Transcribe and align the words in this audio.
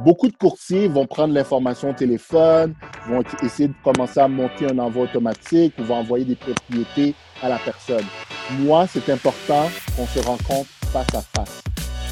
beaucoup 0.00 0.28
de 0.28 0.36
courtiers 0.36 0.88
vont 0.88 1.06
prendre 1.06 1.34
l'information 1.34 1.90
au 1.90 1.92
téléphone, 1.92 2.74
vont 3.08 3.22
essayer 3.42 3.68
de 3.68 3.74
commencer 3.82 4.20
à 4.20 4.28
monter 4.28 4.66
un 4.70 4.78
envoi 4.78 5.04
automatique 5.04 5.74
ou 5.78 5.84
vont 5.84 5.96
envoyer 5.96 6.24
des 6.24 6.36
propriétés 6.36 7.14
à 7.42 7.48
la 7.48 7.58
personne. 7.58 8.04
Moi, 8.60 8.86
c'est 8.86 9.08
important 9.10 9.68
qu'on 9.96 10.06
se 10.06 10.18
rencontre 10.20 10.68
face 10.92 11.14
à 11.14 11.22
face, 11.22 11.62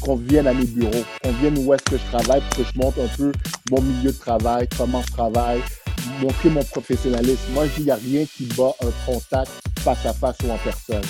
qu'on 0.01 0.15
vienne 0.15 0.47
à 0.47 0.53
mes 0.53 0.65
bureaux, 0.65 1.03
qu'on 1.23 1.31
vienne 1.33 1.57
où 1.59 1.73
est-ce 1.73 1.83
que 1.83 1.97
je 1.97 2.17
travaille 2.17 2.41
pour 2.41 2.57
que 2.57 2.63
je 2.63 2.79
montre 2.79 2.99
un 2.99 3.17
peu 3.17 3.31
mon 3.71 3.81
milieu 3.81 4.11
de 4.11 4.17
travail, 4.17 4.67
comment 4.77 5.01
je 5.01 5.13
travaille, 5.13 5.61
montrer 6.21 6.49
mon 6.49 6.63
professionnalisme. 6.63 7.53
Moi, 7.53 7.65
je 7.67 7.75
dis, 7.75 7.81
il 7.81 7.85
n'y 7.85 7.91
a 7.91 7.95
rien 7.95 8.25
qui 8.25 8.45
bat 8.57 8.73
un 8.81 9.11
contact 9.11 9.51
face 9.79 10.05
à 10.05 10.13
face 10.13 10.37
ou 10.45 10.51
en 10.51 10.57
personne. 10.57 11.03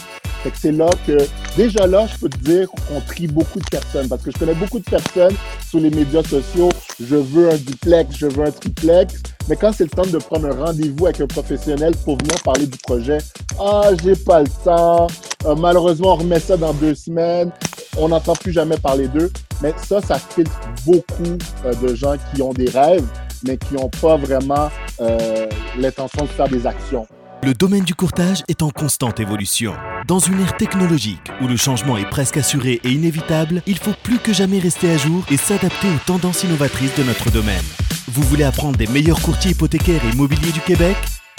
Fait 0.44 0.52
que 0.52 0.58
c'est 0.58 0.74
là 0.74 0.90
que, 1.08 1.18
déjà 1.56 1.88
là, 1.88 2.06
je 2.06 2.18
peux 2.18 2.28
te 2.28 2.38
dire 2.40 2.68
qu'on 2.70 3.00
trie 3.00 3.28
beaucoup 3.28 3.60
de 3.60 3.66
personnes 3.66 4.10
parce 4.10 4.22
que 4.22 4.30
je 4.30 4.38
connais 4.38 4.54
beaucoup 4.54 4.80
de 4.80 4.84
personnes 4.84 5.36
sur 5.70 5.80
les 5.80 5.90
médias 5.90 6.22
sociaux. 6.22 6.70
Je 7.00 7.16
veux 7.16 7.50
un 7.50 7.56
duplex, 7.56 8.18
je 8.18 8.28
veux 8.28 8.44
un 8.46 8.52
triplex. 8.52 9.24
Mais 9.48 9.56
quand 9.56 9.72
c'est 9.72 9.86
le 9.86 9.90
temps 9.90 10.06
de 10.06 10.18
prendre 10.18 10.48
un 10.48 10.66
rendez-vous 10.66 11.06
avec 11.06 11.22
un 11.22 11.28
professionnel 11.28 11.94
pour 12.04 12.18
venir 12.18 12.36
parler 12.44 12.66
du 12.66 12.78
projet, 12.78 13.20
ah, 13.58 13.92
j'ai 14.04 14.18
pas 14.18 14.42
le 14.42 14.50
temps. 14.66 15.08
Euh, 15.46 15.56
malheureusement, 15.56 16.14
on 16.14 16.16
remet 16.18 16.42
ça 16.42 16.58
dans 16.58 16.74
deux 16.74 16.96
semaines. 16.96 17.52
On 17.98 18.10
n'entend 18.10 18.34
plus 18.34 18.52
jamais 18.52 18.78
parler 18.78 19.08
d'eux. 19.08 19.32
Mais 19.62 19.74
ça, 19.78 20.02
ça 20.02 20.20
filtre 20.20 20.60
beaucoup 20.86 21.38
euh, 21.66 21.74
de 21.76 21.96
gens 21.96 22.16
qui 22.34 22.42
ont 22.42 22.54
des 22.54 22.70
rêves, 22.70 23.08
mais 23.46 23.56
qui 23.58 23.76
n'ont 23.76 23.90
pas 24.02 24.18
vraiment 24.18 24.70
euh, 25.00 25.48
l'intention 25.78 26.24
de 26.24 26.30
faire 26.30 26.50
des 26.50 26.68
actions. 26.68 27.08
Le 27.46 27.54
domaine 27.54 27.84
du 27.84 27.94
courtage 27.94 28.42
est 28.48 28.64
en 28.64 28.70
constante 28.70 29.20
évolution. 29.20 29.74
Dans 30.08 30.20
une 30.20 30.40
ère 30.40 30.56
technologique 30.56 31.30
où 31.42 31.48
le 31.50 31.58
changement 31.58 31.98
est 31.98 32.10
presque 32.10 32.38
assuré 32.38 32.80
et 32.86 32.90
inévitable, 32.90 33.62
il 33.68 33.78
faut 33.78 33.92
plus 34.02 34.18
que 34.18 34.32
jamais 34.32 34.60
rester 34.60 34.90
à 34.90 34.96
jour 34.96 35.26
et 35.30 35.36
s'adapter 35.36 35.90
aux 35.90 36.06
tendances 36.06 36.46
innovatrices 36.46 36.96
de 36.96 37.04
notre 37.04 37.32
domaine. 37.32 37.66
Vous 38.08 38.22
voulez 38.22 38.46
apprendre 38.46 38.78
des 38.78 38.88
meilleurs 38.88 39.22
courtiers 39.22 39.52
hypothécaires 39.52 40.06
et 40.06 40.14
immobiliers 40.14 40.54
du 40.54 40.62
Québec? 40.62 40.96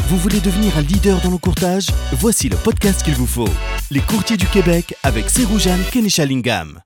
Vous 0.08 0.18
voulez 0.18 0.40
devenir 0.40 0.76
un 0.76 0.82
leader 0.82 1.22
dans 1.22 1.30
le 1.30 1.38
courtage? 1.38 1.86
Voici 2.12 2.50
le 2.50 2.56
podcast 2.58 3.02
qu'il 3.02 3.14
vous 3.14 3.26
faut. 3.26 3.48
Les 3.90 4.00
courtiers 4.00 4.36
du 4.36 4.46
Québec 4.46 4.94
avec 5.04 5.30
Seroujan 5.30 5.78
Kenishalingam 5.90 6.82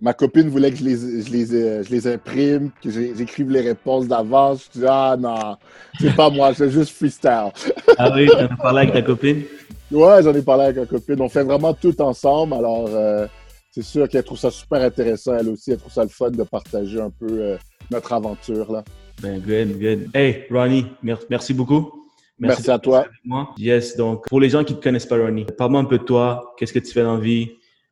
ma 0.00 0.12
copine 0.12 0.48
voulait 0.48 0.70
que 0.70 0.76
je 0.76 0.84
les, 0.84 1.22
je 1.22 1.32
les, 1.32 1.54
euh, 1.54 1.82
je 1.82 1.90
les 1.90 2.06
imprime, 2.06 2.70
que 2.82 2.90
j'écrive 2.90 3.50
les 3.50 3.60
réponses 3.60 4.06
d'avance. 4.06 4.68
Je 4.72 4.80
dis, 4.80 4.86
ah 4.88 5.16
non, 5.18 5.56
c'est 6.00 6.14
pas 6.14 6.30
moi, 6.30 6.54
c'est 6.54 6.70
juste 6.70 6.90
freestyle. 6.90 7.50
ah 7.98 8.10
oui, 8.14 8.26
tu 8.26 8.36
en 8.36 8.46
as 8.46 8.56
parlé 8.56 8.78
avec 8.82 8.92
ta 8.92 9.02
copine? 9.02 9.42
Ouais, 9.90 10.22
j'en 10.22 10.34
ai 10.34 10.42
parlé 10.42 10.64
avec 10.64 10.76
ma 10.76 10.86
copine. 10.86 11.20
On 11.20 11.28
fait 11.28 11.42
vraiment 11.42 11.74
tout 11.74 12.00
ensemble. 12.00 12.54
Alors, 12.54 12.88
euh, 12.88 13.26
c'est 13.70 13.82
sûr 13.82 14.08
qu'elle 14.08 14.22
trouve 14.22 14.38
ça 14.38 14.50
super 14.50 14.82
intéressant, 14.82 15.34
elle 15.34 15.48
aussi. 15.48 15.72
Elle 15.72 15.78
trouve 15.78 15.92
ça 15.92 16.02
le 16.02 16.10
fun 16.10 16.30
de 16.30 16.42
partager 16.44 17.00
un 17.00 17.10
peu 17.10 17.26
euh, 17.30 17.56
notre 17.90 18.12
aventure. 18.12 18.70
Là. 18.70 18.84
Ben, 19.20 19.40
good, 19.40 19.80
good. 19.80 20.10
Hey, 20.14 20.44
Ronnie, 20.50 20.86
merci 21.28 21.54
beaucoup. 21.54 21.92
Merci, 22.38 22.70
à 22.70 22.78
toi. 22.78 23.06
Moi. 23.24 23.48
Yes, 23.58 23.96
donc, 23.96 24.28
pour 24.28 24.38
les 24.38 24.50
gens 24.50 24.62
qui 24.62 24.74
ne 24.74 24.78
te 24.78 24.84
connaissent 24.84 25.06
pas, 25.06 25.18
Ronnie, 25.18 25.44
parle-moi 25.56 25.80
un 25.80 25.86
peu 25.86 25.98
de 25.98 26.04
toi. 26.04 26.54
Qu'est-ce 26.56 26.72
que 26.72 26.78
tu 26.78 26.92
fais 26.92 27.02
dans 27.02 27.16
la 27.16 27.20
vie? 27.20 27.50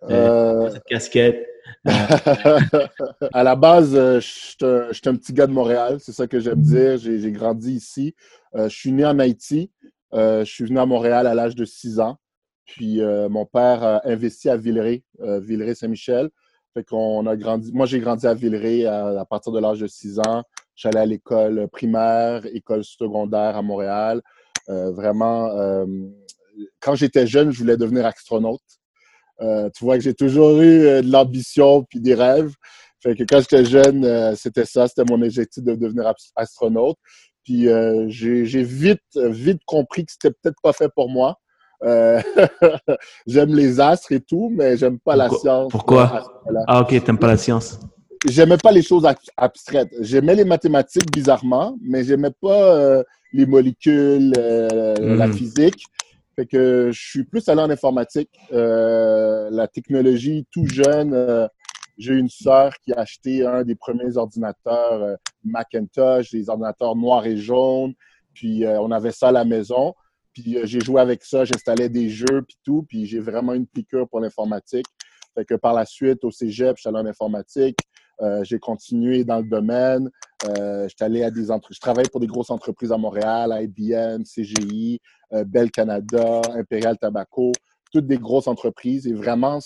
cette 0.08 0.84
casquette 0.84 1.44
à 3.32 3.42
la 3.42 3.56
base, 3.56 3.94
euh, 3.94 4.20
je 4.20 4.92
suis 4.92 5.08
un 5.08 5.16
petit 5.16 5.32
gars 5.32 5.46
de 5.46 5.52
Montréal, 5.52 5.98
c'est 6.00 6.12
ça 6.12 6.26
que 6.26 6.40
j'aime 6.40 6.60
dire. 6.60 6.98
J'ai 6.98 7.32
grandi 7.32 7.72
ici. 7.72 8.14
Euh, 8.54 8.68
je 8.68 8.76
suis 8.76 8.92
né 8.92 9.04
en 9.04 9.18
Haïti. 9.18 9.70
Euh, 10.14 10.44
je 10.44 10.52
suis 10.52 10.64
venu 10.64 10.78
à 10.78 10.86
Montréal 10.86 11.26
à 11.26 11.34
l'âge 11.34 11.54
de 11.54 11.64
6 11.64 12.00
ans. 12.00 12.16
Puis 12.64 13.00
mon 13.00 13.46
père 13.46 13.84
a 13.84 14.08
investi 14.08 14.48
à 14.48 14.56
Villeray, 14.56 15.04
Villeray-Saint-Michel. 15.20 16.30
Fait 16.74 16.82
qu'on 16.82 17.24
a 17.26 17.36
grandi. 17.36 17.70
Moi, 17.72 17.86
j'ai 17.86 18.00
grandi 18.00 18.26
à 18.26 18.34
Villeray 18.34 18.86
à, 18.86 19.24
partir 19.24 19.52
de 19.52 19.60
l'âge 19.60 19.78
de 19.78 19.86
6 19.86 20.18
ans. 20.26 20.42
J'allais 20.74 20.98
à 20.98 21.06
l'école 21.06 21.68
primaire, 21.68 22.44
école 22.46 22.82
secondaire 22.82 23.56
à 23.56 23.62
Montréal. 23.62 24.20
vraiment, 24.66 25.86
quand 26.80 26.96
j'étais 26.96 27.28
jeune, 27.28 27.52
je 27.52 27.60
voulais 27.60 27.76
devenir 27.76 28.04
astronaute. 28.04 28.75
Euh, 29.42 29.68
tu 29.74 29.84
vois 29.84 29.96
que 29.96 30.02
j'ai 30.02 30.14
toujours 30.14 30.60
eu 30.60 30.86
euh, 30.86 31.02
de 31.02 31.10
l'ambition 31.10 31.84
puis 31.88 32.00
des 32.00 32.14
rêves. 32.14 32.52
Fait 33.02 33.14
que 33.14 33.24
quand 33.24 33.40
j'étais 33.40 33.64
jeune, 33.64 34.04
euh, 34.04 34.34
c'était 34.34 34.64
ça, 34.64 34.88
c'était 34.88 35.04
mon 35.08 35.20
objectif 35.22 35.62
de 35.62 35.74
devenir 35.74 36.12
astronaute. 36.34 36.96
Puis 37.44 37.68
j'ai 38.08 38.62
vite, 38.64 39.02
vite 39.14 39.60
compris 39.66 40.04
que 40.04 40.10
c'était 40.10 40.34
peut-être 40.42 40.60
pas 40.62 40.72
fait 40.72 40.88
pour 40.92 41.08
moi. 41.08 41.38
j'aime 43.26 43.54
les 43.54 43.78
astres 43.78 44.10
et 44.10 44.20
tout, 44.20 44.50
mais 44.52 44.76
j'aime 44.76 44.98
pas 44.98 45.14
la 45.14 45.28
science. 45.28 45.70
Pourquoi? 45.70 46.28
Ah, 46.66 46.80
ok, 46.80 47.04
t'aimes 47.04 47.18
pas 47.18 47.28
la 47.28 47.36
science. 47.36 47.78
J'aimais 48.28 48.56
pas 48.56 48.72
les 48.72 48.82
choses 48.82 49.06
abstraites. 49.36 49.94
J'aimais 50.00 50.34
les 50.34 50.44
mathématiques 50.44 51.08
bizarrement, 51.12 51.76
mais 51.80 52.02
j'aimais 52.02 52.32
pas 52.42 53.04
les 53.32 53.46
molécules, 53.46 54.32
la 54.32 55.28
hmm. 55.28 55.32
physique. 55.32 55.84
Fait 56.36 56.46
que 56.46 56.90
je 56.92 57.00
suis 57.00 57.24
plus 57.24 57.48
allé 57.48 57.62
en 57.62 57.70
informatique, 57.70 58.28
euh, 58.52 59.48
la 59.50 59.68
technologie 59.68 60.46
tout 60.50 60.66
jeune. 60.66 61.14
Euh, 61.14 61.48
j'ai 61.96 62.12
une 62.12 62.28
sœur 62.28 62.74
qui 62.84 62.92
a 62.92 63.00
acheté 63.00 63.46
un 63.46 63.64
des 63.64 63.74
premiers 63.74 64.18
ordinateurs 64.18 65.02
euh, 65.02 65.16
Macintosh, 65.44 66.30
des 66.30 66.50
ordinateurs 66.50 66.94
noirs 66.94 67.24
et 67.24 67.38
jaunes. 67.38 67.94
Puis 68.34 68.66
on 68.66 68.90
avait 68.90 69.12
ça 69.12 69.28
à 69.28 69.32
la 69.32 69.46
maison. 69.46 69.94
Puis 70.34 70.58
j'ai 70.64 70.80
joué 70.80 71.00
avec 71.00 71.24
ça, 71.24 71.46
j'installais 71.46 71.88
des 71.88 72.10
jeux 72.10 72.42
puis 72.46 72.58
tout. 72.62 72.84
Puis 72.86 73.06
j'ai 73.06 73.18
vraiment 73.18 73.54
une 73.54 73.66
piqûre 73.66 74.06
pour 74.06 74.20
l'informatique. 74.20 74.84
Fait 75.34 75.46
que 75.46 75.54
par 75.54 75.72
la 75.72 75.86
suite, 75.86 76.22
au 76.22 76.30
cégep, 76.30 76.76
je 76.76 76.82
suis 76.82 76.88
allé 76.90 76.98
en 76.98 77.06
informatique. 77.06 77.78
Euh, 78.22 78.42
j'ai 78.44 78.58
continué 78.58 79.24
dans 79.24 79.38
le 79.38 79.48
domaine. 79.48 80.10
Euh, 80.44 80.88
allé 81.00 81.22
à 81.22 81.30
des 81.30 81.50
entre... 81.50 81.72
Je 81.72 81.80
travaille 81.80 82.08
pour 82.08 82.20
des 82.20 82.26
grosses 82.26 82.50
entreprises 82.50 82.92
à 82.92 82.96
Montréal, 82.96 83.56
IBM, 83.62 84.22
CGI, 84.24 85.00
euh, 85.32 85.44
Bell 85.44 85.70
Canada, 85.70 86.40
Imperial 86.54 86.96
Tobacco, 86.98 87.52
toutes 87.92 88.06
des 88.06 88.18
grosses 88.18 88.48
entreprises. 88.48 89.06
Et 89.06 89.12
vraiment, 89.12 89.58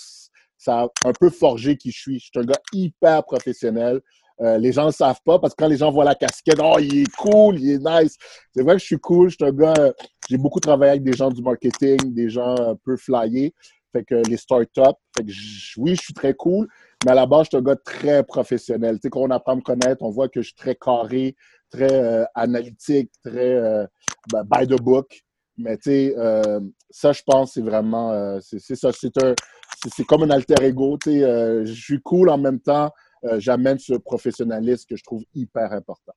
ça 0.57 0.81
a 0.81 0.87
un 1.05 1.13
peu 1.13 1.29
forgé 1.29 1.77
qui 1.77 1.91
je 1.91 1.99
suis. 1.99 2.19
Je 2.19 2.25
suis 2.25 2.39
un 2.39 2.43
gars 2.43 2.61
hyper 2.73 3.23
professionnel. 3.23 4.01
Euh, 4.41 4.57
les 4.57 4.71
gens 4.71 4.83
ne 4.83 4.87
le 4.87 4.93
savent 4.93 5.19
pas 5.23 5.37
parce 5.37 5.53
que 5.53 5.63
quand 5.63 5.69
les 5.69 5.77
gens 5.77 5.91
voient 5.91 6.05
la 6.05 6.15
casquette, 6.15 6.59
oh, 6.63 6.77
il 6.79 7.01
est 7.01 7.15
cool, 7.15 7.59
il 7.59 7.71
est 7.71 7.77
nice. 7.77 8.15
C'est 8.55 8.63
vrai 8.63 8.73
que 8.73 8.79
je 8.79 8.85
suis 8.85 8.99
cool. 8.99 9.29
Je 9.29 9.35
suis 9.35 9.45
un 9.45 9.51
gars, 9.51 9.93
j'ai 10.27 10.37
beaucoup 10.37 10.59
travaillé 10.59 10.91
avec 10.91 11.03
des 11.03 11.13
gens 11.13 11.29
du 11.29 11.41
marketing, 11.43 12.13
des 12.13 12.29
gens 12.29 12.55
un 12.57 12.75
peu 12.75 12.97
flyés. 12.97 13.53
Fait 13.91 14.03
que 14.03 14.15
les 14.27 14.37
startups. 14.37 14.97
Fait 15.15 15.23
que 15.23 15.31
oui, 15.77 15.95
je 15.95 16.01
suis 16.01 16.13
très 16.13 16.33
cool, 16.33 16.67
mais 17.05 17.11
à 17.11 17.15
la 17.15 17.25
base, 17.25 17.45
je 17.45 17.49
suis 17.49 17.57
un 17.57 17.61
gars 17.61 17.75
très 17.75 18.23
professionnel. 18.23 18.95
Tu 18.95 19.01
sais, 19.03 19.09
quand 19.09 19.21
on 19.21 19.31
apprend 19.31 19.53
à 19.53 19.55
me 19.55 19.61
connaître, 19.61 20.03
on 20.03 20.11
voit 20.11 20.29
que 20.29 20.41
je 20.41 20.47
suis 20.47 20.55
très 20.55 20.75
carré, 20.75 21.35
très 21.71 21.91
euh, 21.91 22.25
analytique, 22.35 23.11
très 23.23 23.55
euh, 23.55 23.85
ben, 24.31 24.43
by 24.43 24.67
the 24.67 24.79
book. 24.79 25.21
Mais 25.57 25.77
tu 25.77 25.83
sais, 25.83 26.15
euh, 26.17 26.59
ça, 26.89 27.11
je 27.11 27.21
pense, 27.25 27.53
c'est 27.53 27.61
vraiment, 27.61 28.39
c'est 28.41 28.75
ça, 28.75 28.91
c'est 28.91 30.03
comme 30.05 30.23
un 30.23 30.29
alter 30.29 30.63
ego. 30.63 30.97
Tu 31.01 31.11
sais, 31.11 31.65
je 31.65 31.73
suis 31.73 32.01
cool 32.01 32.29
en 32.29 32.37
même 32.37 32.59
temps, 32.59 32.91
j'amène 33.37 33.79
ce 33.79 33.93
professionnalisme 33.93 34.85
que 34.89 34.95
je 34.95 35.03
trouve 35.03 35.23
hyper 35.33 35.71
important. 35.73 36.13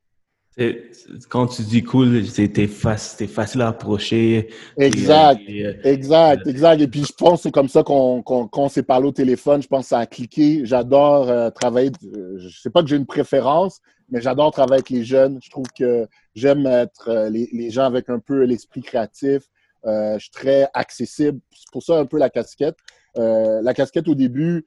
Quand 1.29 1.49
tu 1.49 1.63
dis 1.63 1.83
cool, 1.83 2.25
c'était 2.27 2.69
facile, 2.69 3.27
facile 3.27 3.63
à 3.63 3.69
approcher. 3.69 4.51
Exact, 4.79 5.41
euh, 5.49 5.75
exact, 5.83 6.47
exact. 6.47 6.81
Et 6.81 6.87
puis 6.87 7.05
je 7.05 7.13
pense 7.13 7.41
que 7.41 7.43
c'est 7.45 7.51
comme 7.51 7.69
ça 7.69 7.83
qu'on 7.83 8.69
s'est 8.69 8.85
parlé 8.85 9.09
au 9.09 9.13
téléphone. 9.13 9.63
Je 9.63 9.67
pense 9.67 9.83
que 9.83 9.89
ça 9.89 9.99
a 9.99 10.07
cliqué. 10.07 10.61
J'adore 10.65 11.29
euh, 11.29 11.51
travailler. 11.51 11.91
Euh, 12.05 12.39
je 12.39 12.61
sais 12.61 12.71
pas 12.71 12.83
que 12.83 12.89
j'ai 12.89 12.97
une 12.97 13.07
préférence, 13.07 13.81
mais 14.11 14.21
j'adore 14.21 14.53
travailler 14.53 14.75
avec 14.75 14.91
les 14.91 15.05
jeunes. 15.05 15.41
Je 15.43 15.51
trouve 15.51 15.67
que 15.77 16.07
j'aime 16.37 16.67
être 16.67 17.29
les, 17.31 17.49
les, 17.53 17.71
gens 17.71 17.85
avec 17.85 18.09
un 18.09 18.21
peu 18.21 18.45
l'esprit 18.45 18.83
créatif. 18.83 19.43
je 19.85 20.19
suis 20.21 20.31
très 20.31 20.69
accessible. 20.73 21.41
C'est 21.51 21.73
pour 21.73 21.83
ça 21.83 21.99
un 21.99 22.07
peu 22.07 22.19
la 22.19 22.31
casquette. 22.31 22.77
la 23.17 23.75
casquette 23.75 24.07
au 24.07 24.15
début, 24.15 24.65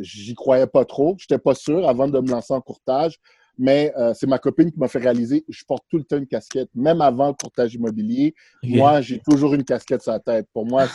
j'y 0.00 0.34
croyais 0.34 0.66
pas 0.66 0.86
trop. 0.86 1.16
J'étais 1.18 1.38
pas 1.38 1.54
sûr 1.54 1.86
avant 1.86 2.08
de 2.08 2.18
me 2.18 2.30
lancer 2.30 2.54
en 2.54 2.62
courtage. 2.62 3.20
Mais 3.58 3.92
euh, 3.96 4.12
c'est 4.14 4.26
ma 4.26 4.38
copine 4.38 4.70
qui 4.70 4.78
m'a 4.78 4.88
fait 4.88 4.98
réaliser, 4.98 5.44
je 5.48 5.64
porte 5.64 5.84
tout 5.88 5.98
le 5.98 6.04
temps 6.04 6.16
une 6.16 6.26
casquette, 6.26 6.68
même 6.74 7.00
avant 7.00 7.28
le 7.28 7.34
courtage 7.34 7.74
immobilier. 7.74 8.34
Moi, 8.64 9.00
j'ai 9.00 9.20
toujours 9.20 9.54
une 9.54 9.64
casquette 9.64 10.02
sur 10.02 10.12
la 10.12 10.20
tête. 10.20 10.46
Pour 10.52 10.66
moi, 10.66 10.86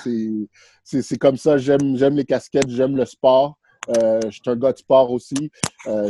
c'est 0.84 1.18
comme 1.18 1.38
ça. 1.38 1.58
J'aime 1.58 2.16
les 2.16 2.26
casquettes, 2.26 2.70
j'aime 2.70 2.96
le 2.96 3.06
sport. 3.06 3.58
Euh, 3.98 4.20
je 4.26 4.32
suis 4.32 4.42
un 4.46 4.56
gars 4.56 4.74
de 4.74 4.78
sport 4.78 5.12
aussi. 5.12 5.52
Euh, 5.88 6.10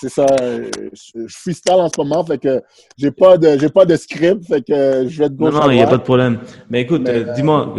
c'est 0.00 0.08
ça. 0.08 0.26
Je, 0.36 1.26
suis 1.28 1.54
style 1.54 1.74
en 1.74 1.88
ce 1.88 2.00
moment, 2.00 2.24
fait 2.24 2.38
que 2.38 2.62
j'ai 2.96 3.10
pas 3.10 3.36
de 3.36 3.56
j'ai 3.58 3.68
pas 3.68 3.84
de 3.84 3.94
script, 3.96 4.44
fait 4.46 4.62
que 4.62 5.06
je 5.06 5.18
vais 5.22 5.28
te 5.28 5.34
Non, 5.34 5.52
non, 5.52 5.70
il 5.70 5.76
n'y 5.76 5.82
a 5.82 5.86
pas 5.86 5.98
de 5.98 6.02
problème. 6.02 6.40
Mais 6.70 6.80
écoute, 6.80 7.08
dis-moi, 7.34 7.74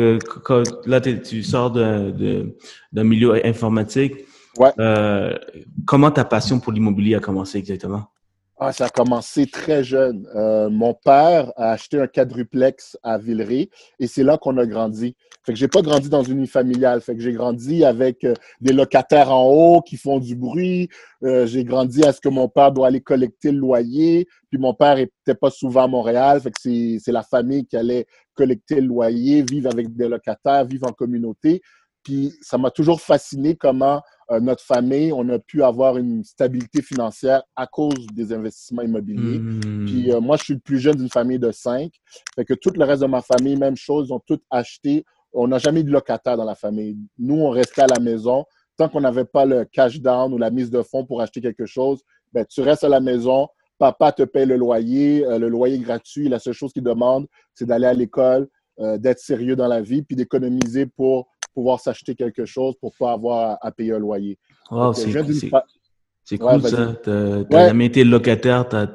là 0.86 1.02
tu 1.02 1.44
sors 1.44 1.72
d'un 1.72 2.12
de, 2.12 2.56
de, 2.94 3.04
milieu 3.04 3.46
informatique. 3.46 4.14
Ouais. 4.58 4.72
Euh, 4.80 5.38
comment 5.86 6.12
ta 6.12 6.26
passion 6.26 6.60
pour 6.60 6.72
l'immobilier 6.72 7.16
a 7.16 7.20
commencé 7.20 7.58
exactement? 7.58 8.08
Ah, 8.64 8.72
ça 8.72 8.86
a 8.86 8.90
commencé 8.90 9.48
très 9.48 9.84
jeune. 9.84 10.28
Euh, 10.36 10.70
mon 10.70 10.94
père 10.94 11.52
a 11.56 11.72
acheté 11.72 12.00
un 12.00 12.06
quadruplex 12.06 12.96
à 13.02 13.18
Villeray 13.18 13.72
et 13.98 14.06
c'est 14.06 14.24
là 14.24 14.38
qu'on 14.38 14.56
a 14.60 14.68
grandi. 14.68 15.16
Fait 15.44 15.54
que 15.54 15.58
j'ai 15.58 15.68
pas 15.68 15.82
grandi 15.82 16.10
dans 16.10 16.22
une 16.22 16.46
familiale. 16.46 17.02
Fait 17.02 17.16
que 17.16 17.24
j'ai 17.24 17.34
grandi 17.34 17.84
avec 17.84 18.24
euh, 18.24 18.36
des 18.60 18.72
locataires 18.72 19.32
en 19.32 19.48
haut 19.48 19.82
qui 19.82 19.98
font 19.98 20.20
du 20.20 20.36
bruit. 20.36 20.90
Euh, 21.24 21.48
j'ai 21.48 21.64
grandi 21.64 22.04
à 22.04 22.14
ce 22.14 22.22
que 22.22 22.30
mon 22.30 22.50
père 22.50 22.72
doit 22.72 22.86
aller 22.86 23.02
collecter 23.02 23.52
le 23.52 23.58
loyer. 23.58 24.28
Puis 24.52 24.60
mon 24.60 24.76
père 24.76 25.00
était 25.00 25.34
pas 25.34 25.50
souvent 25.50 25.86
à 25.86 25.88
Montréal. 25.88 26.40
Fait 26.40 26.52
que 26.52 26.60
c'est 27.00 27.12
la 27.12 27.24
famille 27.24 27.66
qui 27.66 27.78
allait 27.78 28.06
collecter 28.36 28.76
le 28.76 28.86
loyer, 28.86 29.42
vivre 29.42 29.72
avec 29.72 29.92
des 29.96 30.08
locataires, 30.08 30.66
vivre 30.66 30.88
en 30.88 30.94
communauté. 30.94 31.64
Puis 32.04 32.32
ça 32.42 32.60
m'a 32.60 32.70
toujours 32.70 33.02
fasciné 33.02 33.56
comment 33.56 34.02
notre 34.40 34.64
famille, 34.64 35.12
on 35.12 35.28
a 35.30 35.40
pu 35.40 35.64
avoir 35.64 35.98
une 35.98 36.24
stabilité 36.24 36.82
financière 36.82 37.44
à 37.56 37.68
cause 37.68 38.06
des 38.14 38.32
investissements 38.32 38.82
immobiliers. 38.82 39.40
Hmm. 39.40 39.86
Puis 39.86 40.12
euh, 40.12 40.22
moi, 40.22 40.38
je 40.38 40.44
suis 40.46 40.54
le 40.54 40.60
plus 40.60 40.80
jeune 40.80 40.96
d'une 40.96 41.10
famille 41.10 41.40
de 41.40 41.52
cinq. 41.52 41.92
Fait 42.36 42.46
que 42.46 42.54
tout 42.54 42.72
le 42.76 42.86
reste 42.86 43.02
de 43.02 43.08
ma 43.08 43.22
famille, 43.22 43.58
même 43.58 43.76
chose, 43.76 44.08
ils 44.08 44.14
ont 44.14 44.22
tout 44.26 44.40
acheté. 44.50 45.04
On 45.34 45.48
n'a 45.48 45.58
jamais 45.58 45.82
eu 45.82 45.84
de 45.84 45.92
locataire 45.92 46.38
dans 46.38 46.46
la 46.46 46.56
famille. 46.56 46.98
Nous, 47.18 47.36
on 47.36 47.50
restait 47.50 47.82
à 47.82 47.88
la 47.88 48.00
maison. 48.00 48.46
Tant 48.78 48.90
qu'on 48.90 49.02
n'avait 49.02 49.26
pas 49.26 49.46
le 49.46 49.66
cash 49.66 50.00
down 50.00 50.34
ou 50.34 50.38
la 50.38 50.50
mise 50.50 50.70
de 50.70 50.82
fonds 50.82 51.06
pour 51.06 51.22
acheter 51.22 51.42
quelque 51.42 51.66
chose, 51.66 52.02
ben, 52.32 52.46
tu 52.46 52.62
restes 52.62 52.84
à 52.84 52.90
la 52.90 53.00
maison. 53.00 53.48
Papa 53.78 54.12
te 54.12 54.24
paye 54.24 54.46
le 54.46 54.56
loyer, 54.56 55.26
euh, 55.26 55.40
le 55.40 55.50
loyer 55.50 55.78
gratuit. 55.80 56.30
La 56.30 56.40
seule 56.40 56.54
chose 56.54 56.72
qu'il 56.72 56.84
demande, 56.84 57.28
c'est 57.54 57.66
d'aller 57.66 57.88
à 57.88 57.94
l'école, 57.94 58.48
d'être 58.98 59.20
sérieux 59.20 59.56
dans 59.56 59.68
la 59.68 59.80
vie, 59.80 60.02
puis 60.02 60.16
d'économiser 60.16 60.88
pour 60.88 61.28
pouvoir 61.54 61.80
s'acheter 61.80 62.16
quelque 62.16 62.46
chose 62.46 62.76
pour 62.80 62.94
pas 62.96 63.14
avoir 63.14 63.58
à, 63.62 63.72
payer 63.72 63.94
un 63.94 64.00
loyer. 64.00 64.38
c'est 66.24 66.38
cool 66.38 66.62
ça. 66.62 66.96
Tu 67.04 67.10
n'as 67.10 67.68
jamais 67.68 67.86
été 67.88 68.04
locataire, 68.04 68.68
tu 68.68 68.76
as 68.76 68.88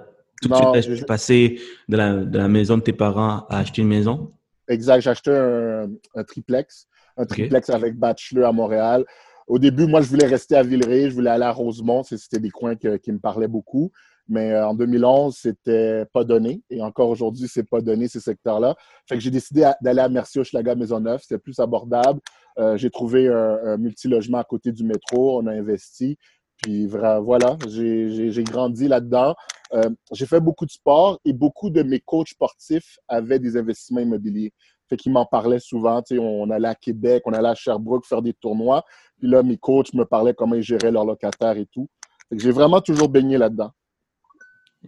tout 0.42 0.48
de 0.48 0.80
suite 0.80 1.06
passé 1.06 1.60
de 1.88 1.96
la, 1.96 2.14
de 2.14 2.38
la, 2.38 2.48
maison 2.48 2.76
de 2.76 2.82
tes 2.82 2.92
parents 2.92 3.46
à 3.48 3.58
acheter 3.58 3.82
une 3.82 3.88
maison? 3.88 4.32
Exact, 4.68 5.00
j'ai 5.00 5.10
acheté 5.10 5.30
un, 5.30 6.24
triplex, 6.24 6.88
un 7.16 7.24
triplex 7.24 7.70
avec 7.70 7.96
bachelor 7.96 8.48
à 8.48 8.52
Montréal. 8.52 9.04
Au 9.46 9.58
début, 9.58 9.86
moi, 9.86 10.00
je 10.00 10.08
voulais 10.08 10.26
rester 10.26 10.56
à 10.56 10.62
Villeray, 10.62 11.08
je 11.08 11.14
voulais 11.14 11.30
aller 11.30 11.44
à 11.44 11.52
Rosemont, 11.52 12.02
c'était 12.02 12.40
des 12.40 12.50
coins 12.50 12.74
qui 12.74 13.12
me 13.12 13.18
parlaient 13.18 13.48
beaucoup. 13.48 13.92
Mais 14.28 14.52
euh, 14.52 14.69
en 14.69 14.75
2011, 14.75 15.37
c'était 15.37 16.05
pas 16.12 16.25
donné. 16.25 16.62
Et 16.70 16.82
encore 16.82 17.08
aujourd'hui, 17.08 17.49
c'est 17.49 17.69
pas 17.69 17.81
donné, 17.81 18.08
ces 18.08 18.20
secteurs-là. 18.20 18.75
Fait 19.08 19.14
que 19.17 19.20
j'ai 19.20 19.31
décidé 19.31 19.70
d'aller 19.81 20.00
à 20.00 20.08
Merci 20.08 20.38
Maison 20.38 20.75
Maisonneuve. 20.76 21.20
C'était 21.23 21.38
plus 21.38 21.58
abordable. 21.61 22.20
Euh, 22.58 22.76
j'ai 22.76 22.90
trouvé 22.90 23.28
un, 23.28 23.58
un 23.64 23.76
multilogement 23.76 24.38
à 24.38 24.44
côté 24.44 24.73
du 24.73 24.84
métro. 24.84 25.40
On 25.40 25.46
a 25.46 25.52
investi. 25.52 26.19
Puis 26.62 26.87
voilà, 26.87 27.56
j'ai 27.69 28.44
grandi 28.44 28.88
là-dedans. 28.88 29.34
Euh, 29.73 29.90
j'ai 30.12 30.26
fait 30.26 30.40
beaucoup 30.40 30.64
de 30.64 30.70
sport 30.70 31.20
et 31.25 31.32
beaucoup 31.32 31.70
de 31.70 31.82
mes 31.82 32.00
coachs 32.00 32.28
sportifs 32.28 32.99
avaient 33.08 33.38
des 33.38 33.56
investissements 33.56 34.00
immobiliers. 34.00 34.52
Fait 34.88 34.96
qu'ils 34.96 35.12
m'en 35.12 35.26
parlaient 35.26 35.58
souvent. 35.58 36.02
On 36.12 36.50
allait 36.50 36.69
à 36.69 36.75
Québec, 36.75 37.25
on 37.26 37.32
allait 37.32 37.49
à 37.49 37.55
Sherbrooke 37.55 38.06
faire 38.06 38.23
des 38.23 38.32
tournois. 38.32 38.84
Puis 39.19 39.28
là, 39.28 39.43
mes 39.43 39.58
coachs 39.58 39.93
me 39.94 40.05
parlaient 40.05 40.34
comment 40.34 40.55
ils 40.55 40.62
géraient 40.62 40.93
leurs 40.93 41.05
locataires 41.05 41.56
et 41.56 41.67
tout. 41.67 41.88
j'ai 42.31 42.52
vraiment 42.52 42.81
toujours 42.81 43.08
baigné 43.08 43.37
là-dedans. 43.38 43.70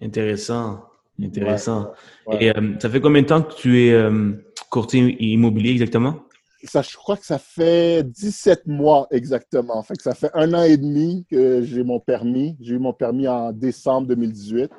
Intéressant. 0.03 0.85
Intéressant. 1.21 1.93
Et 2.39 2.51
euh, 2.51 2.75
ça 2.81 2.89
fait 2.89 3.01
combien 3.01 3.23
de 3.23 3.27
temps 3.27 3.43
que 3.43 3.55
tu 3.55 3.87
es 3.87 3.93
euh, 3.93 4.33
courtier 4.71 5.17
immobilier 5.21 5.73
exactement? 5.73 6.21
Ça, 6.65 6.83
je 6.83 6.97
crois 6.97 7.17
que 7.17 7.27
ça 7.27 7.39
fait 7.39 8.05
17 8.05 8.67
mois 8.67 9.07
exactement. 9.11 9.83
Fait 9.83 9.95
que 9.95 10.03
ça 10.03 10.15
fait 10.15 10.31
un 10.35 10.55
an 10.55 10.63
et 10.63 10.77
demi 10.77 11.27
que 11.31 11.63
j'ai 11.63 11.83
mon 11.83 12.01
permis. 12.01 12.57
J'ai 12.61 12.75
eu 12.75 12.79
mon 12.79 12.93
permis 12.93 13.27
en 13.29 13.53
décembre 13.53 14.09
2018. 14.09 14.71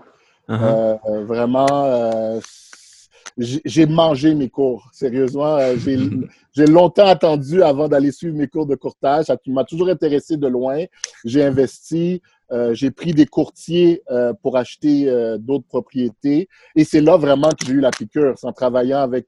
Uh-huh. 0.50 0.98
Euh, 1.10 1.26
vraiment, 1.26 2.40
j'ai 3.38 3.86
mangé 3.86 4.36
mes 4.36 4.50
cours. 4.50 4.90
Sérieusement, 4.92 5.58
j'ai 6.56 6.66
longtemps 6.66 7.08
attendu 7.08 7.64
avant 7.64 7.88
d'aller 7.88 8.12
suivre 8.12 8.36
mes 8.36 8.48
cours 8.48 8.66
de 8.66 8.76
courtage. 8.76 9.26
Ça 9.26 9.38
m'a 9.48 9.64
toujours 9.64 9.90
intéressé 9.90 10.38
de 10.38 10.48
loin. 10.48 10.84
J'ai 11.24 11.44
investi. 11.44 12.22
Euh, 12.52 12.74
j'ai 12.74 12.92
pris 12.92 13.14
des 13.14 13.26
courtiers 13.26 14.02
euh, 14.10 14.34
pour 14.34 14.58
acheter 14.58 15.08
euh, 15.08 15.38
d'autres 15.38 15.68
propriétés. 15.68 16.48
Et 16.76 16.84
c'est 16.84 17.02
là 17.02 17.18
vraiment 17.18 17.50
que 17.50 17.66
j'ai 17.66 17.74
eu 17.74 17.80
la 17.80 17.92
piqûre. 17.92 18.34
C'est 18.38 18.48
en 18.48 18.54
travaillant 18.54 19.00
avec 19.00 19.28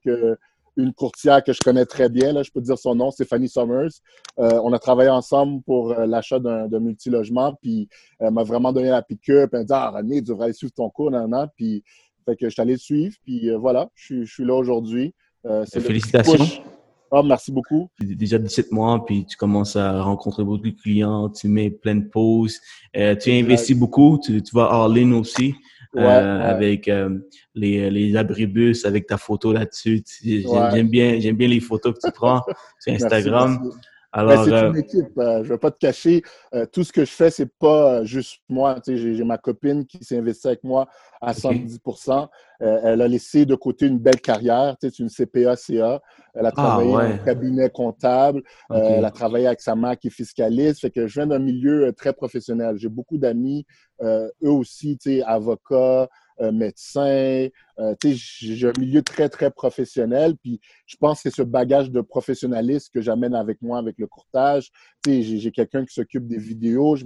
une 0.76 0.92
courtière 0.94 1.44
que 1.44 1.52
je 1.52 1.58
connais 1.60 1.84
très 1.84 2.08
bien, 2.08 2.32
là, 2.32 2.42
je 2.42 2.50
peux 2.50 2.60
dire 2.60 2.78
son 2.78 2.94
nom, 2.94 3.10
Stéphanie 3.10 3.48
Summers. 3.48 3.90
on 4.38 4.72
a 4.72 4.78
travaillé 4.78 5.10
ensemble 5.10 5.62
pour 5.62 5.92
l'achat 5.94 6.38
d'un 6.38 6.80
multilogement, 6.80 7.54
puis 7.60 7.88
elle 8.18 8.30
m'a 8.30 8.42
vraiment 8.42 8.72
donné 8.72 8.88
la 8.88 9.02
piqûre, 9.02 9.48
puis 9.48 9.58
elle 9.58 9.58
m'a 9.60 9.64
dit 9.64 9.72
«Ah, 9.74 9.90
René, 9.90 10.16
tu 10.22 10.28
devrais 10.28 10.44
aller 10.46 10.54
suivre 10.54 10.72
ton 10.72 10.88
cours, 10.88 11.10
nan, 11.10 11.28
nan. 11.28 11.48
Puis, 11.56 11.84
fait 12.24 12.36
que 12.36 12.46
je 12.46 12.54
suis 12.54 12.62
allé 12.62 12.72
le 12.72 12.78
suivre, 12.78 13.14
puis 13.22 13.50
voilà, 13.50 13.90
je, 13.94 14.24
suis 14.24 14.44
là 14.44 14.54
aujourd'hui. 14.54 15.14
Félicitations. 15.66 16.62
Oh, 17.14 17.22
merci 17.22 17.52
beaucoup. 17.52 17.90
Déjà 18.00 18.38
17 18.38 18.72
mois, 18.72 19.04
puis 19.04 19.26
tu 19.26 19.36
commences 19.36 19.76
à 19.76 20.02
rencontrer 20.02 20.44
beaucoup 20.44 20.62
de 20.62 20.70
clients, 20.70 21.28
tu 21.28 21.46
mets 21.46 21.68
plein 21.68 21.96
de 21.96 22.08
pauses. 22.08 22.58
Euh, 22.96 23.14
tu 23.14 23.30
investis 23.30 23.76
beaucoup, 23.76 24.18
tu, 24.24 24.40
vas 24.54 24.64
à 24.64 24.74
Arlene 24.76 25.12
aussi. 25.12 25.54
Euh, 25.94 26.40
avec 26.40 26.88
euh, 26.88 27.18
les, 27.54 27.90
les 27.90 28.16
abribus, 28.16 28.86
avec 28.86 29.06
ta 29.06 29.18
photo 29.18 29.52
là-dessus. 29.52 30.02
J'aime 30.24 30.88
bien, 30.88 31.20
j'aime 31.20 31.36
bien 31.36 31.48
les 31.48 31.60
photos 31.60 31.92
que 31.92 32.06
tu 32.06 32.12
prends 32.14 32.40
sur 32.80 32.94
Instagram. 32.94 33.60
Alors, 34.12 34.44
c'est 34.44 34.50
une 34.50 34.56
euh, 34.56 34.72
équipe. 34.74 35.18
Euh, 35.18 35.38
je 35.38 35.48
ne 35.48 35.54
vais 35.54 35.58
pas 35.58 35.70
te 35.70 35.78
cacher. 35.78 36.22
Euh, 36.54 36.66
tout 36.66 36.84
ce 36.84 36.92
que 36.92 37.04
je 37.04 37.10
fais, 37.10 37.30
c'est 37.30 37.50
pas 37.58 38.04
juste 38.04 38.42
moi. 38.48 38.76
j'ai, 38.86 39.24
ma 39.24 39.38
copine 39.38 39.86
qui 39.86 40.04
s'est 40.04 40.18
investie 40.18 40.48
avec 40.48 40.62
moi 40.64 40.86
à 41.22 41.32
110 41.32 41.80
Elle 42.60 43.00
a 43.00 43.08
laissé 43.08 43.46
de 43.46 43.54
côté 43.54 43.86
une 43.86 43.98
belle 43.98 44.20
carrière. 44.20 44.76
c'est 44.80 44.98
une 44.98 45.08
CPA-CA. 45.08 46.00
Elle 46.34 46.46
a 46.46 46.48
ah, 46.48 46.52
travaillé 46.52 46.92
dans 46.92 46.98
un 46.98 47.18
cabinet 47.18 47.70
comptable. 47.70 48.42
elle 48.70 49.04
a 49.04 49.10
travaillé 49.10 49.46
avec 49.46 49.62
sa 49.62 49.74
mère 49.74 49.98
qui 49.98 50.08
est 50.08 50.10
fiscaliste. 50.10 50.80
Fait 50.80 50.90
que 50.90 51.06
je 51.06 51.14
viens 51.14 51.26
d'un 51.26 51.38
milieu 51.38 51.92
très 51.96 52.12
professionnel. 52.12 52.76
J'ai 52.76 52.90
beaucoup 52.90 53.16
d'amis, 53.16 53.64
eux 54.02 54.30
aussi, 54.42 54.98
avocats, 55.26 55.76
euh, 55.76 56.06
médecin. 56.50 57.48
Euh, 57.78 57.94
j'ai 58.04 58.68
un 58.68 58.72
milieu 58.78 59.02
très, 59.02 59.28
très 59.28 59.50
professionnel. 59.50 60.36
Puis 60.36 60.60
je 60.86 60.96
pense 60.96 61.22
que 61.22 61.30
c'est 61.30 61.36
ce 61.36 61.42
bagage 61.42 61.90
de 61.90 62.00
professionnalisme 62.00 62.90
que 62.92 63.00
j'amène 63.00 63.34
avec 63.34 63.62
moi 63.62 63.78
avec 63.78 63.98
le 63.98 64.06
courtage. 64.06 64.70
J'ai 65.06 65.50
quelqu'un 65.52 65.84
qui 65.84 65.94
s'occupe 65.94 66.26
des 66.26 66.38
vidéos. 66.38 66.96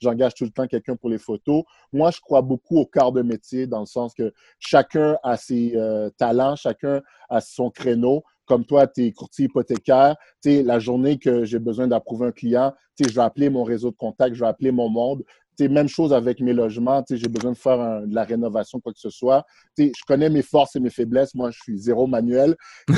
J'engage 0.00 0.34
tout 0.34 0.44
le 0.44 0.50
temps 0.50 0.66
quelqu'un 0.66 0.96
pour 0.96 1.10
les 1.10 1.18
photos. 1.18 1.64
Moi, 1.92 2.10
je 2.10 2.20
crois 2.20 2.42
beaucoup 2.42 2.78
au 2.78 2.86
quart 2.86 3.12
de 3.12 3.22
métier 3.22 3.66
dans 3.66 3.80
le 3.80 3.86
sens 3.86 4.14
que 4.14 4.32
chacun 4.58 5.16
a 5.22 5.36
ses 5.36 5.76
euh, 5.76 6.10
talents, 6.16 6.56
chacun 6.56 7.02
a 7.28 7.40
son 7.40 7.70
créneau 7.70 8.24
comme 8.48 8.64
toi, 8.64 8.86
tu 8.86 9.04
es 9.04 9.12
courtier 9.12 9.44
hypothécaire, 9.44 10.16
la 10.44 10.78
journée 10.78 11.18
que 11.18 11.44
j'ai 11.44 11.58
besoin 11.58 11.86
d'approuver 11.86 12.28
un 12.28 12.32
client, 12.32 12.72
je 12.98 13.14
vais 13.14 13.20
appeler 13.20 13.50
mon 13.50 13.62
réseau 13.62 13.90
de 13.90 13.96
contacts, 13.96 14.34
je 14.34 14.40
vais 14.40 14.48
appeler 14.48 14.72
mon 14.72 14.88
monde, 14.88 15.22
même 15.66 15.88
chose 15.88 16.12
avec 16.12 16.40
mes 16.40 16.52
logements. 16.52 17.02
J'ai 17.10 17.28
besoin 17.28 17.52
de 17.52 17.56
faire 17.56 18.02
de 18.06 18.14
la 18.14 18.22
rénovation, 18.22 18.78
quoi 18.80 18.92
que 18.92 19.00
ce 19.00 19.10
soit. 19.10 19.44
je 19.76 19.90
connais 20.06 20.30
mes 20.30 20.42
forces 20.42 20.76
et 20.76 20.80
mes 20.80 20.90
faiblesses. 20.90 21.34
Moi, 21.34 21.50
je 21.50 21.58
suis 21.58 21.78
zéro 21.78 22.06
manuel. 22.06 22.54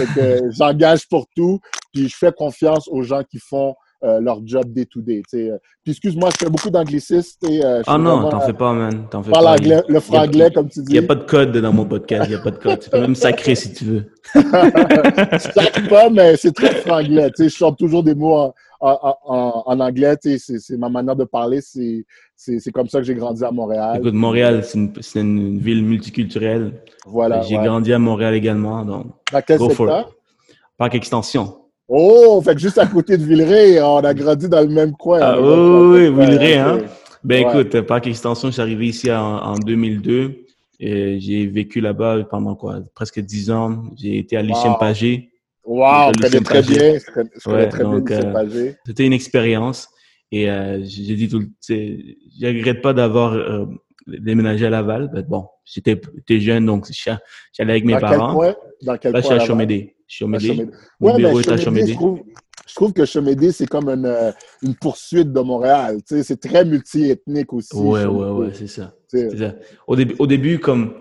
j'engage 0.51 1.09
pour 1.09 1.27
tout. 1.35 1.61
Puis 1.95 2.09
je 2.09 2.17
fais 2.17 2.33
confiance 2.33 2.89
aux 2.89 3.03
gens 3.03 3.23
qui 3.23 3.39
font 3.39 3.75
euh, 4.03 4.19
leur 4.19 4.41
job 4.47 4.73
day-to-day. 4.73 5.23
Puis 5.31 5.51
excuse-moi, 5.87 6.31
je 6.33 6.45
fais 6.45 6.51
beaucoup 6.51 6.71
d'anglicistes. 6.71 7.45
Euh, 7.45 7.83
ah 7.87 7.99
non, 7.99 8.31
t'en 8.31 8.41
fais 8.41 8.55
pas, 8.55 8.73
man. 8.73 9.07
T'en 9.11 9.23
fais 9.23 9.31
pas. 9.31 9.57
le 9.57 10.01
franglais, 10.01 10.51
comme 10.51 10.69
tu 10.69 10.81
dis. 10.81 10.93
Il 10.95 10.99
n'y 11.01 11.05
a 11.05 11.07
pas 11.07 11.17
de 11.17 11.25
code 11.25 11.57
dans 11.57 11.73
mon 11.73 11.85
podcast. 11.85 12.25
Il 12.27 12.31
n'y 12.31 12.41
a 12.41 12.43
pas 12.43 12.51
de 12.51 12.59
code. 12.59 12.79
Tu 12.81 12.91
peux 12.91 13.01
même 13.01 13.15
sacrer 13.15 13.55
si 13.55 13.73
tu 13.73 13.85
veux. 13.85 14.13
je 14.35 15.89
pas, 15.89 16.09
mais 16.09 16.37
c'est 16.37 16.53
très 16.53 16.77
franglais. 16.77 17.31
Je 17.39 17.49
chante 17.49 17.79
toujours 17.79 18.03
des 18.03 18.15
mots 18.15 18.53
en, 18.81 19.17
en, 19.25 19.63
en 19.67 19.81
anglais, 19.81 20.17
c'est 20.23 20.77
ma 20.79 20.89
manière 20.89 21.17
de 21.17 21.25
parler, 21.25 21.61
c'est 21.61 22.05
comme 22.73 22.89
ça 22.89 22.99
que 22.99 23.05
j'ai 23.05 23.15
grandi 23.15 23.45
à 23.45 23.51
Montréal. 23.51 23.99
Écoute, 23.99 24.15
Montréal, 24.15 24.65
c'est 24.65 24.79
une, 24.79 25.39
une, 25.39 25.59
ville 25.59 25.85
multiculturelle. 25.85 26.83
Voilà. 27.07 27.43
J'ai 27.43 27.57
grandi 27.57 27.93
à 27.93 27.99
Montréal 27.99 28.35
également. 28.35 28.85
Donc, 28.85 29.07
Dans 29.33 29.43
quel 29.43 29.59
secteur? 29.59 30.15
Parc 30.77 30.95
Extension. 30.95 31.57
Oh, 31.89 32.41
fait 32.45 32.55
que 32.55 32.61
juste 32.61 32.79
à 32.79 32.87
côté 32.87 33.19
de 33.19 33.25
Villeray, 33.25 33.83
on 33.83 33.99
a 33.99 34.15
grandi 34.15 34.49
dans 34.49 34.61
le 34.61 34.69
même 34.69 34.93
coin. 34.93 35.19
Ah, 35.21 35.41
oui, 35.41 36.09
oui, 36.09 36.25
Villeray, 36.25 36.59
hein. 36.59 36.79
Ben 37.23 37.47
écoute, 37.47 37.81
Parc 37.83 38.07
Extension, 38.07 38.49
je 38.49 38.53
suis 38.55 38.63
arrivé 38.63 38.87
ici 38.87 39.13
en, 39.13 39.37
en 39.39 39.59
2002. 39.59 40.47
J'ai 40.81 41.47
vécu 41.47 41.81
là-bas 41.81 42.25
pendant 42.31 42.55
quoi? 42.55 42.79
Presque 42.95 43.21
10 43.21 43.51
ans. 43.51 43.83
J'ai 43.97 44.19
été 44.19 44.37
à 44.37 44.43
Lucien 44.43 44.73
Pagé. 44.75 45.31
Wow, 45.65 46.13
je 46.17 46.23
connais 46.23 46.41
très 46.41 46.63
bien. 46.63 46.99
Je 46.99 47.43
connais 47.45 47.69
très 47.69 47.83
donc, 47.83 48.11
euh, 48.11 48.73
C'était 48.87 49.05
une 49.05 49.13
expérience. 49.13 49.89
Et 50.33 50.51
euh, 50.51 50.81
j'ai 50.83 51.17
dit 51.17 51.29
tout 51.29 51.41
le 51.41 51.49
je 51.69 52.47
regrette 52.47 52.83
pas 52.83 52.93
d'avoir 52.93 53.33
euh, 53.33 53.67
déménagé 54.07 54.67
à 54.67 54.71
Laval. 54.71 55.11
Mais 55.13 55.23
bon, 55.23 55.47
j'étais 55.65 56.01
jeune, 56.41 56.67
donc 56.67 56.87
j'allais 56.93 57.73
avec 57.73 57.85
mes 57.85 57.95
Dans 57.95 58.01
parents. 58.01 58.41
Quel 58.41 58.55
coin? 58.55 58.55
Dans 58.83 58.97
quel 58.97 59.13
Là, 59.13 59.21
je 59.21 59.27
suis 59.27 59.35
à 59.35 59.41
Chomédé. 59.41 59.97
Chomédé. 60.07 60.69
Est 61.03 61.49
à 61.49 61.57
Chomédé. 61.57 61.93
Je 61.93 61.97
trouve, 61.97 62.21
je 62.67 62.75
trouve 62.75 62.93
que 62.93 63.05
Chemédé, 63.05 63.51
c'est 63.51 63.67
comme 63.67 63.89
une, 63.89 64.07
euh, 64.07 64.31
une, 64.63 64.77
poursuite 64.77 65.33
de 65.33 65.41
Montréal. 65.41 65.99
C'est 66.07 66.41
très 66.41 66.65
multiethnique 66.65 67.53
aussi. 67.53 67.77
Ouais, 67.77 68.05
ouais, 68.05 68.31
ouais, 68.31 68.51
c'est 68.53 68.69
ça. 68.69 68.95
ça. 69.09 69.55
Au, 69.89 69.97
début, 69.97 70.15
au 70.21 70.27
début, 70.29 70.61
comme 70.61 70.95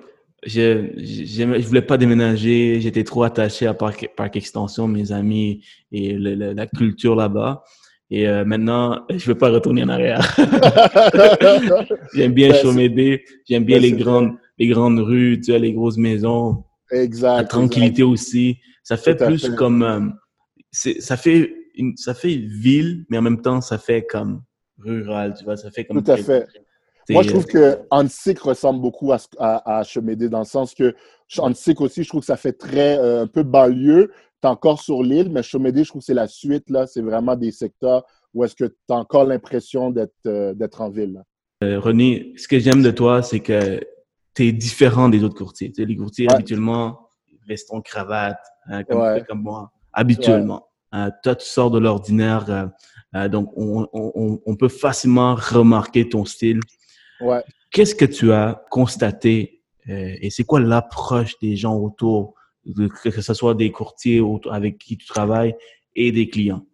je, 0.44 0.90
je, 0.98 1.68
voulais 1.68 1.82
pas 1.82 1.98
déménager, 1.98 2.80
j'étais 2.82 3.04
trop 3.04 3.24
attaché 3.24 3.68
à 3.68 3.74
Parc, 3.74 4.10
Parc 4.16 4.36
Extension, 4.36 4.88
mes 4.88 5.12
amis 5.12 5.64
et 5.92 6.18
la 6.18 6.66
culture 6.66 7.16
là-bas. 7.16 7.64
Et 8.12 8.28
euh, 8.28 8.44
maintenant, 8.44 9.06
je 9.10 9.26
veux 9.26 9.38
pas 9.38 9.50
retourner 9.50 9.84
en 9.84 9.90
arrière. 9.90 10.36
j'aime 12.14 12.34
bien 12.34 12.54
Chomédé, 12.54 13.24
j'aime 13.48 13.66
bien 13.66 13.78
les 13.80 13.92
grandes, 13.92 14.34
les 14.58 14.68
grandes 14.68 15.00
rues, 15.00 15.40
tu 15.40 15.52
vois, 15.52 15.60
les 15.60 15.74
grosses 15.74 15.98
maisons. 15.98 16.64
Exact. 16.92 17.38
La 17.38 17.44
tranquillité 17.44 18.02
aussi. 18.02 18.58
Ça 18.84 18.98
fait 18.98 19.16
plus 19.16 19.50
comme, 19.52 19.84
euh, 19.84 20.00
ça 20.72 21.18
fait 21.18 21.54
une, 21.76 21.96
ça 21.98 22.16
fait 22.16 22.36
ville, 22.36 23.06
mais 23.10 23.20
en 23.20 23.22
même 23.22 23.42
temps, 23.42 23.62
ça 23.62 23.78
fait 23.78 24.04
comme 24.04 24.42
rural, 24.80 25.36
tu 25.38 25.44
vois, 25.44 25.58
ça 25.58 25.70
fait 25.70 25.86
comme. 25.86 26.04
Tout 26.04 26.12
à 26.12 26.18
fait. 26.18 26.48
Moi, 27.10 27.24
je 27.24 27.30
trouve 27.30 27.46
que 27.46 27.80
Antique 27.90 28.40
ressemble 28.40 28.82
beaucoup 28.82 29.12
à, 29.12 29.18
à, 29.40 29.80
à 29.80 29.84
Chemédé 29.84 30.30
dans 30.30 30.40
le 30.40 30.46
sens 30.46 30.74
que 30.76 30.96
Antique 31.38 31.82
aussi, 31.82 32.04
je 32.04 32.10
trouve 32.10 32.22
que 32.22 32.28
ça 32.28 32.38
fait 32.38 32.54
très 32.54 32.98
euh, 32.98 33.24
un 33.24 33.28
peu 33.28 33.44
banlieue. 33.44 34.12
Es 34.44 34.48
encore 34.48 34.82
sur 34.82 35.04
l'île, 35.04 35.30
mais 35.30 35.44
Chemédé, 35.44 35.84
je 35.84 35.90
trouve 35.90 36.02
que 36.02 36.06
c'est 36.06 36.14
la 36.14 36.28
suite. 36.28 36.70
là. 36.70 36.88
C'est 36.88 37.02
vraiment 37.02 37.36
des 37.36 37.52
secteurs 37.52 38.06
où 38.34 38.44
est-ce 38.44 38.56
que 38.56 38.66
tu 38.66 38.76
as 38.90 38.96
encore 38.96 39.26
l'impression 39.26 39.90
d'être 39.90 40.14
euh, 40.26 40.54
d'être 40.54 40.82
en 40.82 40.90
ville. 40.90 41.24
Euh, 41.64 41.80
René, 41.80 42.34
ce 42.38 42.48
que 42.48 42.60
j'aime 42.60 42.82
de 42.82 42.92
toi, 42.92 43.22
c'est 43.22 43.40
que 43.40 43.80
tu 44.34 44.48
es 44.48 44.52
différent 44.52 45.10
des 45.10 45.24
autres 45.24 45.38
courtiers. 45.38 45.70
Tu 45.70 45.82
sais, 45.82 45.86
les 45.86 45.96
courtiers, 45.96 46.32
habituellement, 46.32 47.10
restent 47.48 47.74
en 47.74 47.82
cravate, 47.82 48.40
hein, 48.68 48.84
comme, 48.84 49.24
comme, 49.28 49.42
moi, 49.42 49.72
habituellement. 49.92 50.68
toi, 51.24 51.36
tu 51.36 51.46
sors 51.46 51.72
de 51.72 51.80
l'ordinaire. 51.80 52.72
donc, 53.30 53.52
on, 53.58 53.88
on, 53.92 54.40
on, 54.46 54.56
peut 54.56 54.70
facilement 54.70 55.36
remarquer 55.36 56.08
ton 56.08 56.24
style. 56.24 56.62
Ouais. 57.20 57.44
Qu'est-ce 57.72 57.96
que 57.96 58.06
tu 58.06 58.32
as 58.32 58.64
constaté 58.70 59.60
euh, 59.90 60.16
et 60.22 60.30
c'est 60.30 60.44
quoi 60.44 60.60
l'approche 60.60 61.40
des 61.40 61.56
gens 61.56 61.76
autour, 61.76 62.36
que 63.04 63.22
ce 63.22 63.34
soit 63.34 63.56
des 63.56 63.72
courtiers 63.72 64.22
avec 64.50 64.78
qui 64.78 64.98
tu 64.98 65.06
travailles 65.06 65.56
et 65.96 66.12
des 66.12 66.30
clients? 66.30 66.66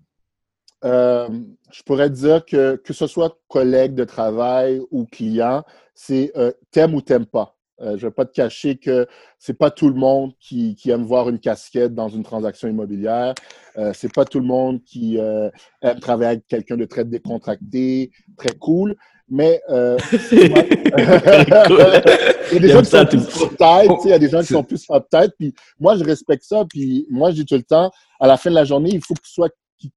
Euh, 0.83 1.27
je 1.71 1.81
pourrais 1.83 2.09
dire 2.09 2.45
que 2.45 2.75
que 2.75 2.93
ce 2.93 3.07
soit 3.07 3.39
collègue 3.47 3.95
de 3.95 4.03
travail 4.03 4.81
ou 4.91 5.05
client, 5.05 5.63
c'est 5.95 6.31
euh, 6.37 6.51
t'aimes 6.71 6.93
ou 6.93 7.01
t'aimes 7.01 7.25
pas. 7.25 7.57
je 7.79 7.91
ne 7.91 7.95
vais 7.97 8.11
pas 8.11 8.25
te 8.25 8.33
cacher 8.33 8.77
que 8.77 9.07
c'est 9.39 9.57
pas 9.57 9.71
tout 9.71 9.89
le 9.89 9.95
monde 9.95 10.33
qui, 10.39 10.75
qui, 10.75 10.91
aime 10.91 11.03
voir 11.03 11.27
une 11.29 11.39
casquette 11.39 11.93
dans 11.93 12.09
une 12.09 12.23
transaction 12.23 12.67
immobilière. 12.67 13.33
Euh, 13.77 13.91
c'est 13.93 14.13
pas 14.13 14.25
tout 14.25 14.39
le 14.39 14.45
monde 14.45 14.83
qui 14.83 15.17
aime 15.17 15.99
travailler 15.99 16.31
avec 16.31 16.47
quelqu'un 16.47 16.77
de 16.77 16.85
très 16.85 17.05
décontracté, 17.05 18.11
très 18.37 18.55
cool. 18.57 18.95
Mais 19.27 19.60
euh, 19.70 19.98
il 20.32 20.51
y 22.53 22.58
a 22.58 22.60
des 22.60 22.70
gens 22.70 22.82
qui 22.82 22.89
sont 22.89 23.05
plus 23.05 23.41
uptight, 23.41 23.91
il 24.03 24.10
y 24.10 24.13
a 24.13 24.20
des 24.20 24.29
gens 24.29 24.41
qui 24.41 24.48
sont 24.48 24.63
plus. 24.63 24.88
Puis 25.38 25.53
moi, 25.79 25.96
je 25.96 26.03
respecte 26.03 26.44
ça. 26.44 26.63
Puis 26.65 27.08
moi, 27.10 27.32
je 27.32 27.38
dis 27.38 27.46
tout 27.46 27.55
le 27.55 27.63
temps, 27.63 27.91
à 28.20 28.27
la 28.27 28.38
fin 28.38 28.51
de 28.51 28.55
la 28.55 28.65
journée, 28.65 28.91
il 28.94 29.03
faut 29.03 29.15
que 29.15 29.22
tu 29.22 29.32
sois, 29.32 29.50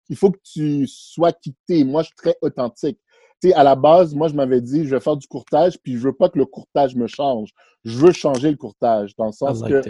il 0.08 0.16
faut 0.16 0.30
que 0.30 0.38
tu 0.42 0.86
sois 0.86 1.32
quitté. 1.32 1.84
Moi, 1.84 2.02
je 2.02 2.06
suis 2.06 2.16
très 2.16 2.36
authentique. 2.40 2.98
Tu 3.40 3.50
sais, 3.50 3.54
à 3.54 3.62
la 3.62 3.76
base, 3.76 4.14
moi, 4.14 4.28
je 4.28 4.34
m'avais 4.34 4.60
dit, 4.60 4.84
je 4.84 4.94
vais 4.94 5.00
faire 5.00 5.16
du 5.16 5.28
courtage, 5.28 5.78
puis 5.80 5.92
je 5.92 5.98
veux 5.98 6.12
pas 6.12 6.28
que 6.28 6.38
le 6.38 6.46
courtage 6.46 6.96
me 6.96 7.06
change. 7.06 7.50
Je 7.84 7.96
veux 7.96 8.10
changer 8.10 8.50
le 8.50 8.56
courtage, 8.56 9.14
dans 9.16 9.26
le 9.26 9.32
sens 9.32 9.62
que 9.62 9.82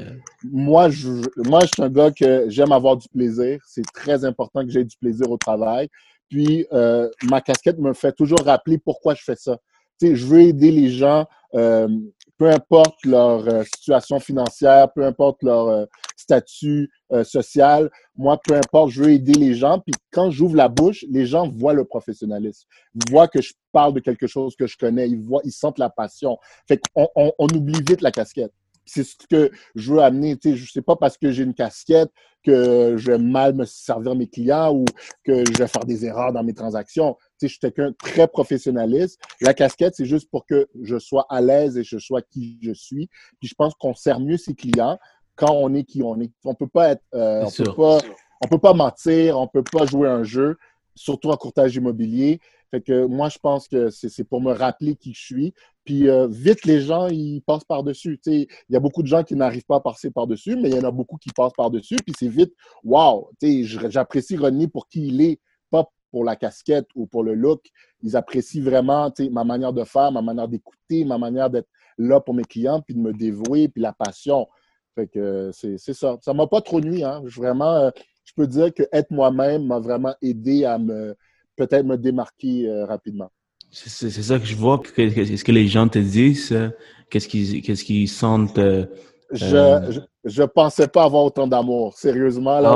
moi 0.45 0.91
je, 0.91 1.09
moi, 1.37 1.61
je 1.61 1.67
suis 1.67 1.83
un 1.83 1.89
gars 1.89 2.11
que 2.11 2.45
j'aime 2.49 2.73
avoir 2.73 2.97
du 2.97 3.09
plaisir. 3.09 3.59
C'est 3.67 3.87
très 3.95 4.25
important 4.25 4.65
que 4.65 4.71
j'aie 4.71 4.85
du 4.85 4.97
plaisir 4.99 5.31
au 5.31 5.39
travail. 5.39 5.89
Puis 6.29 6.67
euh, 6.73 7.09
ma 7.25 7.41
casquette 7.41 7.79
me 7.79 7.93
fait 7.93 8.13
toujours 8.13 8.41
rappeler 8.45 8.79
pourquoi 8.79 9.15
je 9.15 9.23
fais 9.23 9.37
ça. 9.37 9.59
Tu 10.01 10.09
sais, 10.09 10.17
je 10.17 10.27
veux 10.27 10.43
aider 10.43 10.71
les 10.71 10.91
gens, 10.91 11.27
euh, 11.55 11.89
peu 12.37 12.49
importe 12.49 13.05
leur 13.05 13.49
euh, 13.49 13.65
situation 13.65 14.21
financière, 14.21 14.93
peu 14.93 15.05
importe 15.05 15.43
leur 15.43 15.87
statut 16.17 16.91
social. 17.25 17.91
Moi, 18.17 18.39
peu 18.45 18.55
importe, 18.55 18.91
je 18.91 19.03
veux 19.03 19.11
aider 19.11 19.33
les 19.33 19.55
gens. 19.55 19.81
Puis 19.81 19.95
quand 20.13 20.31
j'ouvre 20.31 20.55
la 20.55 20.69
bouche, 20.69 21.05
les 21.11 21.27
gens 21.27 21.49
voient 21.49 21.73
le 21.73 21.85
professionnalisme, 21.85 22.69
ils 22.95 23.11
voient 23.11 23.29
que 23.29 23.41
je 23.41 23.55
parle 23.73 23.95
de 23.95 24.01
quelque 24.01 24.27
chose 24.27 24.55
que 24.57 24.67
je 24.67 24.77
connais, 24.77 25.09
ils 25.09 25.21
voient, 25.21 25.41
ils 25.45 25.53
sentent 25.53 25.79
la 25.79 25.91
passion. 25.91 26.37
Fait 26.69 26.79
qu'on 26.95 27.09
on, 27.17 27.33
on 27.39 27.47
oublie 27.49 27.81
vite 27.89 28.03
la 28.03 28.13
casquette 28.13 28.53
c'est 28.89 29.05
ce 29.05 29.15
que 29.31 29.51
je 29.75 29.93
veux 29.93 30.01
amener. 30.01 30.37
Tu 30.37 30.51
sais, 30.51 30.57
je 30.57 30.71
sais 30.71 30.83
pas 30.83 30.97
parce 30.97 31.17
que 31.17 31.31
j'ai 31.31 31.45
une 31.45 31.55
casquette 31.55 32.11
que 32.45 32.97
je 32.97 33.13
vais 33.13 33.19
mal 33.19 33.55
me 33.55 33.65
servir 33.65 34.15
mes 34.15 34.29
clients 34.29 34.75
ou 34.75 34.85
que 35.25 35.45
je 35.45 35.59
vais 35.59 35.69
faire 35.69 35.85
des 35.85 36.07
erreurs 36.07 36.33
dans 36.33 36.43
mes 36.43 36.55
transactions. 36.55 37.15
Tu 37.15 37.21
sais, 37.21 37.49
je 37.49 37.53
suis 37.53 37.61
quelqu'un 37.61 37.93
très 37.93 38.29
professionnaliste. 38.29 39.21
La 39.41 39.55
casquette, 39.55 39.95
c'est 39.97 40.07
juste 40.07 40.31
pour 40.31 40.47
que 40.47 40.69
je 40.83 40.99
sois 40.99 41.27
à 41.29 41.41
l'aise 41.41 41.77
et 41.77 41.85
je 41.85 41.99
sois 41.99 42.23
qui 42.23 42.59
je 42.63 42.73
suis. 42.73 43.09
Puis 43.41 43.49
je 43.49 43.55
pense 43.55 43.75
qu'on 43.75 43.95
sert 43.95 44.21
mieux 44.21 44.37
ses 44.37 44.55
clients 44.55 44.99
quand 45.37 45.53
on 45.53 45.75
est 45.75 45.85
qui 45.85 46.03
on 46.03 46.21
est. 46.21 46.33
On 46.45 46.55
peut 46.55 46.69
pas 46.69 46.91
être, 46.91 47.03
euh, 47.15 47.45
on 47.45 47.51
peut 47.51 47.75
pas, 47.75 47.99
on 48.45 48.49
peut 48.49 48.59
pas 48.59 48.75
mentir, 48.75 49.39
on 49.39 49.47
peut 49.47 49.65
pas 49.65 49.87
jouer 49.87 50.09
un 50.09 50.25
jeu, 50.25 50.57
surtout 50.95 51.31
en 51.31 51.37
courtage 51.37 51.77
immobilier. 51.77 52.41
Fait 52.71 52.83
que 52.83 53.07
moi, 53.07 53.29
je 53.29 53.39
pense 53.39 53.67
que 53.67 53.89
c'est 53.91 54.25
pour 54.25 54.41
me 54.41 54.53
rappeler 54.53 54.95
qui 54.95 55.15
je 55.15 55.25
suis. 55.25 55.55
Puis 55.85 56.09
euh, 56.09 56.27
vite, 56.29 56.67
les 56.67 56.81
gens, 56.81 57.09
ils 57.09 57.41
passent 57.41 57.65
par-dessus. 57.65 58.21
Il 58.27 58.47
y 58.69 58.77
a 58.77 58.81
beaucoup 58.81 59.03
de 59.03 59.07
gens 59.07 59.25
qui 59.25 59.35
n'arrivent 59.35 59.65
pas 59.65 59.77
à 59.77 59.81
passer 59.81 60.11
par-dessus, 60.11 60.55
mais 60.57 60.69
il 60.69 60.77
y 60.77 60.79
en 60.79 60.85
a 60.85 60.91
beaucoup 60.91 61.17
qui 61.17 61.31
passent 61.31 61.55
par-dessus. 61.57 61.97
Puis 61.97 62.15
c'est 62.19 62.29
vite, 62.29 62.53
wow! 62.85 63.31
J'apprécie 63.43 64.37
René 64.37 64.69
pour 64.69 64.87
qui 64.89 65.07
il 65.09 65.23
est, 65.23 65.41
pas 65.71 65.91
pour 66.11 66.25
la 66.25 66.37
casquette 66.37 66.89
ou 66.95 67.07
pour 67.07 67.23
le 67.23 67.35
look. 67.35 67.65
Ils 68.03 68.17
apprécient 68.17 68.63
vraiment 68.63 69.11
ma 69.31 69.45
manière 69.45 69.73
de 69.73 69.85
faire, 69.85 70.13
ma 70.13 70.21
manière 70.21 70.49
d'écouter, 70.49 71.05
ma 71.05 71.17
manière 71.17 71.49
d'être 71.49 71.69
là 71.97 72.21
pour 72.21 72.35
mes 72.35 72.45
clients, 72.45 72.83
puis 72.83 72.95
de 72.95 73.01
me 73.01 73.15
dévouer, 73.15 73.69
puis 73.69 73.81
la 73.81 73.95
passion. 73.95 74.47
Fait 74.95 75.07
que 75.07 75.51
c'est 75.53 75.79
ça. 75.95 76.19
Ça 76.21 76.35
m'a 76.35 76.47
pas 76.47 76.61
trop 76.61 76.81
nuit. 76.81 77.03
Hein. 77.03 77.23
Vraiment, 77.25 77.77
euh, 77.77 77.91
je 78.25 78.33
peux 78.35 78.47
dire 78.47 78.75
que 78.75 78.83
être 78.93 79.11
moi-même 79.11 79.67
m'a 79.67 79.79
vraiment 79.79 80.15
aidé 80.21 80.67
à 80.67 80.77
me 80.77 81.17
peut-être 81.59 81.85
me 81.85 81.97
démarquer 81.97 82.69
euh, 82.69 82.87
rapidement. 82.87 83.31
C'est 83.71 84.11
ça 84.11 84.39
que 84.39 84.47
je 84.47 84.57
vois. 84.57 84.81
Qu'est-ce 84.97 85.45
que 85.45 85.53
les 85.53 85.67
gens 85.67 85.89
te 85.89 85.99
disent? 85.99 86.53
Euh, 86.53 86.71
qu'est-ce 87.11 87.29
qu'ils 87.29 88.09
sentent? 88.09 88.57
Euh, 88.57 88.87
je, 89.31 90.01
je, 90.25 90.43
pensais 90.43 90.89
pas 90.89 91.05
avoir 91.05 91.25
autant 91.25 91.47
d'amour, 91.47 91.93
sérieusement. 91.99 92.61
Là, 92.61 92.75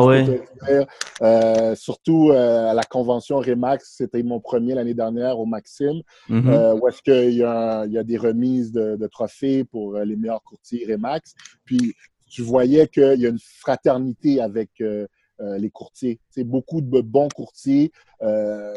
ah 1.22 1.74
surtout 1.74 2.30
à 2.32 2.74
la 2.74 2.82
convention 2.82 3.38
Remax, 3.38 3.94
c'était 3.96 4.22
mon 4.22 4.38
premier 4.38 4.74
l'année 4.74 4.92
dernière 4.92 5.38
au 5.38 5.46
Maxime, 5.46 6.02
mm-hmm. 6.28 6.78
où 6.78 6.88
est-ce 6.88 7.00
qu'il 7.00 7.36
y, 7.36 7.42
a, 7.42 7.86
il 7.86 7.92
y 7.92 7.98
a 7.98 8.04
des 8.04 8.18
remises 8.18 8.70
de, 8.70 8.96
de 8.96 9.06
trophées 9.06 9.64
pour 9.64 9.94
les 9.96 10.14
meilleurs 10.14 10.42
courtiers 10.42 10.84
Remax. 10.86 11.32
Puis 11.64 11.94
tu 12.28 12.42
voyais 12.42 12.86
qu'il 12.86 13.18
y 13.18 13.24
a 13.24 13.30
une 13.30 13.40
fraternité 13.60 14.42
avec 14.42 14.72
euh, 15.42 15.58
les 15.58 15.70
courtiers. 15.70 16.20
C'est 16.30 16.44
beaucoup 16.44 16.80
de 16.80 17.00
bons 17.00 17.28
courtiers. 17.34 17.90
Euh, 18.22 18.74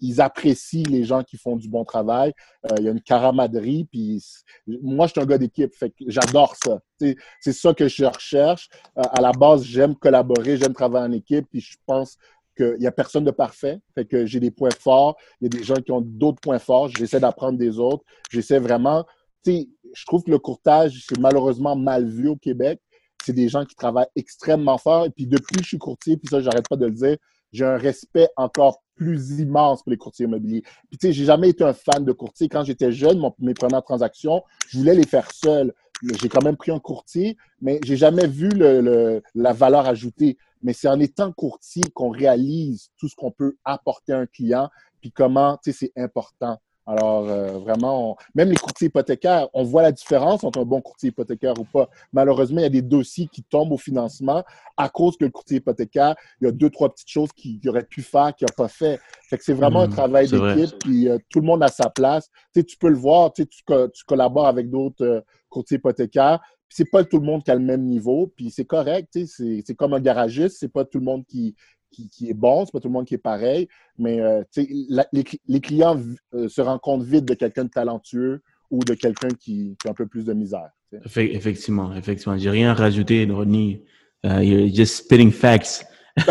ils, 0.00 0.20
apprécient 0.20 0.88
les 0.88 1.04
gens 1.04 1.22
qui 1.22 1.36
font 1.36 1.54
du 1.54 1.68
bon 1.68 1.84
travail. 1.84 2.32
Euh, 2.66 2.74
il 2.78 2.84
y 2.84 2.88
a 2.88 2.90
une 2.90 3.00
caramaderie. 3.00 3.84
Puis 3.84 4.24
moi, 4.66 5.06
je 5.06 5.12
suis 5.12 5.20
un 5.20 5.26
gars 5.26 5.38
d'équipe. 5.38 5.72
J'adore 6.08 6.56
ça. 6.56 6.80
C'est 6.98 7.52
ça 7.52 7.74
que 7.74 7.86
je 7.86 8.04
recherche. 8.04 8.68
à 8.96 9.20
la 9.20 9.30
base, 9.30 9.62
j'aime 9.62 9.94
collaborer, 9.94 10.56
j'aime 10.56 10.72
travailler 10.72 11.06
en 11.06 11.12
équipe. 11.12 11.46
Puis 11.48 11.60
je 11.60 11.76
pense 11.86 12.16
qu'il 12.56 12.78
n'y 12.78 12.86
a 12.86 12.92
personne 12.92 13.24
de 13.24 13.30
parfait. 13.30 13.78
Fait 13.94 14.04
que 14.04 14.26
j'ai 14.26 14.40
des 14.40 14.50
points 14.50 14.70
forts. 14.76 15.16
Il 15.40 15.44
y 15.44 15.46
a 15.46 15.60
des 15.60 15.64
gens 15.64 15.76
qui 15.76 15.92
ont 15.92 16.02
d'autres 16.02 16.40
points 16.40 16.58
forts. 16.58 16.88
J'essaie 16.88 17.20
d'apprendre 17.20 17.58
des 17.58 17.78
autres. 17.78 18.04
J'essaie 18.30 18.58
vraiment. 18.58 19.04
je 19.46 20.06
trouve 20.06 20.24
que 20.24 20.30
le 20.32 20.40
courtage, 20.40 21.04
c'est 21.08 21.20
malheureusement 21.20 21.76
mal 21.76 22.08
vu 22.08 22.28
au 22.28 22.36
Québec 22.36 22.80
c'est 23.24 23.32
des 23.32 23.48
gens 23.48 23.64
qui 23.64 23.74
travaillent 23.74 24.06
extrêmement 24.16 24.78
fort. 24.78 25.06
Et 25.06 25.10
puis 25.10 25.26
depuis 25.26 25.56
je 25.62 25.68
suis 25.68 25.78
courtier, 25.78 26.16
puis 26.16 26.28
ça, 26.28 26.40
j'arrête 26.40 26.68
pas 26.68 26.76
de 26.76 26.86
le 26.86 26.92
dire, 26.92 27.16
j'ai 27.52 27.64
un 27.64 27.76
respect 27.76 28.28
encore 28.36 28.82
plus 28.94 29.38
immense 29.38 29.82
pour 29.82 29.90
les 29.90 29.96
courtiers 29.96 30.26
immobiliers. 30.26 30.62
Puis 30.88 30.98
tu 30.98 31.06
sais, 31.06 31.12
j'ai 31.12 31.24
jamais 31.24 31.50
été 31.50 31.64
un 31.64 31.72
fan 31.72 32.04
de 32.04 32.12
courtier. 32.12 32.48
Quand 32.48 32.64
j'étais 32.64 32.92
jeune, 32.92 33.20
mes 33.38 33.54
premières 33.54 33.82
transactions, 33.82 34.42
je 34.68 34.78
voulais 34.78 34.94
les 34.94 35.06
faire 35.06 35.30
seul. 35.32 35.74
J'ai 36.20 36.28
quand 36.28 36.42
même 36.42 36.56
pris 36.56 36.72
un 36.72 36.80
courtier, 36.80 37.36
mais 37.60 37.78
j'ai 37.84 37.96
jamais 37.96 38.26
vu 38.26 38.48
le, 38.48 39.22
la 39.34 39.52
valeur 39.52 39.86
ajoutée. 39.86 40.36
Mais 40.62 40.72
c'est 40.72 40.88
en 40.88 40.98
étant 40.98 41.32
courtier 41.32 41.82
qu'on 41.94 42.10
réalise 42.10 42.90
tout 42.96 43.08
ce 43.08 43.14
qu'on 43.14 43.30
peut 43.30 43.56
apporter 43.64 44.12
à 44.12 44.18
un 44.18 44.26
client, 44.26 44.68
puis 45.00 45.12
comment, 45.12 45.58
tu 45.62 45.72
sais, 45.72 45.90
c'est 45.94 46.02
important. 46.02 46.58
Alors, 46.84 47.28
euh, 47.28 47.58
vraiment, 47.58 48.16
même 48.34 48.50
les 48.50 48.56
courtiers 48.56 48.88
hypothécaires, 48.88 49.48
on 49.54 49.62
voit 49.62 49.82
la 49.82 49.92
différence 49.92 50.42
entre 50.42 50.60
un 50.60 50.64
bon 50.64 50.80
courtier 50.80 51.10
hypothécaire 51.10 51.54
ou 51.58 51.64
pas. 51.64 51.88
Malheureusement, 52.12 52.58
il 52.58 52.64
y 52.64 52.66
a 52.66 52.70
des 52.70 52.82
dossiers 52.82 53.28
qui 53.28 53.44
tombent 53.44 53.72
au 53.72 53.78
financement 53.78 54.42
à 54.76 54.88
cause 54.88 55.16
que 55.16 55.24
le 55.24 55.30
courtier 55.30 55.58
hypothécaire, 55.58 56.16
il 56.40 56.46
y 56.46 56.48
a 56.48 56.52
deux, 56.52 56.70
trois 56.70 56.88
petites 56.88 57.08
choses 57.08 57.32
qu'il 57.32 57.60
aurait 57.68 57.84
pu 57.84 58.02
faire, 58.02 58.34
qu'il 58.34 58.46
n'a 58.46 58.54
pas 58.56 58.68
fait. 58.68 58.98
Fait 59.28 59.38
que 59.38 59.44
c'est 59.44 59.52
vraiment 59.52 59.82
un 59.82 59.86
mmh, 59.86 59.92
travail 59.92 60.28
d'équipe, 60.28 60.78
puis 60.80 61.08
euh, 61.08 61.18
tout 61.28 61.40
le 61.40 61.46
monde 61.46 61.62
a 61.62 61.68
sa 61.68 61.88
place. 61.88 62.28
Tu, 62.52 62.60
sais, 62.60 62.64
tu 62.64 62.76
peux 62.76 62.88
le 62.88 62.96
voir, 62.96 63.32
tu, 63.32 63.42
sais, 63.42 63.48
tu, 63.48 64.04
collabores 64.04 64.46
avec 64.46 64.68
d'autres 64.68 65.04
euh, 65.04 65.20
courtiers 65.48 65.76
hypothécaires, 65.76 66.40
c'est 66.72 66.90
pas 66.90 67.04
tout 67.04 67.18
le 67.18 67.26
monde 67.26 67.44
qui 67.44 67.50
a 67.50 67.54
le 67.54 67.60
même 67.60 67.84
niveau, 67.84 68.32
puis 68.34 68.50
c'est 68.50 68.64
correct, 68.64 69.18
c'est 69.26 69.74
comme 69.76 69.94
un 69.94 70.00
garagiste, 70.00 70.56
c'est 70.58 70.72
pas 70.72 70.84
tout 70.84 70.98
le 70.98 71.04
monde 71.04 71.24
qui, 71.26 71.54
qui, 71.90 72.30
est 72.30 72.34
bon, 72.34 72.64
c'est 72.64 72.72
pas 72.72 72.80
tout 72.80 72.88
le 72.88 72.94
monde 72.94 73.06
qui 73.06 73.14
est 73.14 73.18
pareil, 73.18 73.68
mais 73.98 74.20
euh, 74.20 74.42
les, 74.56 75.60
clients 75.60 76.00
euh, 76.34 76.48
se 76.48 76.60
rendent 76.60 76.80
compte 76.80 77.02
vite 77.02 77.26
de 77.26 77.34
quelqu'un 77.34 77.64
de 77.64 77.70
talentueux 77.70 78.42
ou 78.70 78.80
de 78.80 78.94
quelqu'un 78.94 79.28
qui, 79.38 79.76
a 79.84 79.90
un 79.90 79.94
peu 79.94 80.06
plus 80.06 80.24
de 80.24 80.32
misère. 80.32 80.70
Effectivement, 81.14 81.94
effectivement. 81.94 82.36
J'ai 82.38 82.50
rien 82.50 82.74
rajouté, 82.74 83.26
Ronnie. 83.30 83.82
Uh, 84.24 84.40
you're 84.40 84.72
just 84.72 85.04
spitting 85.04 85.32
facts. 85.32 85.84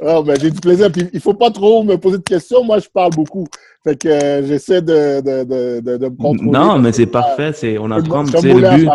oh, 0.00 0.22
ben, 0.24 0.36
j'ai 0.40 0.50
du 0.50 0.60
plaisir. 0.60 0.90
Puis, 0.90 1.08
il 1.12 1.20
faut 1.20 1.34
pas 1.34 1.50
trop 1.50 1.84
me 1.84 1.96
poser 1.96 2.18
de 2.18 2.22
questions. 2.22 2.64
Moi, 2.64 2.80
je 2.80 2.88
parle 2.88 3.12
beaucoup. 3.14 3.46
Fait 3.84 3.96
que 3.96 4.08
euh, 4.08 4.44
j'essaie 4.46 4.82
de, 4.82 5.20
de, 5.20 5.44
de, 5.44 5.96
de, 5.96 6.08
me 6.08 6.16
contrôler. 6.16 6.50
Non, 6.50 6.78
mais 6.78 6.90
c'est 6.92 7.06
parfait. 7.06 7.52
C'est, 7.54 7.78
on 7.78 7.90
a 7.92 8.02
comme, 8.02 8.26
c'est 8.26 8.52
le 8.52 8.76
but. 8.76 8.90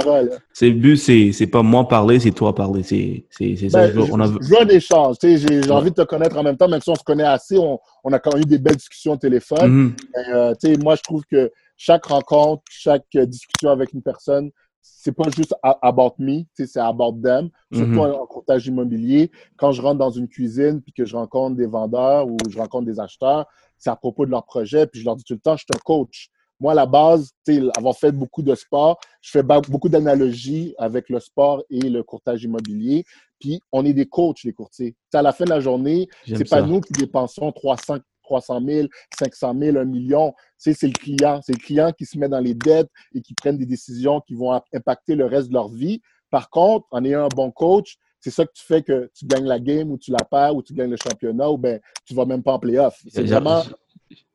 C'est 0.53 0.69
le 0.69 0.75
but, 0.75 0.97
c'est, 0.97 1.31
c'est 1.31 1.47
pas 1.47 1.63
moi 1.63 1.87
parler, 1.87 2.19
c'est 2.19 2.31
toi 2.31 2.53
parler. 2.53 2.83
C'est, 2.83 3.25
c'est, 3.29 3.55
c'est 3.55 3.69
ça. 3.69 3.87
Ben, 3.87 4.07
on 4.11 4.19
a... 4.19 4.27
Je 4.27 4.49
veux 4.49 4.61
un 4.61 4.67
échange. 4.67 5.15
J'ai, 5.21 5.37
j'ai 5.37 5.71
envie 5.71 5.91
de 5.91 5.95
te 5.95 6.03
connaître 6.03 6.37
en 6.37 6.43
même 6.43 6.57
temps, 6.57 6.67
même 6.67 6.81
si 6.81 6.89
on 6.89 6.95
se 6.95 7.03
connaît 7.03 7.23
assez, 7.23 7.57
on, 7.57 7.79
on 8.03 8.11
a 8.11 8.19
quand 8.19 8.33
même 8.33 8.43
eu 8.43 8.45
des 8.45 8.59
belles 8.59 8.75
discussions 8.75 9.13
au 9.13 9.17
téléphone. 9.17 9.95
Mm-hmm. 9.95 10.65
euh, 10.65 10.75
moi, 10.83 10.95
je 10.95 11.01
trouve 11.01 11.23
que 11.31 11.49
chaque 11.77 12.05
rencontre, 12.05 12.63
chaque 12.69 13.05
discussion 13.13 13.69
avec 13.69 13.93
une 13.93 14.01
personne, 14.01 14.51
c'est 14.87 15.11
pas 15.11 15.29
juste 15.35 15.55
about 15.63 16.13
me, 16.19 16.43
c'est 16.53 16.77
about 16.77 17.19
them. 17.21 17.49
Surtout 17.73 17.91
mm 17.91 17.99
en, 17.99 18.25
courtage 18.27 18.67
immobilier. 18.67 19.31
Quand 19.57 19.71
je 19.71 19.81
rentre 19.81 19.97
dans 19.97 20.11
une 20.11 20.27
cuisine 20.27 20.81
puis 20.81 20.93
que 20.93 21.05
je 21.05 21.15
rencontre 21.15 21.55
des 21.55 21.65
vendeurs 21.65 22.27
ou 22.27 22.37
je 22.49 22.57
rencontre 22.57 22.85
des 22.85 22.99
acheteurs, 22.99 23.47
c'est 23.77 23.89
à 23.89 23.95
propos 23.95 24.25
de 24.25 24.31
leur 24.31 24.45
projet. 24.45 24.85
Puis 24.85 25.01
je 25.01 25.05
leur 25.05 25.15
dis 25.15 25.23
tout 25.23 25.33
le 25.33 25.39
temps, 25.39 25.57
je 25.57 25.63
suis 25.63 25.67
un 25.75 25.79
coach. 25.83 26.29
Moi, 26.59 26.71
à 26.71 26.75
la 26.75 26.85
base, 26.85 27.31
avoir 27.77 27.95
fait 27.95 28.11
beaucoup 28.11 28.41
de 28.41 28.55
sport, 28.55 28.99
je 29.21 29.31
fais 29.31 29.43
beaucoup 29.43 29.89
d'analogies 29.89 30.73
avec 30.77 31.09
le 31.09 31.19
sport 31.19 31.63
et 31.69 31.81
le 31.81 32.03
courtage 32.03 32.43
immobilier. 32.43 33.03
Puis 33.39 33.59
on 33.71 33.85
est 33.85 33.93
des 33.93 34.05
coachs, 34.05 34.43
les 34.43 34.53
courtiers. 34.53 34.95
à 35.13 35.21
la 35.21 35.33
fin 35.33 35.45
de 35.45 35.49
la 35.49 35.59
journée, 35.59 36.07
c'est 36.25 36.49
pas 36.49 36.61
nous 36.61 36.79
qui 36.79 36.93
dépensons 36.93 37.51
300, 37.51 37.97
300 38.25 38.61
000, 38.65 38.87
500 39.17 39.55
000, 39.59 39.77
1 39.77 39.85
million. 39.85 40.33
C'est 40.57 40.81
le 40.81 40.91
client. 40.91 41.39
C'est 41.43 41.53
le 41.53 41.63
client 41.63 41.91
qui 41.97 42.05
se 42.05 42.17
met 42.17 42.27
dans 42.27 42.39
les 42.39 42.53
dettes 42.53 42.89
et 43.13 43.21
qui 43.21 43.33
prennent 43.33 43.57
des 43.57 43.65
décisions 43.65 44.21
qui 44.21 44.33
vont 44.33 44.59
impacter 44.73 45.15
le 45.15 45.25
reste 45.25 45.49
de 45.49 45.53
leur 45.53 45.69
vie. 45.69 46.01
Par 46.29 46.49
contre, 46.49 46.87
en 46.91 47.03
ayant 47.05 47.25
un 47.25 47.29
bon 47.29 47.51
coach, 47.51 47.97
c'est 48.19 48.31
ça 48.31 48.45
que 48.45 48.51
tu 48.53 48.63
fais 48.65 48.81
que 48.81 49.11
tu 49.13 49.25
gagnes 49.25 49.45
la 49.45 49.59
game 49.59 49.91
ou 49.91 49.97
tu 49.97 50.11
la 50.11 50.25
perds 50.25 50.55
ou 50.55 50.63
tu 50.63 50.73
gagnes 50.73 50.89
le 50.89 50.97
championnat 50.97 51.49
ou 51.49 51.57
ben 51.57 51.79
tu 52.05 52.15
vas 52.15 52.25
même 52.25 52.41
pas 52.41 52.53
en 52.53 52.59
playoff. 52.59 52.99
C'est 53.07 53.23
vraiment. 53.23 53.61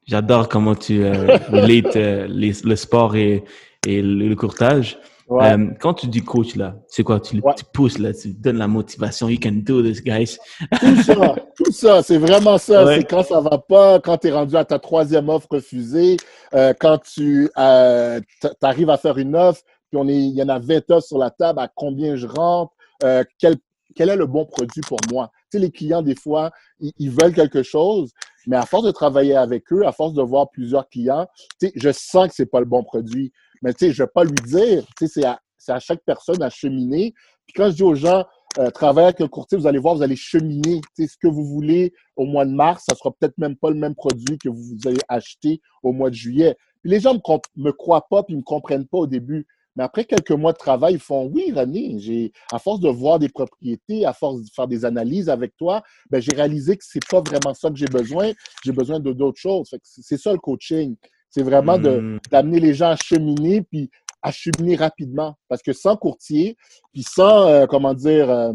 J'adore 0.07 0.49
comment 0.49 0.75
tu 0.75 1.03
euh, 1.03 1.37
euh 1.97 2.29
le 2.29 2.77
sport 2.77 3.17
et, 3.17 3.45
et 3.87 4.01
le 4.03 4.35
courtage. 4.35 4.99
Euh, 5.31 5.71
quand 5.79 5.95
tu 5.95 6.09
dis 6.09 6.23
coach, 6.23 6.57
là, 6.57 6.75
c'est 6.89 7.05
quoi? 7.05 7.21
Tu, 7.21 7.41
pousses, 7.73 7.99
là, 7.99 8.13
tu 8.13 8.33
donnes 8.33 8.59
la 8.59 8.67
motivation. 8.67 9.29
You 9.29 9.39
can 9.41 9.63
do 9.63 9.81
this, 9.83 10.03
guys. 10.03 10.39
tout 10.81 11.03
ça, 11.03 11.37
tout 11.57 11.73
ça, 11.73 12.03
c'est 12.03 12.19
vraiment 12.19 12.59
ça. 12.59 12.85
C'est 12.87 13.05
quand 13.05 13.23
ça 13.23 13.41
va 13.41 13.59
pas, 13.59 14.01
quand 14.01 14.19
tu 14.19 14.29
es 14.29 14.33
rendu 14.33 14.57
à 14.57 14.65
ta 14.65 14.79
troisième 14.79 15.29
offre 15.29 15.47
refusée, 15.51 16.17
euh, 16.55 16.75
quand 16.79 16.99
tu 16.99 17.49
euh, 17.57 18.21
arrives 18.63 18.91
à 18.91 18.97
faire 18.97 19.19
une 19.19 19.37
offre, 19.37 19.63
puis 19.91 20.01
on 20.01 20.09
est, 20.09 20.19
il 20.19 20.35
y 20.35 20.43
en 20.43 20.49
a 20.49 20.59
20 20.59 20.91
offres 20.91 21.07
sur 21.07 21.19
la 21.19 21.31
table, 21.31 21.61
à 21.61 21.69
combien 21.69 22.17
je 22.17 22.27
rentre, 22.27 22.73
euh, 23.05 23.23
quel, 23.39 23.57
quel 23.95 24.09
est 24.09 24.17
le 24.17 24.27
bon 24.27 24.45
produit 24.45 24.83
pour 24.83 24.99
moi? 25.13 25.31
Tu 25.51 25.59
sais, 25.59 25.59
les 25.59 25.71
clients, 25.71 26.03
des 26.03 26.17
fois, 26.17 26.51
ils, 26.81 26.93
ils, 26.99 27.11
veulent 27.11 27.35
quelque 27.35 27.63
chose, 27.63 28.11
mais 28.47 28.57
à 28.57 28.67
force 28.67 28.85
de 28.85 28.91
travailler 28.91 29.37
avec 29.37 29.73
eux, 29.73 29.87
à 29.87 29.93
force 29.93 30.13
de 30.13 30.23
voir 30.23 30.51
plusieurs 30.51 30.89
clients, 30.89 31.27
tu 31.61 31.69
sais, 31.69 31.73
je 31.77 31.91
sens 31.93 32.29
que 32.29 32.35
c'est 32.35 32.51
pas 32.51 32.61
le 32.61 32.67
bon 32.67 32.83
produit. 32.83 33.33
Mais 33.63 33.73
tu 33.75 33.87
sais, 33.87 33.93
je 33.93 34.03
vais 34.03 34.11
pas 34.13 34.25
lui 34.25 34.37
dire. 34.45 34.85
Tu 34.97 35.07
sais, 35.07 35.23
c'est 35.59 35.73
à, 35.73 35.79
chaque 35.79 36.03
personne 36.05 36.43
à 36.43 36.51
cheminer. 36.51 37.13
Puis 37.47 37.55
quand 37.55 37.71
je 37.71 37.77
dis 37.77 37.83
aux 37.83 37.95
gens, 37.95 38.25
euh, 38.59 38.71
travaillez 38.71 39.09
avec 39.09 39.21
un 39.21 39.29
courtier, 39.29 39.59
vous 39.59 39.67
allez 39.67 39.79
voir, 39.79 39.95
vous 39.95 40.03
allez 40.03 40.17
cheminer. 40.17 40.81
Tu 40.97 41.03
sais, 41.03 41.09
ce 41.09 41.17
que 41.19 41.29
vous 41.29 41.45
voulez 41.45 41.93
au 42.17 42.25
mois 42.25 42.45
de 42.45 42.53
mars, 42.53 42.85
ça 42.89 42.97
sera 42.97 43.13
peut-être 43.13 43.37
même 43.39 43.57
pas 43.57 43.71
le 43.71 43.77
même 43.77 43.95
produit 43.95 44.39
que 44.39 44.49
vous 44.49 44.77
allez 44.87 45.01
acheter 45.09 45.61
au 45.83 45.93
mois 45.93 46.11
de 46.11 46.15
juillet. 46.15 46.57
Puis 46.83 46.91
les 46.91 47.01
gens 47.01 47.15
me, 47.15 47.21
me 47.57 47.71
croient 47.73 48.07
pas, 48.09 48.23
puis 48.23 48.37
me 48.37 48.43
comprennent 48.43 48.87
pas 48.87 48.99
au 48.99 49.07
début. 49.07 49.47
Mais 49.77 49.85
après 49.85 50.05
quelques 50.05 50.33
mois 50.33 50.53
de 50.53 50.59
travail, 50.59 50.95
ils 50.95 51.01
font 51.01 51.27
oui, 51.33 51.53
René, 51.53 51.97
j'ai 51.99 52.33
à 52.53 52.59
force 52.59 52.81
de 52.81 52.89
voir 52.89 53.19
des 53.19 53.29
propriétés, 53.29 54.05
à 54.05 54.13
force 54.13 54.43
de 54.43 54.49
faire 54.55 54.67
des 54.67 54.85
analyses 54.85 55.29
avec 55.29 55.57
toi, 55.57 55.83
ben, 56.11 56.21
j'ai 56.21 56.35
réalisé 56.35 56.77
que 56.77 56.85
c'est 56.85 57.07
pas 57.09 57.21
vraiment 57.21 57.55
ça 57.55 57.71
que 57.71 57.77
j'ai 57.77 57.87
besoin. 57.87 58.33
J'ai 58.65 58.73
besoin 58.73 58.99
de 58.99 59.13
d'autres 59.13 59.39
choses. 59.39 59.73
C'est 59.83 60.19
ça 60.19 60.33
le 60.33 60.39
coaching. 60.39 60.97
C'est 61.31 61.43
vraiment 61.43 61.79
hmm. 61.79 62.19
d'amener 62.31 62.61
les 62.61 62.75
gens 62.75 62.91
à 62.91 62.97
cheminer, 62.97 63.63
puis 63.63 63.91
à 64.23 64.33
cheminer 64.33 64.77
rapidement. 64.77 65.37
Parce 65.49 65.63
que 65.63 65.73
sans 65.73 65.97
courtier, 65.97 66.57
puis 66.93 67.03
sans, 67.03 67.47
euh, 67.47 67.67
comment 67.67 67.95
dire, 67.95 68.29
euh, 68.31 68.53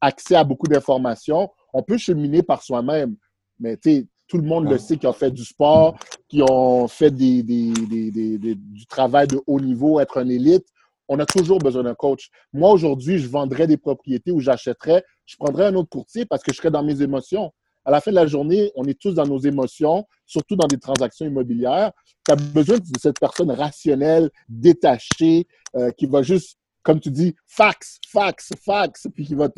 accès 0.00 0.36
à 0.36 0.44
beaucoup 0.44 0.68
d'informations, 0.68 1.50
on 1.72 1.82
peut 1.82 1.98
cheminer 1.98 2.42
par 2.42 2.62
soi-même. 2.62 3.16
Mais 3.58 3.76
tu 3.76 3.90
sais, 3.90 4.06
tout 4.28 4.36
le 4.36 4.44
monde 4.44 4.70
le 4.70 4.78
sait 4.78 4.96
qui 4.96 5.06
ont 5.06 5.12
fait 5.12 5.30
du 5.30 5.44
sport, 5.44 5.96
qui 6.28 6.42
ont 6.42 6.86
fait 6.86 7.10
des, 7.10 7.42
des, 7.42 7.72
des, 7.72 8.54
du 8.54 8.86
travail 8.86 9.26
de 9.26 9.40
haut 9.46 9.60
niveau, 9.60 9.98
être 9.98 10.18
un 10.18 10.28
élite. 10.28 10.66
On 11.08 11.18
a 11.18 11.24
toujours 11.24 11.58
besoin 11.58 11.82
d'un 11.82 11.94
coach. 11.94 12.28
Moi, 12.52 12.70
aujourd'hui, 12.70 13.18
je 13.18 13.26
vendrais 13.26 13.66
des 13.66 13.78
propriétés 13.78 14.30
ou 14.30 14.40
j'achèterais, 14.40 15.02
je 15.24 15.36
prendrais 15.36 15.66
un 15.66 15.74
autre 15.74 15.88
courtier 15.88 16.26
parce 16.26 16.42
que 16.42 16.52
je 16.52 16.58
serais 16.58 16.70
dans 16.70 16.82
mes 16.82 17.00
émotions 17.00 17.52
à 17.88 17.90
la 17.90 18.02
fin 18.02 18.10
de 18.10 18.16
la 18.16 18.26
journée, 18.26 18.70
on 18.76 18.84
est 18.84 19.00
tous 19.00 19.14
dans 19.14 19.26
nos 19.26 19.38
émotions, 19.38 20.06
surtout 20.26 20.56
dans 20.56 20.66
des 20.66 20.76
transactions 20.76 21.24
immobilières. 21.24 21.90
Tu 22.22 22.32
as 22.32 22.36
besoin 22.36 22.76
de 22.76 22.84
cette 23.00 23.18
personne 23.18 23.50
rationnelle, 23.50 24.28
détachée, 24.46 25.46
euh, 25.74 25.90
qui 25.92 26.04
va 26.04 26.20
juste, 26.20 26.58
comme 26.82 27.00
tu 27.00 27.10
dis, 27.10 27.34
fax, 27.46 27.98
fax, 28.06 28.50
fax, 28.62 29.06
puis 29.14 29.24
qui 29.24 29.34
va 29.34 29.48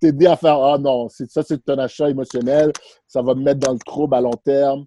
t'aider 0.00 0.26
à 0.26 0.36
faire 0.36 0.62
Ah 0.62 0.78
non, 0.78 1.08
ça, 1.08 1.42
c'est 1.42 1.68
un 1.70 1.78
achat 1.78 2.08
émotionnel, 2.08 2.72
ça 3.08 3.20
va 3.20 3.34
me 3.34 3.42
mettre 3.42 3.58
dans 3.58 3.72
le 3.72 3.80
trouble 3.80 4.14
à 4.14 4.20
long 4.20 4.38
terme. 4.44 4.84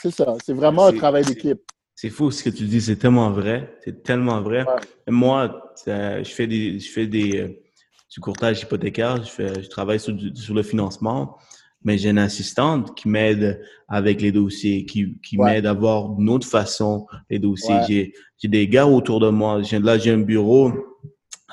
c'est 0.00 0.10
ça, 0.10 0.34
c'est 0.42 0.54
vraiment 0.54 0.86
un 0.86 0.96
travail 0.96 1.22
d'équipe. 1.22 1.60
C'est 1.94 2.08
fou 2.08 2.30
ce 2.30 2.42
que 2.42 2.50
tu 2.50 2.64
dis, 2.64 2.80
c'est 2.80 2.96
tellement 2.96 3.30
vrai, 3.30 3.76
c'est 3.84 4.02
tellement 4.02 4.40
vrai. 4.40 4.64
Moi, 5.06 5.74
je 5.86 6.22
fais 6.24 6.46
des, 6.46 6.78
je 6.78 6.90
fais 6.90 7.06
des, 7.06 7.40
euh, 7.40 7.62
du 8.10 8.20
courtage 8.20 8.62
hypothécaire, 8.62 9.22
je, 9.22 9.30
fais, 9.30 9.62
je 9.62 9.68
travaille 9.68 10.00
sur, 10.00 10.16
sur 10.34 10.54
le 10.54 10.62
financement 10.62 11.36
mais 11.86 11.98
j'ai 11.98 12.10
une 12.10 12.18
assistante 12.18 12.96
qui 12.96 13.08
m'aide 13.08 13.62
avec 13.86 14.20
les 14.20 14.32
dossiers, 14.32 14.84
qui, 14.84 15.16
qui 15.22 15.38
m'aide 15.38 15.66
à 15.66 15.72
voir 15.72 16.08
d'une 16.08 16.28
autre 16.28 16.46
façon 16.46 17.06
les 17.30 17.38
dossiers. 17.38 17.76
J'ai, 17.86 18.12
j'ai 18.38 18.48
des 18.48 18.66
gars 18.66 18.88
autour 18.88 19.20
de 19.20 19.28
moi. 19.28 19.62
là, 19.70 19.96
j'ai 19.96 20.10
un 20.10 20.18
bureau. 20.18 20.72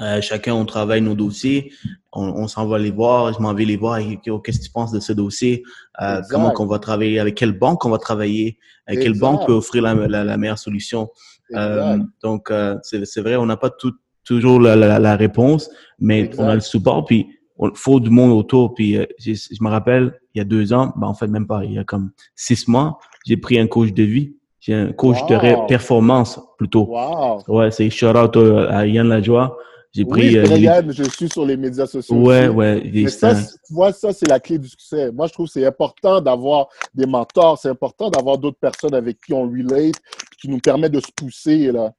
Euh, 0.02 0.22
chacun, 0.22 0.56
on 0.56 0.66
travaille 0.66 1.02
nos 1.02 1.14
dossiers. 1.14 1.72
On, 2.12 2.24
on 2.24 2.48
s'en 2.48 2.66
va 2.66 2.80
les 2.80 2.90
voir. 2.90 3.32
Je 3.32 3.40
m'en 3.40 3.54
vais 3.54 3.66
les 3.66 3.78
voir. 3.78 4.00
Qu'est-ce 4.00 4.58
que 4.58 4.64
tu 4.64 4.72
penses 4.72 4.92
de 4.92 5.00
ce 5.00 5.14
dossier? 5.14 5.62
Euh, 6.02 6.20
comment 6.32 6.50
qu'on 6.50 6.66
va 6.66 6.80
travailler? 6.80 7.20
Avec 7.20 7.36
quelle 7.36 7.52
banque 7.52 7.86
on 7.86 7.92
va 7.92 8.00
travailler? 8.00 8.58
Avec 8.88 9.02
quelle 9.02 9.20
banque 9.20 9.46
peut 9.46 9.54
offrir 9.54 9.84
la, 9.84 10.24
la, 10.24 10.38
meilleure 10.38 10.58
solution? 10.58 11.10
Euh, 11.54 12.00
donc, 12.24 12.50
euh, 12.50 12.76
c'est, 12.82 13.06
c'est 13.06 13.22
vrai, 13.22 13.36
on 13.36 13.46
n'a 13.46 13.56
pas 13.56 13.70
tout, 13.70 13.94
toujours 14.24 14.60
la, 14.60 14.76
la, 14.76 15.16
réponse, 15.16 15.70
mais 16.00 16.32
on 16.40 16.48
a 16.48 16.56
le 16.56 16.62
support. 16.62 17.06
Puis, 17.06 17.28
faut 17.76 18.00
du 18.00 18.10
monde 18.10 18.32
autour. 18.32 18.74
Puis 18.74 18.98
euh, 18.98 19.06
je, 19.20 19.32
me 19.62 19.70
rappelle, 19.70 20.20
il 20.34 20.40
y 20.40 20.42
a 20.42 20.46
deux 20.46 20.74
ans, 20.74 20.94
ben, 20.96 21.08
en 21.08 21.14
fait 21.14 21.28
même 21.28 21.48
pas, 21.48 21.64
il 21.64 21.74
y 21.74 21.80
a 21.80 21.84
comme 21.84 22.12
six 22.36 22.68
mois, 22.68 23.00
j'ai 23.26 23.38
pris 23.38 23.60
un 23.60 23.68
coach 23.68 23.94
de 23.94 24.04
vie. 24.04 24.36
J'ai 24.60 24.74
un 24.74 24.94
coach 24.94 25.18
de 25.28 25.68
performance 25.68 26.40
plutôt. 26.58 26.86
Wow. 26.86 27.44
Ouais, 27.50 27.70
c'est 27.70 27.90
shout 27.90 28.16
out 28.16 28.38
à 28.70 28.88
Yann 28.88 29.10
Lajoie. 29.10 29.58
J'ai 29.94 30.06
pris. 30.06 30.30
Oui, 30.30 30.38
euh, 30.38 30.58
Yann, 30.58 30.92
je 30.92 31.04
suis 31.04 31.30
sur 31.30 31.46
les 31.46 31.56
médias 31.56 31.86
sociaux. 31.86 32.16
Ouais, 32.16 32.48
ouais. 32.48 32.90
Mais 32.92 33.10
ça, 33.10 33.36
tu 33.36 33.74
vois, 33.74 33.92
ça, 33.92 34.12
c'est 34.12 34.28
la 34.28 34.40
clé 34.40 34.58
du 34.58 34.68
succès. 34.68 35.12
Moi, 35.12 35.28
je 35.28 35.34
trouve 35.34 35.46
que 35.46 35.52
c'est 35.52 35.66
important 35.66 36.20
d'avoir 36.20 36.70
des 36.96 37.06
mentors. 37.06 37.60
C'est 37.60 37.70
important 37.70 38.10
d'avoir 38.10 38.38
d'autres 38.38 38.58
personnes 38.58 38.96
avec 38.96 39.18
qui 39.20 39.34
on 39.34 39.44
relate, 39.44 39.96
qui 40.42 40.50
nous 40.50 40.60
permettent 40.60 40.94
de 40.94 41.02
se 41.02 41.12
pousser, 41.16 41.72
là. 41.72 41.94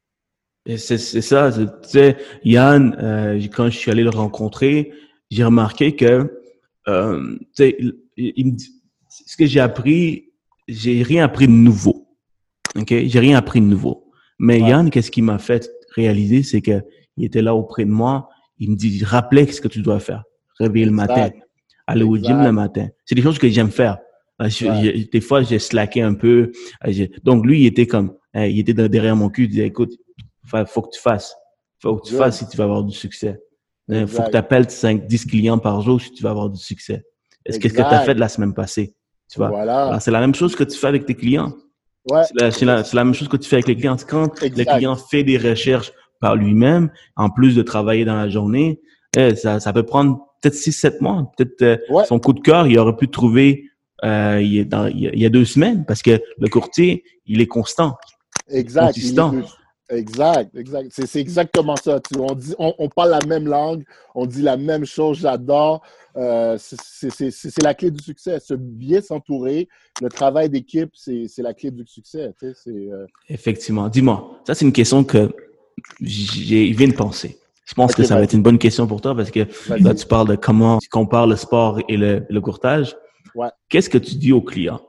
C'est 0.76 0.98
ça. 0.98 1.52
Tu 1.52 1.68
sais, 1.82 2.16
Yann, 2.42 2.96
euh, 2.98 3.38
quand 3.54 3.66
je 3.66 3.76
suis 3.76 3.90
allé 3.90 4.02
le 4.02 4.10
rencontrer, 4.10 4.92
j'ai 5.30 5.44
remarqué 5.44 5.96
que 5.96 6.40
euh, 6.88 7.38
il, 8.16 8.56
ce 9.08 9.37
que 9.37 9.46
j'ai 9.46 9.60
appris, 9.60 10.32
j'ai 10.68 11.02
rien 11.02 11.24
appris 11.24 11.46
de 11.46 11.52
nouveau. 11.52 12.08
Ok, 12.76 12.88
j'ai 12.88 13.20
rien 13.20 13.38
appris 13.38 13.60
de 13.60 13.66
nouveau. 13.66 14.10
Mais 14.38 14.60
Yann, 14.60 14.90
qu'est-ce 14.90 15.10
qui 15.10 15.22
m'a 15.22 15.38
fait 15.38 15.68
réaliser, 15.94 16.42
c'est 16.42 16.60
que 16.60 16.82
il 17.16 17.24
était 17.24 17.42
là 17.42 17.54
auprès 17.54 17.84
de 17.84 17.90
moi. 17.90 18.28
Il 18.58 18.70
me 18.70 18.76
dit, 18.76 19.04
rappelez 19.04 19.46
ce 19.46 19.60
que 19.60 19.68
tu 19.68 19.80
dois 19.80 20.00
faire. 20.00 20.24
Réveiller 20.58 20.87
le 20.87 20.92
matin, 20.92 21.30
aller 21.87 22.02
au 22.02 22.16
gym 22.16 22.42
le 22.42 22.52
matin. 22.52 22.88
C'est 23.04 23.14
des 23.14 23.22
choses 23.22 23.38
que 23.38 23.48
j'aime 23.48 23.70
faire. 23.70 23.98
Euh, 24.42 24.48
des 25.12 25.20
fois, 25.20 25.42
j'ai 25.42 25.58
slacké 25.58 26.02
un 26.02 26.14
peu. 26.14 26.50
Euh, 26.87 27.06
donc 27.22 27.46
lui, 27.46 27.62
il 27.62 27.66
était 27.66 27.87
comme, 27.87 28.14
il 28.34 28.58
était 28.58 28.74
derrière 28.88 29.16
mon 29.16 29.28
cul. 29.28 29.44
Il 29.44 29.50
disait, 29.50 29.66
écoute, 29.66 29.92
faut 30.66 30.82
que 30.82 30.90
tu 30.90 31.00
fasses. 31.00 31.37
Faut 31.80 31.96
que 31.96 32.08
tu 32.08 32.14
fasses 32.14 32.38
si 32.38 32.48
tu 32.48 32.56
vas 32.56 32.64
avoir 32.64 32.82
du 32.82 32.94
succès. 32.94 33.38
Il 33.88 34.06
faut 34.06 34.22
que 34.22 34.30
tu 34.30 34.36
appelles 34.36 34.70
5, 34.70 35.06
10 35.06 35.26
clients 35.26 35.58
par 35.58 35.80
jour 35.82 36.00
si 36.00 36.10
tu 36.12 36.22
vas 36.22 36.30
avoir 36.30 36.48
du 36.48 36.60
succès. 36.60 37.04
Est-ce 37.44 37.58
que 37.58 37.68
ce 37.68 37.74
que 37.74 37.82
tu 37.82 37.86
as 37.86 38.00
fait 38.00 38.14
de 38.14 38.20
la 38.20 38.28
semaine 38.28 38.54
passée? 38.54 38.94
Tu 39.30 39.38
vois? 39.38 39.48
Voilà. 39.48 39.98
C'est 40.00 40.10
la 40.10 40.20
même 40.20 40.34
chose 40.34 40.56
que 40.56 40.64
tu 40.64 40.78
fais 40.78 40.86
avec 40.86 41.06
tes 41.06 41.14
clients. 41.14 41.52
Ouais. 42.10 42.22
C'est 42.50 42.64
la, 42.64 42.82
la, 42.92 43.04
même 43.04 43.14
chose 43.14 43.28
que 43.28 43.36
tu 43.36 43.48
fais 43.48 43.56
avec 43.56 43.68
les 43.68 43.76
clients. 43.76 43.96
Quand 44.08 44.40
le 44.40 44.64
client 44.64 44.96
fait 44.96 45.22
des 45.22 45.38
recherches 45.38 45.92
par 46.20 46.36
lui-même, 46.36 46.90
en 47.16 47.30
plus 47.30 47.56
de 47.56 47.62
travailler 47.62 48.04
dans 48.04 48.16
la 48.16 48.28
journée, 48.28 48.80
eh, 49.16 49.34
ça, 49.36 49.60
ça 49.60 49.72
peut 49.72 49.84
prendre 49.84 50.18
peut-être 50.40 50.54
six, 50.54 50.72
sept 50.72 51.00
mois. 51.00 51.30
Peut-être 51.36 51.62
euh, 51.62 52.04
son 52.04 52.18
coup 52.18 52.32
de 52.32 52.40
cœur, 52.40 52.66
il 52.66 52.78
aurait 52.78 52.96
pu 52.96 53.08
trouver 53.08 53.70
euh, 54.04 54.40
il, 54.42 54.52
y 54.52 54.60
a, 54.60 54.90
il, 54.90 55.18
y 55.18 55.26
a, 55.26 55.30
deux 55.30 55.44
semaines 55.44 55.84
parce 55.86 56.02
que 56.02 56.20
le 56.38 56.48
courtier, 56.48 57.04
il 57.26 57.40
est 57.40 57.46
constant. 57.46 57.96
Exact. 58.50 58.88
Consistant. 58.88 59.34
Exact, 59.90 60.56
exact. 60.56 60.88
C'est 60.90 61.20
exactement 61.20 61.76
ça. 61.76 62.00
On, 62.18 62.34
dit, 62.34 62.54
on, 62.58 62.88
parle 62.88 63.10
la 63.10 63.26
même 63.26 63.46
langue, 63.46 63.84
on 64.14 64.24
dit 64.24 64.40
la 64.40 64.56
même 64.56 64.86
chose, 64.86 65.18
j'adore. 65.18 65.82
Euh, 66.16 66.56
c'est 66.58 67.62
la 67.62 67.74
clé 67.74 67.90
du 67.90 68.02
succès. 68.02 68.40
Se 68.40 68.54
bien 68.54 69.02
s'entourer, 69.02 69.68
le 70.00 70.08
travail 70.08 70.48
d'équipe, 70.48 70.90
c'est 70.94 71.28
la 71.38 71.52
clé 71.52 71.70
du 71.70 71.86
succès. 71.86 72.32
Euh... 72.42 73.06
Effectivement. 73.28 73.88
Dis-moi, 73.88 74.40
ça 74.46 74.54
c'est 74.54 74.64
une 74.64 74.72
question 74.72 75.04
que 75.04 75.30
j'ai 76.00 76.70
vient 76.72 76.88
de 76.88 76.94
penser. 76.94 77.38
Je 77.66 77.74
pense 77.74 77.94
que 77.94 78.04
ça 78.04 78.14
va 78.14 78.22
être 78.22 78.34
une 78.34 78.42
bonne 78.42 78.58
question 78.58 78.86
pour 78.86 79.00
toi 79.00 79.14
parce 79.14 79.30
que 79.30 79.46
là, 79.68 79.94
tu 79.94 80.06
parles 80.06 80.28
de 80.28 80.36
comment 80.36 80.78
tu 80.78 80.88
compares 80.88 81.26
le 81.26 81.36
sport 81.36 81.80
et 81.88 81.96
le, 81.96 82.24
le 82.28 82.40
courtage. 82.40 82.96
Ouais. 83.34 83.48
Qu'est-ce 83.68 83.90
que 83.90 83.98
tu 83.98 84.16
dis 84.16 84.32
aux 84.32 84.42
clients 84.42 84.80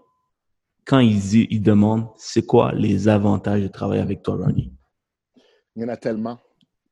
quand 0.86 1.00
ils, 1.00 1.52
ils 1.52 1.62
demandent 1.62 2.08
c'est 2.18 2.46
quoi 2.46 2.72
les 2.74 3.08
avantages 3.08 3.62
de 3.62 3.68
travailler 3.68 4.02
avec 4.02 4.22
toi, 4.22 4.38
Ronnie? 4.38 4.72
Il 5.76 5.82
y 5.82 5.86
en 5.86 5.90
a 5.90 5.98
tellement. 5.98 6.40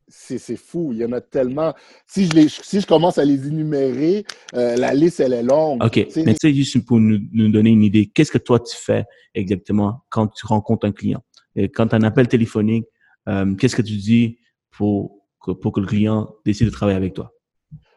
C'est 0.09 0.57
fou, 0.57 0.91
il 0.91 0.99
y 0.99 1.05
en 1.05 1.13
a 1.13 1.21
tellement. 1.21 1.73
Si 2.05 2.25
je, 2.25 2.33
les, 2.33 2.47
si 2.49 2.81
je 2.81 2.85
commence 2.85 3.17
à 3.17 3.25
les 3.25 3.47
énumérer, 3.47 4.25
euh, 4.53 4.75
la 4.75 4.93
liste, 4.93 5.21
elle 5.21 5.33
est 5.33 5.43
longue. 5.43 5.83
OK. 5.83 5.95
Mais 6.17 6.33
tu 6.33 6.39
sais, 6.41 6.53
juste 6.53 6.85
pour 6.85 6.99
nous, 6.99 7.19
nous 7.31 7.49
donner 7.49 7.69
une 7.69 7.83
idée, 7.83 8.07
qu'est-ce 8.07 8.31
que 8.31 8.37
toi, 8.37 8.59
tu 8.59 8.75
fais 8.75 9.05
exactement 9.33 10.03
quand 10.09 10.27
tu 10.27 10.45
rencontres 10.45 10.85
un 10.85 10.91
client? 10.91 11.23
Et 11.55 11.69
quand 11.69 11.87
tu 11.87 11.95
as 11.95 11.97
un 11.97 12.03
appel 12.03 12.27
téléphonique, 12.27 12.85
euh, 13.29 13.55
qu'est-ce 13.55 13.75
que 13.75 13.81
tu 13.81 13.95
dis 13.95 14.39
pour 14.71 15.21
que, 15.41 15.51
pour 15.51 15.71
que 15.71 15.79
le 15.79 15.87
client 15.87 16.35
décide 16.45 16.67
de 16.67 16.71
travailler 16.71 16.97
avec 16.97 17.13
toi? 17.13 17.33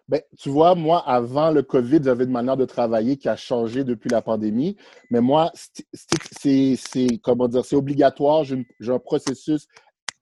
Ben, 0.09 0.21
tu 0.39 0.51
vois, 0.51 0.77
moi, 0.77 1.01
avant 1.01 1.51
le 1.51 1.65
COVID, 1.65 1.99
j'avais 2.05 2.25
une 2.25 2.31
manière 2.31 2.57
de 2.57 2.65
travailler 2.65 3.17
qui 3.17 3.29
a 3.29 3.35
changé 3.35 3.83
depuis 3.83 4.09
la 4.09 4.23
pandémie. 4.23 4.77
Mais 5.11 5.21
moi, 5.21 5.51
c'est 5.93 7.19
comment 7.25 7.49
dire, 7.49 7.65
c'est 7.65 7.75
obligatoire. 7.75 8.45
J'ai 8.45 8.65
un 8.87 9.01
processus 9.01 9.67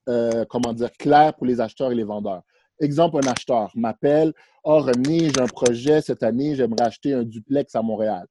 euh, 0.09 0.45
comment 0.49 0.73
dire, 0.73 0.93
clair 0.93 1.35
pour 1.35 1.47
les 1.47 1.61
acheteurs 1.61 1.93
et 1.93 1.95
les 1.95 2.05
vendeurs. 2.05 2.43
Exemple, 2.81 3.19
un 3.23 3.31
acheteur 3.31 3.71
m'appelle 3.75 4.33
Oh, 4.65 4.81
René, 4.81 5.31
j'ai 5.31 5.41
un 5.41 5.47
projet 5.47 6.01
cette 6.01 6.23
année, 6.23 6.57
j'aimerais 6.57 6.83
acheter 6.85 7.13
un 7.15 7.23
duplex 7.23 7.75
à 7.75 7.83
Montréal. 7.83 8.27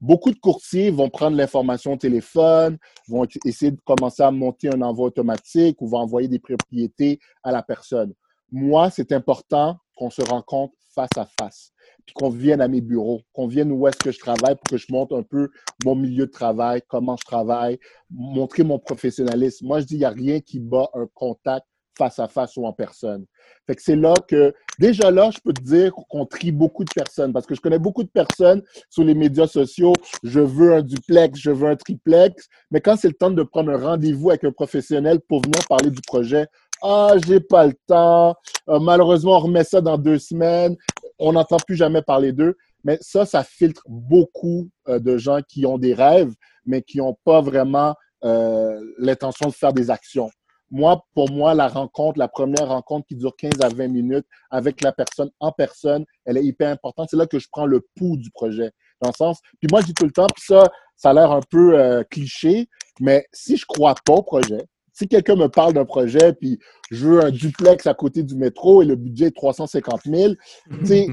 Beaucoup 0.00 0.32
de 0.32 0.38
courtiers 0.38 0.90
vont 0.90 1.08
prendre 1.08 1.36
l'information 1.36 1.94
au 1.94 1.96
téléphone, 1.96 2.76
vont 3.08 3.26
essayer 3.44 3.70
de 3.70 3.80
commencer 3.84 4.22
à 4.22 4.30
monter 4.30 4.68
un 4.68 4.82
envoi 4.82 5.06
automatique 5.06 5.80
ou 5.80 5.88
vont 5.88 5.98
envoyer 5.98 6.28
des 6.28 6.40
propriétés 6.40 7.20
à 7.42 7.52
la 7.52 7.62
personne. 7.62 8.12
Moi, 8.50 8.90
c'est 8.90 9.12
important 9.12 9.78
qu'on 9.96 10.10
se 10.10 10.22
rencontre 10.22 10.74
face 10.94 11.16
à 11.16 11.26
face 11.38 11.72
puis 12.06 12.14
qu'on 12.14 12.28
vienne 12.28 12.60
à 12.60 12.68
mes 12.68 12.80
bureaux, 12.80 13.20
qu'on 13.32 13.46
vienne 13.46 13.72
où 13.72 13.86
est-ce 13.86 13.98
que 13.98 14.12
je 14.12 14.18
travaille 14.18 14.56
pour 14.56 14.68
que 14.70 14.76
je 14.76 14.86
montre 14.90 15.16
un 15.16 15.22
peu 15.22 15.48
mon 15.84 15.94
milieu 15.94 16.26
de 16.26 16.30
travail, 16.30 16.82
comment 16.86 17.16
je 17.16 17.24
travaille, 17.24 17.78
montrer 18.10 18.62
mon 18.62 18.78
professionnalisme. 18.78 19.66
Moi, 19.66 19.80
je 19.80 19.86
dis, 19.86 19.94
il 19.94 19.98
n'y 19.98 20.04
a 20.04 20.10
rien 20.10 20.40
qui 20.40 20.60
bat 20.60 20.88
un 20.94 21.06
contact 21.14 21.66
face 21.96 22.18
à 22.18 22.28
face 22.28 22.56
ou 22.56 22.66
en 22.66 22.72
personne. 22.72 23.24
Fait 23.66 23.76
que 23.76 23.82
c'est 23.82 23.96
là 23.96 24.14
que, 24.28 24.52
déjà 24.78 25.10
là, 25.10 25.30
je 25.30 25.38
peux 25.38 25.52
te 25.52 25.62
dire 25.62 25.92
qu'on 26.08 26.26
trie 26.26 26.50
beaucoup 26.50 26.84
de 26.84 26.90
personnes 26.92 27.32
parce 27.32 27.46
que 27.46 27.54
je 27.54 27.60
connais 27.60 27.78
beaucoup 27.78 28.02
de 28.02 28.08
personnes 28.08 28.62
sur 28.90 29.04
les 29.04 29.14
médias 29.14 29.46
sociaux. 29.46 29.92
Je 30.22 30.40
veux 30.40 30.74
un 30.74 30.82
duplex, 30.82 31.38
je 31.38 31.50
veux 31.50 31.68
un 31.68 31.76
triplex. 31.76 32.48
Mais 32.70 32.80
quand 32.80 32.96
c'est 32.96 33.08
le 33.08 33.14
temps 33.14 33.30
de 33.30 33.42
prendre 33.42 33.70
un 33.70 33.78
rendez-vous 33.78 34.30
avec 34.30 34.44
un 34.44 34.52
professionnel 34.52 35.20
pour 35.28 35.40
venir 35.42 35.64
parler 35.68 35.90
du 35.90 36.00
projet, 36.02 36.46
ah, 36.84 37.14
j'ai 37.26 37.40
pas 37.40 37.66
le 37.66 37.74
temps. 37.86 38.34
Euh, 38.68 38.78
malheureusement, 38.78 39.36
on 39.36 39.40
remet 39.40 39.64
ça 39.64 39.80
dans 39.80 39.98
deux 39.98 40.18
semaines 40.18 40.76
on 41.18 41.32
n'entend 41.32 41.56
plus 41.56 41.76
jamais 41.76 42.02
parler 42.02 42.32
d'eux. 42.32 42.56
Mais 42.84 42.98
ça, 43.00 43.24
ça 43.24 43.42
filtre 43.44 43.82
beaucoup 43.86 44.68
euh, 44.88 44.98
de 44.98 45.16
gens 45.16 45.40
qui 45.46 45.64
ont 45.64 45.78
des 45.78 45.94
rêves, 45.94 46.32
mais 46.66 46.82
qui 46.82 46.98
n'ont 46.98 47.16
pas 47.24 47.40
vraiment 47.40 47.94
euh, 48.24 48.78
l'intention 48.98 49.48
de 49.48 49.54
faire 49.54 49.72
des 49.72 49.90
actions. 49.90 50.30
Moi, 50.70 51.02
pour 51.14 51.30
moi, 51.30 51.54
la 51.54 51.68
rencontre, 51.68 52.18
la 52.18 52.28
première 52.28 52.68
rencontre 52.68 53.06
qui 53.06 53.16
dure 53.16 53.34
15 53.36 53.52
à 53.62 53.68
20 53.68 53.88
minutes 53.88 54.26
avec 54.50 54.82
la 54.82 54.92
personne 54.92 55.30
en 55.38 55.52
personne, 55.52 56.04
elle 56.24 56.36
est 56.36 56.44
hyper 56.44 56.70
importante. 56.70 57.08
C'est 57.10 57.16
là 57.16 57.26
que 57.26 57.38
je 57.38 57.48
prends 57.50 57.66
le 57.66 57.80
pouls 57.96 58.16
du 58.16 58.30
projet. 58.30 58.72
Dans 59.00 59.10
le 59.10 59.14
sens, 59.14 59.40
puis 59.60 59.68
moi, 59.70 59.80
je 59.80 59.86
dis 59.86 59.94
tout 59.94 60.06
le 60.06 60.12
temps, 60.12 60.26
puis 60.34 60.44
ça, 60.46 60.64
ça 60.96 61.10
a 61.10 61.12
l'air 61.12 61.32
un 61.32 61.42
peu 61.50 61.78
euh, 61.78 62.02
cliché, 62.04 62.68
mais 63.00 63.26
si 63.32 63.56
je 63.56 63.66
crois 63.66 63.94
pas 64.04 64.14
au 64.14 64.22
projet, 64.22 64.64
si 64.94 65.08
quelqu'un 65.08 65.36
me 65.36 65.48
parle 65.48 65.74
d'un 65.74 65.84
projet, 65.84 66.32
puis 66.32 66.58
je 66.90 67.06
veux 67.06 67.24
un 67.24 67.30
duplex 67.30 67.86
à 67.86 67.94
côté 67.94 68.22
du 68.22 68.36
métro 68.36 68.80
et 68.80 68.86
le 68.86 68.96
budget 68.96 69.26
est 69.26 69.36
350 69.36 70.02
000, 70.06 70.34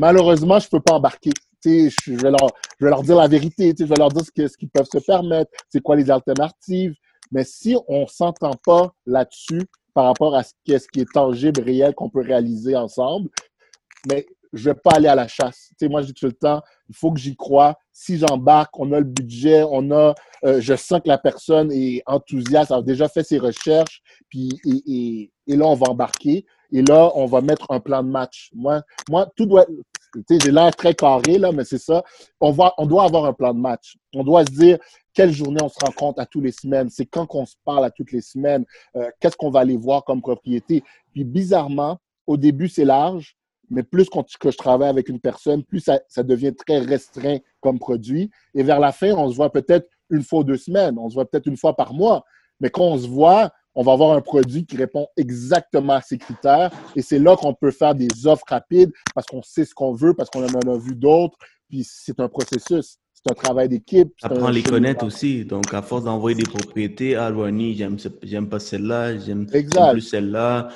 malheureusement, 0.00 0.58
je 0.58 0.66
ne 0.66 0.70
peux 0.70 0.80
pas 0.80 0.94
embarquer. 0.94 1.30
Je 1.62 2.12
vais, 2.12 2.30
leur, 2.30 2.48
je 2.78 2.86
vais 2.86 2.90
leur 2.90 3.02
dire 3.02 3.16
la 3.16 3.28
vérité, 3.28 3.74
je 3.78 3.84
vais 3.84 3.96
leur 3.96 4.08
dire 4.08 4.24
ce 4.24 4.30
qu'ils 4.30 4.48
ce 4.48 4.66
peuvent 4.72 4.88
se 4.90 4.98
permettre, 4.98 5.50
c'est 5.68 5.82
quoi 5.82 5.94
les 5.94 6.10
alternatives. 6.10 6.94
Mais 7.30 7.44
si 7.44 7.76
on 7.86 8.02
ne 8.02 8.06
s'entend 8.06 8.54
pas 8.64 8.94
là-dessus 9.04 9.66
par 9.92 10.06
rapport 10.06 10.34
à 10.34 10.42
ce 10.42 10.54
qui, 10.64 10.72
est, 10.72 10.78
ce 10.78 10.88
qui 10.88 11.00
est 11.00 11.12
tangible, 11.12 11.60
réel, 11.60 11.94
qu'on 11.94 12.08
peut 12.08 12.22
réaliser 12.22 12.76
ensemble, 12.76 13.28
mais 14.08 14.26
je 14.52 14.70
vais 14.70 14.74
pas 14.74 14.92
aller 14.94 15.08
à 15.08 15.14
la 15.14 15.28
chasse. 15.28 15.68
Tu 15.70 15.74
sais, 15.78 15.88
moi, 15.88 16.02
je 16.02 16.06
dis 16.06 16.14
tout 16.14 16.26
le 16.26 16.32
temps, 16.32 16.62
il 16.88 16.94
faut 16.94 17.12
que 17.12 17.20
j'y 17.20 17.36
crois. 17.36 17.76
Si 17.92 18.18
j'embarque, 18.18 18.78
on 18.78 18.92
a 18.92 18.98
le 18.98 19.04
budget, 19.04 19.62
on 19.68 19.90
a, 19.90 20.14
euh, 20.44 20.60
je 20.60 20.74
sens 20.74 21.00
que 21.00 21.08
la 21.08 21.18
personne 21.18 21.70
est 21.72 22.02
enthousiaste, 22.06 22.72
a 22.72 22.82
déjà 22.82 23.08
fait 23.08 23.22
ses 23.22 23.38
recherches, 23.38 24.02
puis 24.28 24.60
et, 24.64 25.30
et, 25.46 25.56
là, 25.56 25.66
on 25.66 25.74
va 25.74 25.88
embarquer. 25.90 26.46
Et 26.72 26.82
là, 26.82 27.10
on 27.14 27.26
va 27.26 27.40
mettre 27.40 27.66
un 27.70 27.80
plan 27.80 28.02
de 28.02 28.08
match. 28.08 28.50
Moi, 28.54 28.82
moi 29.08 29.28
tout 29.36 29.46
doit 29.46 29.66
tu 30.12 30.22
sais, 30.28 30.38
j'ai 30.44 30.50
l'air 30.50 30.74
très 30.74 30.94
carré, 30.94 31.38
là, 31.38 31.52
mais 31.52 31.64
c'est 31.64 31.78
ça. 31.78 32.02
On, 32.40 32.50
va, 32.50 32.74
on 32.78 32.86
doit 32.86 33.04
avoir 33.04 33.26
un 33.26 33.32
plan 33.32 33.54
de 33.54 33.60
match. 33.60 33.96
On 34.14 34.24
doit 34.24 34.44
se 34.44 34.50
dire 34.50 34.78
quelle 35.14 35.30
journée 35.30 35.60
on 35.62 35.68
se 35.68 35.78
rencontre 35.84 36.20
à 36.20 36.26
toutes 36.26 36.42
les 36.42 36.52
semaines? 36.52 36.88
C'est 36.90 37.06
quand 37.06 37.26
qu'on 37.26 37.46
se 37.46 37.54
parle 37.64 37.84
à 37.84 37.90
toutes 37.90 38.10
les 38.10 38.20
semaines? 38.20 38.64
Euh, 38.96 39.08
qu'est-ce 39.20 39.36
qu'on 39.36 39.50
va 39.50 39.60
aller 39.60 39.76
voir 39.76 40.04
comme 40.04 40.20
propriété? 40.20 40.82
Puis 41.12 41.24
bizarrement, 41.24 41.98
au 42.26 42.36
début, 42.36 42.68
c'est 42.68 42.84
large 42.84 43.36
mais 43.70 43.82
plus 43.82 44.08
que 44.08 44.50
je 44.50 44.56
travaille 44.56 44.88
avec 44.90 45.08
une 45.08 45.20
personne, 45.20 45.62
plus 45.64 45.80
ça, 45.80 46.22
devient 46.22 46.54
très 46.54 46.80
restreint 46.80 47.38
comme 47.60 47.78
produit. 47.78 48.30
Et 48.54 48.62
vers 48.62 48.80
la 48.80 48.92
fin, 48.92 49.12
on 49.12 49.30
se 49.30 49.36
voit 49.36 49.52
peut-être 49.52 49.88
une 50.10 50.22
fois 50.22 50.40
ou 50.40 50.44
deux 50.44 50.56
semaines, 50.56 50.98
on 50.98 51.08
se 51.08 51.14
voit 51.14 51.24
peut-être 51.24 51.46
une 51.46 51.56
fois 51.56 51.76
par 51.76 51.94
mois. 51.94 52.24
Mais 52.60 52.70
quand 52.70 52.84
on 52.84 52.98
se 52.98 53.06
voit, 53.06 53.50
on 53.74 53.82
va 53.82 53.92
avoir 53.92 54.16
un 54.16 54.20
produit 54.20 54.66
qui 54.66 54.76
répond 54.76 55.06
exactement 55.16 55.94
à 55.94 56.02
ces 56.02 56.18
critères. 56.18 56.70
Et 56.96 57.02
c'est 57.02 57.20
là 57.20 57.36
qu'on 57.36 57.54
peut 57.54 57.70
faire 57.70 57.94
des 57.94 58.26
offres 58.26 58.44
rapides 58.48 58.92
parce 59.14 59.26
qu'on 59.26 59.42
sait 59.42 59.64
ce 59.64 59.74
qu'on 59.74 59.92
veut, 59.92 60.14
parce 60.14 60.28
qu'on 60.28 60.44
en 60.44 60.68
a 60.68 60.78
vu 60.78 60.96
d'autres. 60.96 61.38
Puis 61.68 61.86
c'est 61.88 62.18
un 62.18 62.28
processus 62.28 62.98
c'est 63.24 63.32
un 63.32 63.34
travail 63.34 63.68
d'équipe. 63.68 64.12
Apprends 64.22 64.46
à 64.46 64.52
les 64.52 64.62
connaître 64.62 65.04
aussi. 65.04 65.44
Donc, 65.44 65.74
à 65.74 65.82
force 65.82 66.04
d'envoyer 66.04 66.36
des 66.36 66.50
propriétés, 66.50 67.16
ah, 67.16 67.30
Ronnie, 67.30 67.74
j'aime, 67.74 67.96
j'aime 68.22 68.48
pas 68.48 68.58
celle-là, 68.58 69.18
j'aime 69.18 69.46
plus 69.46 70.00
celle-là. 70.00 70.68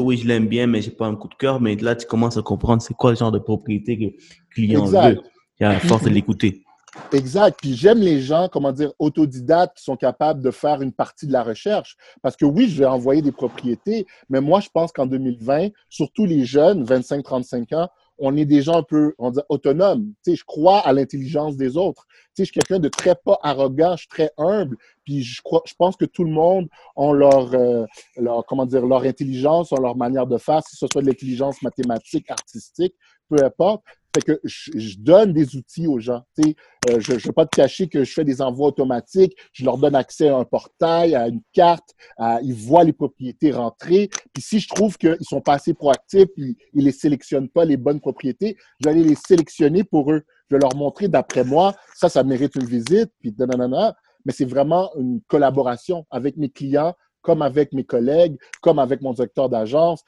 Oui, 0.00 0.16
je 0.16 0.26
l'aime 0.26 0.48
bien, 0.48 0.66
mais 0.66 0.80
j'ai 0.80 0.90
pas 0.90 1.06
un 1.06 1.14
coup 1.14 1.28
de 1.28 1.34
cœur. 1.34 1.60
Mais 1.60 1.76
là, 1.76 1.94
tu 1.94 2.06
commences 2.06 2.38
à 2.38 2.42
comprendre 2.42 2.80
c'est 2.80 2.94
quoi 2.94 3.10
le 3.10 3.16
genre 3.16 3.32
de 3.32 3.38
propriété 3.38 3.98
que 3.98 4.04
le 4.04 4.12
client 4.54 4.86
veut. 4.86 5.20
Et 5.60 5.64
à 5.64 5.78
force 5.78 6.04
de 6.04 6.10
l'écouter. 6.10 6.64
Exact. 7.12 7.58
Puis 7.60 7.74
j'aime 7.74 7.98
les 7.98 8.20
gens, 8.20 8.48
comment 8.50 8.72
dire, 8.72 8.92
autodidactes 8.98 9.78
qui 9.78 9.84
sont 9.84 9.96
capables 9.96 10.40
de 10.40 10.50
faire 10.50 10.80
une 10.80 10.92
partie 10.92 11.26
de 11.26 11.32
la 11.32 11.42
recherche. 11.42 11.96
Parce 12.22 12.36
que 12.36 12.44
oui, 12.44 12.68
je 12.68 12.78
vais 12.78 12.86
envoyer 12.86 13.20
des 13.20 13.32
propriétés, 13.32 14.06
mais 14.28 14.40
moi, 14.40 14.60
je 14.60 14.68
pense 14.72 14.92
qu'en 14.92 15.06
2020, 15.06 15.68
surtout 15.90 16.24
les 16.24 16.44
jeunes, 16.44 16.84
25-35 16.84 17.74
ans, 17.74 17.88
on 18.18 18.36
est 18.36 18.44
déjà 18.44 18.76
un 18.76 18.82
peu 18.82 19.14
on 19.18 19.30
dit, 19.30 19.40
autonome. 19.48 20.12
Tu 20.24 20.32
sais, 20.32 20.36
je 20.36 20.44
crois 20.44 20.78
à 20.80 20.92
l'intelligence 20.92 21.56
des 21.56 21.76
autres. 21.76 22.06
Tu 22.08 22.14
sais, 22.14 22.44
je 22.44 22.44
suis 22.44 22.52
quelqu'un 22.52 22.78
de 22.78 22.88
très 22.88 23.14
pas 23.14 23.38
arrogant, 23.42 23.92
je 23.96 24.02
suis 24.02 24.08
très 24.08 24.30
humble. 24.38 24.76
Puis 25.04 25.22
je 25.22 25.42
crois, 25.42 25.62
je 25.66 25.74
pense 25.76 25.96
que 25.96 26.04
tout 26.04 26.24
le 26.24 26.30
monde 26.30 26.68
a 26.96 27.12
leur, 27.12 27.54
euh, 27.54 27.84
leur, 28.16 28.44
comment 28.46 28.66
dire, 28.66 28.86
leur 28.86 29.02
intelligence, 29.02 29.72
leur 29.72 29.96
manière 29.96 30.26
de 30.26 30.38
faire, 30.38 30.62
si 30.66 30.76
ce 30.76 30.86
soit 30.92 31.02
de 31.02 31.06
l'intelligence 31.06 31.60
mathématique, 31.62 32.30
artistique, 32.30 32.94
peu 33.28 33.42
importe. 33.44 33.82
Fait 34.14 34.22
que 34.22 34.40
je, 34.44 34.96
donne 34.98 35.32
des 35.32 35.56
outils 35.56 35.88
aux 35.88 35.98
gens. 35.98 36.22
Euh, 36.38 37.00
je 37.00 37.14
ne 37.14 37.18
vais 37.18 37.32
pas 37.32 37.46
te 37.46 37.56
cacher 37.56 37.88
que 37.88 38.04
je 38.04 38.12
fais 38.12 38.22
des 38.22 38.40
envois 38.40 38.68
automatiques. 38.68 39.36
Je 39.52 39.64
leur 39.64 39.76
donne 39.76 39.96
accès 39.96 40.28
à 40.28 40.36
un 40.36 40.44
portail, 40.44 41.16
à 41.16 41.26
une 41.26 41.40
carte. 41.52 41.94
ils 42.42 42.54
voient 42.54 42.84
les 42.84 42.92
propriétés 42.92 43.50
rentrer. 43.50 44.08
Puis 44.32 44.42
si 44.42 44.60
je 44.60 44.68
trouve 44.68 44.96
qu'ils 44.98 45.16
sont 45.22 45.40
pas 45.40 45.54
assez 45.54 45.74
proactifs, 45.74 46.28
puis 46.36 46.56
ils 46.74 46.84
les 46.84 46.92
sélectionnent 46.92 47.48
pas 47.48 47.64
les 47.64 47.76
bonnes 47.76 48.00
propriétés, 48.00 48.56
je 48.80 48.88
vais 48.88 48.94
aller 48.94 49.04
les 49.04 49.16
sélectionner 49.16 49.82
pour 49.82 50.12
eux. 50.12 50.22
Je 50.48 50.56
vais 50.56 50.60
leur 50.60 50.76
montrer, 50.76 51.08
d'après 51.08 51.42
moi, 51.42 51.74
ça, 51.96 52.08
ça 52.08 52.22
mérite 52.22 52.54
une 52.54 52.66
visite. 52.66 53.10
Puis 53.20 53.34
nanana. 53.36 53.96
Mais 54.24 54.32
c'est 54.32 54.44
vraiment 54.44 54.94
une 54.96 55.20
collaboration 55.26 56.06
avec 56.10 56.36
mes 56.36 56.50
clients, 56.50 56.94
comme 57.20 57.42
avec 57.42 57.72
mes 57.72 57.84
collègues, 57.84 58.36
comme 58.60 58.78
avec 58.78 59.00
mon 59.02 59.12
directeur 59.12 59.48
d'agence. 59.48 60.04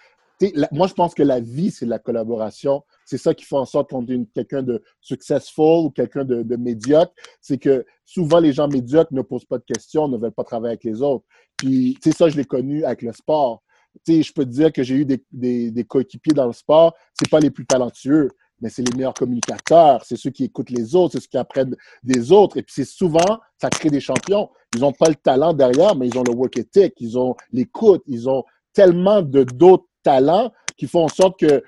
Moi, 0.73 0.87
je 0.87 0.93
pense 0.93 1.15
que 1.15 1.23
la 1.23 1.41
vie, 1.41 1.71
c'est 1.71 1.87
la 1.87 1.99
collaboration. 1.99 2.85
C'est 3.05 3.19
ça 3.19 3.35
qui 3.35 3.45
fait 3.45 3.57
en 3.57 3.65
sorte 3.65 3.91
qu'on 3.91 4.07
est 4.07 4.33
quelqu'un 4.35 4.63
de 4.63 4.83
successful 5.01 5.87
ou 5.87 5.91
quelqu'un 5.91 6.25
de, 6.25 6.57
médiocre. 6.57 7.13
C'est 7.41 7.59
que 7.59 7.87
souvent, 8.05 8.39
les 8.39 8.53
gens 8.53 8.69
médiocres 8.69 9.15
ne 9.15 9.23
posent 9.23 9.47
pas 9.47 9.59
de 9.59 9.65
questions, 9.65 10.09
ne 10.09 10.19
veulent 10.19 10.33
pas 10.33 10.45
travailler 10.45 10.73
avec 10.73 10.85
les 10.85 11.01
autres. 11.01 11.25
Puis, 11.57 11.97
tu 12.03 12.11
sais, 12.11 12.17
ça, 12.17 12.29
je 12.29 12.37
l'ai 12.37 12.45
connu 12.45 12.85
avec 12.85 13.03
le 13.03 13.13
sport. 13.13 13.63
je 14.07 14.33
peux 14.33 14.45
te 14.45 14.51
dire 14.51 14.73
que 14.73 14.83
j'ai 14.83 14.97
eu 14.97 15.05
des, 15.07 15.23
des, 15.33 15.85
coéquipiers 15.85 16.35
dans 16.35 16.47
le 16.47 16.53
sport, 16.53 16.95
c'est 17.15 17.31
pas 17.31 17.41
les 17.41 17.51
plus 17.51 17.65
talentueux, 17.65 18.31
mais 18.61 18.69
c'est 18.69 18.83
les 18.83 18.95
meilleurs 18.95 19.15
communicateurs, 19.15 20.05
c'est 20.05 20.17
ceux 20.17 20.31
qui 20.31 20.45
écoutent 20.45 20.71
les 20.71 20.95
autres, 20.95 21.15
c'est 21.15 21.21
ceux 21.21 21.29
qui 21.29 21.39
apprennent 21.39 21.77
des 22.03 22.31
autres. 22.31 22.59
Et 22.59 22.63
puis 22.63 22.75
c'est 22.77 22.87
souvent, 22.87 23.41
ça 23.61 23.71
crée 23.71 23.91
des 23.91 24.01
champions. 24.01 24.51
Ils 24.75 24.81
n'ont 24.81 24.93
pas 24.93 25.09
le 25.09 25.15
talent 25.15 25.55
derrière, 25.55 25.97
mais 25.97 26.09
ils 26.09 26.19
ont 26.19 26.25
le 26.25 26.35
work 26.35 26.59
ethic, 26.59 26.95
ils 26.99 27.19
ont 27.19 27.35
l'écoute, 27.53 28.03
ils 28.07 28.29
ont 28.29 28.45
tellement 28.73 29.23
d'autres 29.23 29.87
talents 30.07 30.53
qui 30.77 30.87
font 30.87 31.05
en 31.05 31.09
sorte 31.09 31.41
que 31.41 31.63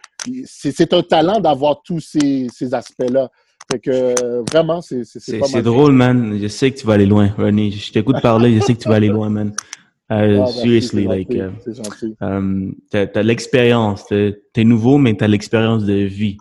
c'est 0.44 0.92
un 0.92 1.02
talent 1.02 1.40
d'avoir 1.40 1.82
tous 1.82 2.00
ces, 2.00 2.46
ces 2.52 2.72
aspects-là. 2.72 3.30
Fait 3.70 3.80
que 3.80 4.50
vraiment, 4.50 4.80
c'est 4.80 5.04
c'est 5.04 5.20
C'est 5.20 5.62
drôle, 5.62 5.92
man. 5.92 6.38
Je 6.40 6.48
sais 6.48 6.70
que 6.70 6.78
tu 6.78 6.86
vas 6.86 6.94
aller 6.94 7.10
loin, 7.14 7.28
Ronnie. 7.36 7.70
Je 7.72 7.92
t'écoute 7.92 8.16
parler, 8.22 8.54
je 8.56 8.60
sais 8.60 8.74
que 8.74 8.80
tu 8.80 8.88
vas 8.88 8.94
aller 8.94 9.08
loin, 9.08 9.28
man. 9.28 9.52
Uh, 10.10 10.46
seriously, 10.46 11.04
like, 11.04 11.34
uh, 11.34 11.50
um, 12.22 12.74
t'as 12.90 13.06
as, 13.14 13.22
l'expérience. 13.22 14.06
T'es 14.06 14.64
nouveau, 14.64 14.96
mais 14.96 15.14
t'as 15.14 15.26
l'expérience 15.26 15.84
de 15.84 15.92
vie. 15.92 16.38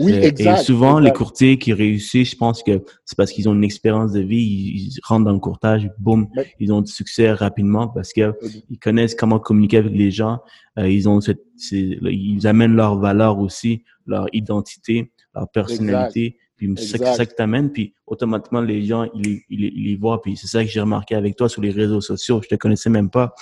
Oui, 0.00 0.14
exact. 0.14 0.60
Et 0.60 0.64
souvent, 0.64 0.98
les 0.98 1.12
courtiers 1.12 1.58
qui 1.58 1.72
réussissent, 1.72 2.30
je 2.30 2.36
pense 2.36 2.62
que 2.62 2.82
c'est 3.04 3.16
parce 3.16 3.30
qu'ils 3.32 3.48
ont 3.48 3.54
une 3.54 3.64
expérience 3.64 4.12
de 4.12 4.20
vie, 4.20 4.38
ils, 4.38 5.00
rentrent 5.04 5.24
dans 5.24 5.32
le 5.32 5.38
courtage, 5.38 5.90
boum, 5.98 6.28
ils 6.58 6.72
ont 6.72 6.80
du 6.80 6.90
succès 6.90 7.32
rapidement 7.32 7.88
parce 7.88 8.12
qu'ils 8.12 8.32
ils 8.70 8.78
connaissent 8.78 9.14
comment 9.14 9.38
communiquer 9.38 9.78
avec 9.78 9.92
les 9.92 10.10
gens. 10.10 10.38
Euh, 10.78 10.88
ils 10.88 11.08
ont 11.08 11.20
cette, 11.20 11.42
ils 11.70 12.46
amènent 12.46 12.74
leur 12.74 12.98
valeur 12.98 13.38
aussi, 13.38 13.84
leur 14.06 14.26
identité, 14.32 15.12
leur 15.34 15.48
personnalité 15.48 16.36
puis 16.60 16.74
c'est 16.76 17.02
ça 17.02 17.24
que 17.24 17.32
t'amènes, 17.32 17.72
puis 17.72 17.94
automatiquement 18.06 18.60
les 18.60 18.84
gens 18.84 19.08
ils, 19.14 19.40
ils, 19.48 19.64
ils 19.64 19.84
les 19.84 19.96
voient, 19.96 20.20
puis 20.20 20.36
c'est 20.36 20.46
ça 20.46 20.62
que 20.62 20.68
j'ai 20.68 20.80
remarqué 20.80 21.14
avec 21.14 21.34
toi 21.34 21.48
sur 21.48 21.62
les 21.62 21.70
réseaux 21.70 22.02
sociaux. 22.02 22.42
Je 22.42 22.48
te 22.48 22.54
connaissais 22.54 22.90
même 22.90 23.08
pas. 23.08 23.34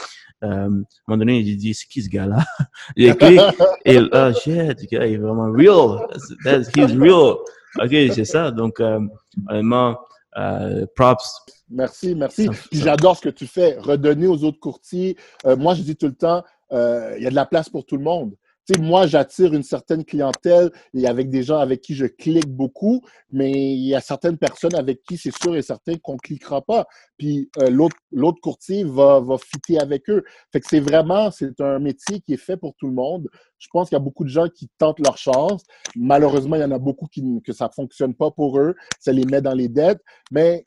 Euh, 0.44 0.48
à 0.48 0.64
un 0.66 0.68
moment 0.68 1.18
donné, 1.18 1.44
j'ai 1.44 1.57
dit 1.57 1.74
c'est 1.74 1.87
qui 1.88 2.03
ce 2.03 2.09
gars-là? 2.09 2.44
J'ai 2.96 3.09
écrit 3.09 3.38
et 3.85 3.98
oh 3.98 4.33
shit, 4.33 4.79
ce 4.79 4.87
gars 4.87 5.07
est 5.07 5.16
vraiment 5.16 5.51
real. 5.51 6.07
That's, 6.44 6.68
he's 6.77 6.96
real. 6.96 7.37
Ok, 7.81 7.90
c'est 7.90 8.24
ça. 8.24 8.51
Donc 8.51 8.81
euh, 8.81 9.01
vraiment, 9.46 9.98
euh, 10.37 10.87
props. 10.94 11.42
Merci, 11.70 12.14
merci. 12.14 12.48
Puis 12.70 12.81
j'adore 12.81 13.16
ce 13.16 13.22
que 13.22 13.29
tu 13.29 13.46
fais. 13.46 13.77
Redonner 13.79 14.27
aux 14.27 14.44
autres 14.44 14.61
courtiers. 14.61 15.16
Euh, 15.44 15.57
moi, 15.57 15.74
je 15.74 15.83
dis 15.83 15.96
tout 15.96 16.07
le 16.07 16.14
temps, 16.14 16.44
euh, 16.72 17.14
il 17.16 17.22
y 17.22 17.27
a 17.27 17.31
de 17.31 17.35
la 17.35 17.46
place 17.46 17.68
pour 17.68 17.85
tout 17.85 17.96
le 17.96 18.05
monde 18.05 18.35
moi, 18.76 19.07
j'attire 19.07 19.54
une 19.54 19.62
certaine 19.62 20.04
clientèle 20.04 20.70
et 20.92 21.07
avec 21.07 21.31
des 21.31 21.42
gens 21.42 21.59
avec 21.59 21.81
qui 21.81 21.94
je 21.94 22.04
clique 22.04 22.48
beaucoup, 22.48 23.02
mais 23.33 23.50
il 23.50 23.87
y 23.87 23.94
a 23.94 24.00
certaines 24.00 24.37
personnes 24.37 24.74
avec 24.74 25.02
qui 25.04 25.16
c'est 25.16 25.35
sûr 25.42 25.57
et 25.57 25.62
certain 25.62 25.96
qu'on 25.96 26.14
ne 26.14 26.18
cliquera 26.18 26.61
pas. 26.61 26.87
Puis 27.16 27.50
euh, 27.62 27.70
l'autre 28.12 28.40
courtier 28.42 28.85
va, 28.85 29.20
va 29.20 29.38
fitter 29.38 29.78
avec 29.78 30.11
eux. 30.11 30.22
Fait 30.52 30.61
que 30.61 30.66
c'est 30.68 30.81
vraiment, 30.81 31.31
c'est 31.31 31.61
un 31.61 31.78
métier 31.78 32.20
qui 32.20 32.35
est 32.35 32.38
fait 32.38 32.57
pour 32.57 32.74
tout 32.74 32.88
le 32.88 32.94
monde. 32.94 33.28
Je 33.59 33.68
pense 33.72 33.88
qu'il 33.88 33.96
y 33.96 34.00
a 34.00 34.04
beaucoup 34.04 34.24
de 34.24 34.28
gens 34.28 34.48
qui 34.48 34.68
tentent 34.78 35.00
leur 35.00 35.16
chance. 35.16 35.62
Malheureusement, 35.96 36.57
il 36.57 36.62
y 36.62 36.64
en 36.64 36.70
a 36.70 36.78
beaucoup 36.78 37.07
qui, 37.07 37.24
que 37.42 37.52
ça 37.52 37.66
ne 37.66 37.72
fonctionne 37.72 38.14
pas 38.14 38.31
pour 38.31 38.59
eux. 38.59 38.74
Ça 39.00 39.12
les 39.12 39.24
met 39.24 39.40
dans 39.40 39.54
les 39.54 39.68
dettes. 39.68 40.00
Mais 40.31 40.62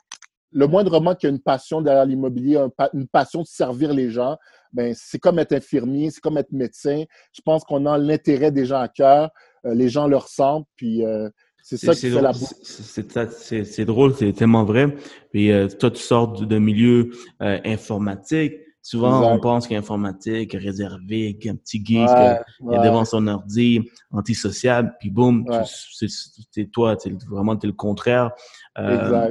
le 0.50 0.66
moindrement 0.66 1.14
qu'il 1.14 1.28
y 1.28 1.32
a 1.32 1.34
une 1.34 1.40
passion 1.40 1.80
derrière 1.80 2.04
l'immobilier, 2.04 2.64
une 2.92 3.08
passion 3.08 3.42
de 3.42 3.46
servir 3.46 3.94
les 3.94 4.10
gens, 4.10 4.36
ben, 4.72 4.94
c'est 4.96 5.18
comme 5.18 5.38
être 5.38 5.52
infirmier, 5.52 6.10
c'est 6.10 6.20
comme 6.20 6.38
être 6.38 6.52
médecin. 6.52 7.04
Je 7.32 7.40
pense 7.42 7.64
qu'on 7.64 7.86
a 7.86 7.98
l'intérêt 7.98 8.50
des 8.50 8.64
gens 8.66 8.80
à 8.80 8.88
cœur, 8.88 9.30
euh, 9.66 9.74
les 9.74 9.88
gens 9.88 10.06
le 10.06 10.16
ressentent, 10.16 10.66
puis 10.76 11.04
euh, 11.04 11.28
c'est 11.62 11.76
ça 11.76 11.94
qui 11.94 12.10
fait 12.10 12.20
la 12.20 12.32
C'est 12.32 13.84
drôle, 13.84 14.14
c'est 14.14 14.32
tellement 14.32 14.64
vrai. 14.64 14.94
Puis 15.32 15.52
euh, 15.52 15.68
toi, 15.68 15.90
tu 15.90 16.02
sors 16.02 16.32
d'un 16.44 16.60
milieu 16.60 17.10
informatique. 17.40 18.54
Souvent, 18.84 19.32
on 19.32 19.38
pense 19.38 19.68
qu'informatique, 19.68 20.54
réservé, 20.54 21.38
qu'un 21.38 21.54
petit 21.54 21.84
geek 21.84 22.08
ouais, 22.08 22.40
est 22.72 22.84
devant 22.84 23.04
son 23.04 23.28
ordi, 23.28 23.88
antisocial, 24.10 24.96
puis 24.98 25.08
boum, 25.08 25.46
c'est 25.64 26.66
toi, 26.72 26.96
es, 27.06 27.10
vraiment, 27.30 27.56
tu 27.56 27.66
es 27.66 27.68
le 27.68 27.76
contraire. 27.76 28.32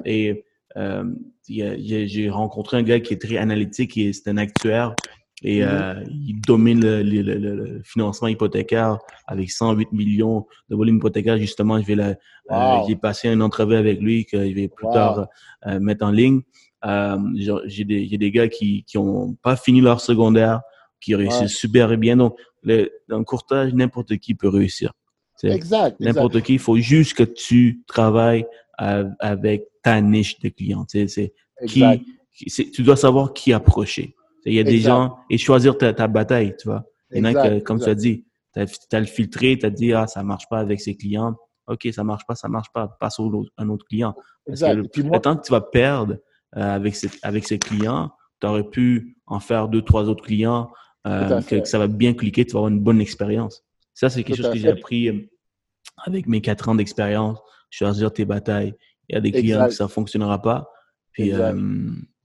et 0.06 0.46
j'ai 1.50 2.30
rencontré 2.30 2.78
un 2.78 2.84
gars 2.84 3.02
qui 3.02 3.14
est 3.14 3.22
très 3.22 3.36
analytique 3.36 3.98
et 3.98 4.14
c'est 4.14 4.30
un 4.30 4.38
actuaire. 4.38 4.96
Et 5.44 5.60
mm-hmm. 5.60 5.68
euh, 5.68 6.04
il 6.08 6.40
domine 6.42 6.82
le, 6.82 7.02
le, 7.02 7.22
le, 7.22 7.82
financement 7.84 8.28
hypothécaire 8.28 9.00
avec 9.26 9.50
108 9.50 9.92
millions 9.92 10.46
de 10.70 10.76
volume 10.76 10.98
hypothécaire. 10.98 11.38
Justement, 11.38 11.82
je 11.82 11.86
vais 11.86 11.96
la, 11.96 12.16
euh, 12.52 12.84
j'ai 12.88 12.96
passé 12.96 13.30
une 13.30 13.42
entrevue 13.42 13.76
avec 13.76 14.00
lui 14.00 14.26
que 14.26 14.38
je 14.48 14.54
vais 14.54 14.68
plus 14.68 14.88
tard 14.92 15.28
euh, 15.68 15.80
mettre 15.80 16.06
en 16.06 16.12
ligne. 16.12 16.42
Euh, 16.86 17.18
j'ai 17.66 17.86
des, 17.86 18.06
des 18.18 18.32
gars 18.32 18.48
qui 18.48 18.84
qui 18.84 18.98
ont 18.98 19.36
pas 19.42 19.56
fini 19.56 19.82
leur 19.82 20.02
secondaire, 20.02 20.62
qui 21.00 21.16
réussissent 21.16 21.56
super 21.56 21.96
bien. 21.98 22.18
Donc, 22.18 22.36
le, 22.64 22.92
dans 23.08 23.20
le 23.20 23.24
courtage, 23.24 23.74
n'importe 23.74 24.18
qui 24.18 24.36
peut 24.36 24.50
réussir. 24.50 24.94
Exact. 25.44 26.00
N'importe 26.00 26.42
qui. 26.42 26.54
Il 26.54 26.60
faut 26.60 26.78
juste 26.78 27.16
que 27.16 27.24
tu 27.24 27.82
travailles 27.88 28.46
avec 28.78 29.68
ta 29.82 30.02
niche 30.02 30.40
de 30.40 30.50
clients. 30.50 30.86
C'est 30.88 31.34
qui, 31.68 31.84
tu 32.74 32.84
dois 32.84 32.96
savoir 32.96 33.34
qui 33.34 33.54
approcher. 33.54 34.16
Il 34.46 34.54
y 34.54 34.60
a 34.60 34.64
des 34.64 34.80
gens, 34.80 35.18
et 35.30 35.38
choisir 35.38 35.78
ta, 35.78 35.94
ta, 35.94 36.08
bataille, 36.08 36.56
tu 36.58 36.68
vois. 36.68 36.84
Il 37.12 37.20
y 37.20 37.22
en 37.22 37.26
a 37.26 37.34
que, 37.34 37.60
comme 37.60 37.80
tu 37.80 37.90
as 37.90 37.96
dit, 37.96 38.26
tu 38.54 38.60
as, 38.60 39.00
le 39.00 39.06
filtré, 39.06 39.58
tu 39.58 39.66
as 39.66 39.70
dit, 39.70 39.94
ah, 39.94 40.08
ça 40.08 40.24
marche 40.24 40.48
pas 40.50 40.60
avec 40.60 40.82
ses 40.82 40.96
clients. 40.96 41.36
OK, 41.68 41.88
ça 41.92 42.04
marche 42.04 42.26
pas, 42.26 42.36
ça 42.36 42.48
marche 42.48 42.70
pas, 42.74 42.88
passe 43.00 43.20
à 43.20 43.24
un 43.58 43.70
autre 43.70 43.86
client. 43.86 44.16
Parce 44.46 44.62
que 44.62 44.66
le, 44.66 45.20
temps 45.20 45.38
que 45.38 45.46
tu 45.46 45.52
vas 45.52 45.62
perdre 45.62 46.18
euh, 46.58 46.76
avec, 46.76 46.96
ces, 46.96 47.10
avec 47.22 47.48
ces 47.48 47.60
clients, 47.60 48.12
tu 48.42 48.48
aurais 48.48 48.68
pu 48.68 49.18
en 49.28 49.40
faire 49.40 49.68
deux, 49.68 49.82
trois 49.82 50.10
autres 50.10 50.24
clients, 50.24 50.72
euh, 51.08 51.42
que, 51.42 51.64
ça 51.64 51.80
va 51.80 51.88
bien 51.88 52.14
cliquer, 52.14 52.46
tu 52.46 52.54
vas 52.54 52.60
avoir 52.60 52.72
une 52.72 52.82
bonne 52.82 53.02
expérience. 53.02 53.64
Ça, 53.94 54.10
c'est 54.10 54.24
quelque 54.24 54.38
chose 54.38 54.52
que 54.52 54.58
j'ai 54.58 54.70
appris 54.70 55.10
euh, 55.10 55.30
avec 55.98 56.28
mes 56.28 56.42
quatre 56.42 56.70
ans 56.70 56.76
d'expérience, 56.76 57.40
choisir 57.70 58.12
tes 58.12 58.26
batailles. 58.26 58.74
Il 59.08 59.16
y 59.16 59.18
a 59.18 59.22
des 59.22 59.32
clients 59.32 59.66
que 59.66 59.74
ça 59.74 59.88
fonctionnera 59.88 60.42
pas. 60.42 60.70
Puis, 61.12 61.32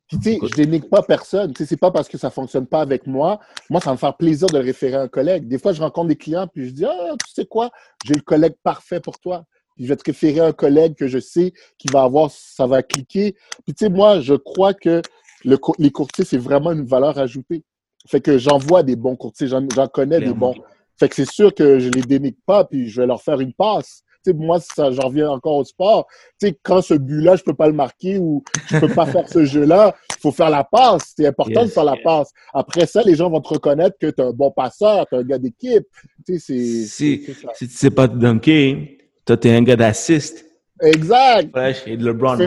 puis, 0.09 0.19
tu 0.19 0.23
sais, 0.23 0.38
je 0.40 0.55
dénigre 0.55 0.88
pas 0.88 1.03
personne. 1.03 1.53
Tu 1.53 1.62
sais, 1.62 1.69
c'est 1.69 1.77
pas 1.77 1.90
parce 1.90 2.09
que 2.09 2.16
ça 2.16 2.31
fonctionne 2.31 2.66
pas 2.66 2.81
avec 2.81 3.07
moi. 3.07 3.40
Moi, 3.69 3.81
ça 3.81 3.90
va 3.90 3.92
me 3.95 3.99
faire 3.99 4.16
plaisir 4.16 4.47
de 4.47 4.59
le 4.59 4.64
référer 4.64 4.95
à 4.95 5.03
un 5.03 5.09
collègue. 5.09 5.49
Des 5.49 5.59
fois, 5.59 5.73
je 5.73 5.81
rencontre 5.81 6.09
des 6.09 6.16
clients, 6.16 6.47
puis 6.47 6.66
je 6.66 6.71
dis, 6.71 6.85
ah, 6.85 7.14
tu 7.27 7.33
sais 7.33 7.45
quoi, 7.45 7.71
j'ai 8.05 8.14
le 8.14 8.21
collègue 8.21 8.55
parfait 8.62 9.01
pour 9.01 9.19
toi. 9.19 9.45
Puis, 9.75 9.85
je 9.85 9.88
vais 9.88 9.97
te 9.97 10.05
référer 10.05 10.40
à 10.40 10.47
un 10.47 10.53
collègue 10.53 10.95
que 10.95 11.09
je 11.09 11.19
sais 11.19 11.53
qui 11.77 11.88
va 11.92 12.03
avoir, 12.03 12.31
ça 12.31 12.66
va 12.66 12.83
cliquer. 12.85 13.35
Puis, 13.64 13.75
tu 13.75 13.85
sais, 13.85 13.90
moi, 13.90 14.21
je 14.21 14.35
crois 14.35 14.75
que 14.75 15.03
le, 15.45 15.59
les 15.79 15.90
courtiers, 15.90 16.25
c'est 16.25 16.38
vraiment 16.38 16.71
une 16.71 16.87
valeur 16.87 17.19
ajoutée. 17.19 17.64
Fait 18.07 18.21
que 18.21 18.38
j'en 18.38 18.59
vois 18.59 18.85
des 18.85 18.95
bons 18.95 19.16
courtiers, 19.16 19.49
j'en 19.49 19.88
connais 19.88 20.21
des 20.21 20.33
bons. 20.33 20.55
Fait 20.99 21.09
que 21.09 21.16
c'est 21.16 21.31
sûr 21.31 21.53
que 21.53 21.81
je 21.81 21.90
les 21.90 22.03
dénigre 22.03 22.38
pas, 22.47 22.64
puis 22.64 22.88
je 22.88 23.01
vais 23.01 23.07
leur 23.07 23.21
faire 23.21 23.40
une 23.40 23.53
passe 23.53 24.03
moi, 24.34 24.58
ça, 24.60 24.90
j'en 24.90 25.08
reviens 25.08 25.30
encore 25.30 25.56
au 25.56 25.64
sport. 25.64 26.06
sais, 26.40 26.58
quand 26.62 26.82
ce 26.82 26.94
but-là, 26.94 27.36
je 27.36 27.42
peux 27.42 27.54
pas 27.54 27.66
le 27.66 27.72
marquer 27.72 28.18
ou 28.18 28.42
je 28.68 28.78
peux 28.78 28.88
pas 28.88 29.06
faire 29.06 29.28
ce 29.28 29.44
jeu-là, 29.44 29.94
il 30.10 30.20
faut 30.20 30.32
faire 30.32 30.50
la 30.50 30.64
passe. 30.64 31.14
C'est 31.16 31.26
important 31.26 31.64
de 31.64 31.70
faire 31.70 31.84
la 31.84 31.96
passe. 32.02 32.30
Après 32.52 32.86
ça, 32.86 33.02
les 33.02 33.14
gens 33.14 33.30
vont 33.30 33.40
te 33.40 33.48
reconnaître 33.48 33.96
que 34.00 34.08
tu 34.08 34.20
es 34.20 34.24
un 34.24 34.32
bon 34.32 34.50
passeur, 34.50 35.06
tu 35.08 35.14
es 35.14 35.18
un 35.18 35.22
gars 35.22 35.38
d'équipe. 35.38 35.86
C'est, 36.26 36.38
si, 36.38 36.86
si 36.86 37.24
tu 37.58 37.68
sais 37.68 37.90
pas 37.90 38.08
te 38.08 38.16
dunker, 38.16 38.98
toi, 39.24 39.36
tu 39.36 39.48
es 39.48 39.56
un 39.56 39.62
gars 39.62 39.76
d'assist. 39.76 40.44
Exact. 40.82 41.56
et 41.86 41.96
LeBron. 41.96 42.38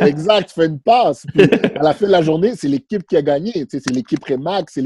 exact, 0.00 0.48
tu 0.48 0.54
fais 0.54 0.66
une 0.66 0.80
passe. 0.80 1.24
Puis 1.32 1.42
à 1.76 1.82
la 1.82 1.94
fin 1.94 2.06
de 2.06 2.12
la 2.12 2.22
journée, 2.22 2.54
c'est 2.56 2.68
l'équipe 2.68 3.06
qui 3.06 3.16
a 3.16 3.22
gagné. 3.22 3.66
C'est 3.68 3.90
l'équipe 3.90 4.24
Remax, 4.24 4.72
c'est 4.74 4.82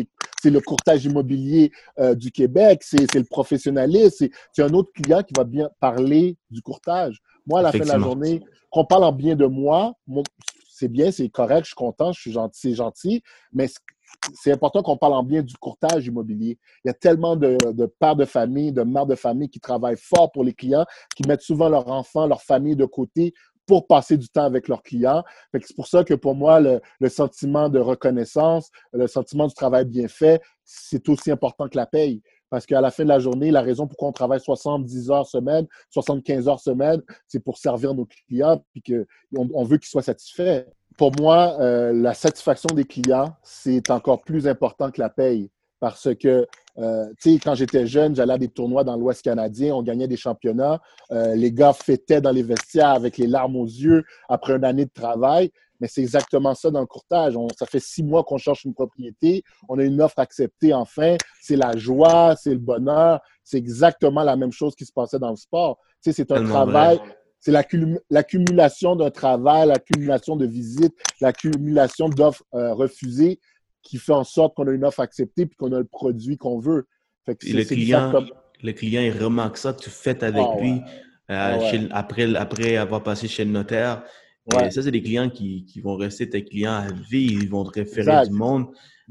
le 0.50 0.60
courtage 0.60 1.04
immobilier 1.04 1.72
euh, 1.98 2.14
du 2.14 2.30
Québec, 2.30 2.82
c'est 2.82 3.14
le 3.14 3.24
professionnalisme. 3.24 4.28
C'est 4.52 4.62
un 4.62 4.72
autre 4.72 4.90
client 4.92 5.22
qui 5.22 5.32
va 5.36 5.44
bien 5.44 5.68
parler 5.80 6.36
du 6.50 6.62
courtage. 6.62 7.20
Moi, 7.46 7.60
à 7.60 7.62
la 7.62 7.72
fin 7.72 7.78
de 7.78 7.88
la 7.88 7.98
journée, 7.98 8.42
qu'on 8.70 8.84
parle 8.84 9.04
en 9.04 9.12
bien 9.12 9.36
de 9.36 9.46
moi, 9.46 9.94
c'est 10.68 10.88
bien, 10.88 11.10
c'est 11.10 11.28
correct, 11.28 11.64
je 11.64 11.68
suis 11.68 11.74
content, 11.74 12.12
je 12.12 12.20
suis 12.20 12.32
gentil, 12.32 12.60
c'est 12.60 12.74
gentil. 12.74 13.22
Mais 13.52 13.68
c'est 14.34 14.52
important 14.52 14.82
qu'on 14.82 14.96
parle 14.96 15.14
en 15.14 15.22
bien 15.22 15.42
du 15.42 15.54
courtage 15.56 16.06
immobilier. 16.06 16.58
Il 16.84 16.88
y 16.88 16.90
a 16.90 16.94
tellement 16.94 17.36
de, 17.36 17.56
pères 18.00 18.16
de 18.16 18.24
famille, 18.24 18.72
de 18.72 18.82
mères 18.82 19.06
de 19.06 19.14
famille 19.14 19.48
qui 19.48 19.60
travaillent 19.60 19.98
fort 19.98 20.32
pour 20.32 20.44
les 20.44 20.52
clients, 20.52 20.84
qui 21.16 21.26
mettent 21.28 21.42
souvent 21.42 21.68
leurs 21.68 21.88
enfants, 21.88 22.26
leur 22.26 22.42
famille 22.42 22.76
de 22.76 22.84
côté 22.84 23.34
pour 23.66 23.86
passer 23.86 24.16
du 24.16 24.28
temps 24.28 24.44
avec 24.44 24.68
leurs 24.68 24.82
clients. 24.82 25.22
C'est 25.52 25.76
pour 25.76 25.86
ça 25.86 26.04
que 26.04 26.14
pour 26.14 26.34
moi, 26.34 26.60
le, 26.60 27.08
sentiment 27.08 27.68
de 27.68 27.78
reconnaissance, 27.78 28.70
le 28.92 29.06
sentiment 29.06 29.46
du 29.46 29.54
travail 29.54 29.84
bien 29.84 30.08
fait, 30.08 30.42
c'est 30.64 31.08
aussi 31.08 31.30
important 31.30 31.68
que 31.68 31.76
la 31.76 31.86
paye. 31.86 32.22
Parce 32.50 32.66
qu'à 32.66 32.80
la 32.80 32.90
fin 32.90 33.02
de 33.02 33.08
la 33.08 33.18
journée, 33.18 33.50
la 33.50 33.62
raison 33.62 33.86
pourquoi 33.86 34.08
on 34.08 34.12
travaille 34.12 34.40
70 34.40 35.10
heures 35.10 35.26
semaine, 35.26 35.66
75 35.90 36.48
heures 36.48 36.60
semaine, 36.60 37.02
c'est 37.26 37.40
pour 37.40 37.58
servir 37.58 37.94
nos 37.94 38.06
clients 38.06 38.62
et 38.76 38.80
qu'on 38.80 39.48
on 39.52 39.64
veut 39.64 39.78
qu'ils 39.78 39.88
soient 39.88 40.02
satisfaits 40.02 40.64
pour 40.96 41.12
moi, 41.18 41.56
euh, 41.60 41.92
la 41.92 42.14
satisfaction 42.14 42.68
des 42.74 42.84
clients, 42.84 43.34
c'est 43.42 43.90
encore 43.90 44.22
plus 44.22 44.46
important 44.46 44.90
que 44.90 45.00
la 45.00 45.08
paye. 45.08 45.50
Parce 45.80 46.14
que, 46.14 46.46
euh, 46.78 47.06
tu 47.20 47.34
sais, 47.34 47.38
quand 47.38 47.54
j'étais 47.54 47.86
jeune, 47.86 48.14
j'allais 48.14 48.34
à 48.34 48.38
des 48.38 48.48
tournois 48.48 48.84
dans 48.84 48.96
l'Ouest 48.96 49.22
canadien, 49.22 49.74
on 49.74 49.82
gagnait 49.82 50.08
des 50.08 50.16
championnats. 50.16 50.80
Euh, 51.12 51.34
les 51.34 51.52
gars 51.52 51.72
fêtaient 51.72 52.20
dans 52.20 52.32
les 52.32 52.42
vestiaires 52.42 52.90
avec 52.90 53.16
les 53.16 53.26
larmes 53.26 53.56
aux 53.56 53.66
yeux 53.66 54.04
après 54.28 54.54
une 54.54 54.64
année 54.64 54.84
de 54.84 54.92
travail. 54.92 55.50
Mais 55.80 55.88
c'est 55.88 56.00
exactement 56.00 56.54
ça 56.54 56.70
dans 56.70 56.80
le 56.80 56.86
courtage. 56.86 57.36
On, 57.36 57.48
ça 57.58 57.66
fait 57.66 57.80
six 57.80 58.02
mois 58.02 58.24
qu'on 58.24 58.38
cherche 58.38 58.64
une 58.64 58.74
propriété, 58.74 59.42
on 59.68 59.78
a 59.78 59.84
une 59.84 60.00
offre 60.00 60.18
acceptée 60.18 60.72
enfin. 60.72 61.16
C'est 61.42 61.56
la 61.56 61.76
joie, 61.76 62.36
c'est 62.36 62.52
le 62.52 62.58
bonheur. 62.58 63.20
C'est 63.42 63.58
exactement 63.58 64.22
la 64.22 64.36
même 64.36 64.52
chose 64.52 64.74
qui 64.74 64.84
se 64.84 64.92
passait 64.92 65.18
dans 65.18 65.30
le 65.30 65.36
sport. 65.36 65.78
Tu 66.02 66.10
sais, 66.10 66.12
c'est 66.12 66.32
un 66.32 66.44
travail. 66.44 67.00
C'est 67.40 67.52
l'accumulation 68.08 68.96
d'un 68.96 69.10
travail, 69.10 69.68
l'accumulation 69.68 70.34
de 70.34 70.46
visites, 70.46 70.94
l'accumulation 71.20 72.08
d'offres 72.08 72.42
euh, 72.54 72.72
refusées 72.72 73.38
qui 73.84 73.98
fait 73.98 74.12
en 74.12 74.24
sorte 74.24 74.54
qu'on 74.56 74.66
a 74.66 74.72
une 74.72 74.84
offre 74.84 75.00
acceptée 75.00 75.46
puis 75.46 75.56
qu'on 75.56 75.72
a 75.72 75.78
le 75.78 75.84
produit 75.84 76.36
qu'on 76.36 76.58
veut. 76.58 76.88
Fait 77.24 77.36
que 77.36 77.46
le, 77.46 77.64
client, 77.64 78.12
le 78.62 78.72
client, 78.72 79.02
il 79.02 79.22
remarque 79.22 79.56
ça, 79.56 79.72
tu 79.72 79.90
fais 79.90 80.24
avec 80.24 80.44
ah 80.44 80.60
lui 80.60 80.80
euh, 81.30 81.86
ah 81.90 81.98
après, 81.98 82.34
après 82.34 82.76
avoir 82.76 83.02
passé 83.02 83.28
chez 83.28 83.44
le 83.44 83.50
notaire. 83.50 84.02
ça, 84.50 84.70
c'est 84.70 84.90
des 84.90 85.02
clients 85.02 85.30
qui, 85.30 85.64
qui, 85.64 85.80
vont 85.80 85.96
rester 85.96 86.28
tes 86.28 86.44
clients 86.44 86.74
à 86.74 86.92
vie, 86.92 87.24
ils 87.24 87.48
vont 87.48 87.64
te 87.64 87.78
référer 87.78 88.26
du 88.26 88.34
monde. 88.34 88.66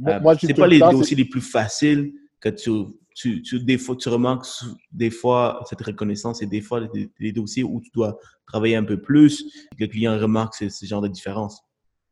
Euh, 0.08 0.20
moi, 0.20 0.36
c'est 0.38 0.54
pas 0.54 0.68
les 0.68 0.80
dossiers 0.80 1.18
les 1.18 1.26
plus 1.26 1.42
faciles 1.42 2.14
que 2.40 2.50
tu, 2.50 2.72
tu, 3.16 3.42
tu, 3.42 3.60
des 3.64 3.78
fois, 3.78 3.96
tu 3.96 4.10
remarques 4.10 4.46
des 4.92 5.10
fois 5.10 5.64
cette 5.68 5.82
reconnaissance 5.82 6.42
et 6.42 6.46
des 6.46 6.62
fois 6.62 6.82
les, 7.20 7.32
dossiers 7.32 7.64
où 7.64 7.82
tu 7.82 7.90
dois 7.92 8.18
travailler 8.46 8.76
un 8.76 8.84
peu 8.84 9.02
plus, 9.02 9.44
que 9.78 9.84
le 9.84 9.88
client 9.88 10.18
remarque 10.20 10.56
ce, 10.56 10.70
ce 10.70 10.86
genre 10.86 11.02
de 11.02 11.08
différence. 11.08 11.64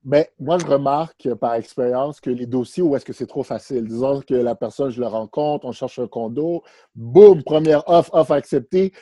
Mais 0.04 0.32
moi, 0.40 0.58
je 0.58 0.66
remarque 0.66 1.34
par 1.36 1.54
expérience 1.54 2.20
que 2.20 2.30
les 2.30 2.48
dossiers 2.48 2.82
où 2.82 2.96
est-ce 2.96 3.06
que 3.06 3.14
c'est 3.14 3.28
trop 3.28 3.44
facile. 3.44 3.86
Disons 3.86 4.22
que 4.22 4.34
la 4.34 4.56
personne, 4.56 4.90
je 4.90 5.00
le 5.00 5.08
rencontre, 5.08 5.66
on 5.66 5.72
cherche 5.72 6.00
un 6.00 6.08
condo, 6.08 6.64
boum, 6.96 7.44
première 7.44 7.88
offre, 7.88 8.10
offre 8.14 8.32
acceptée 8.32 8.94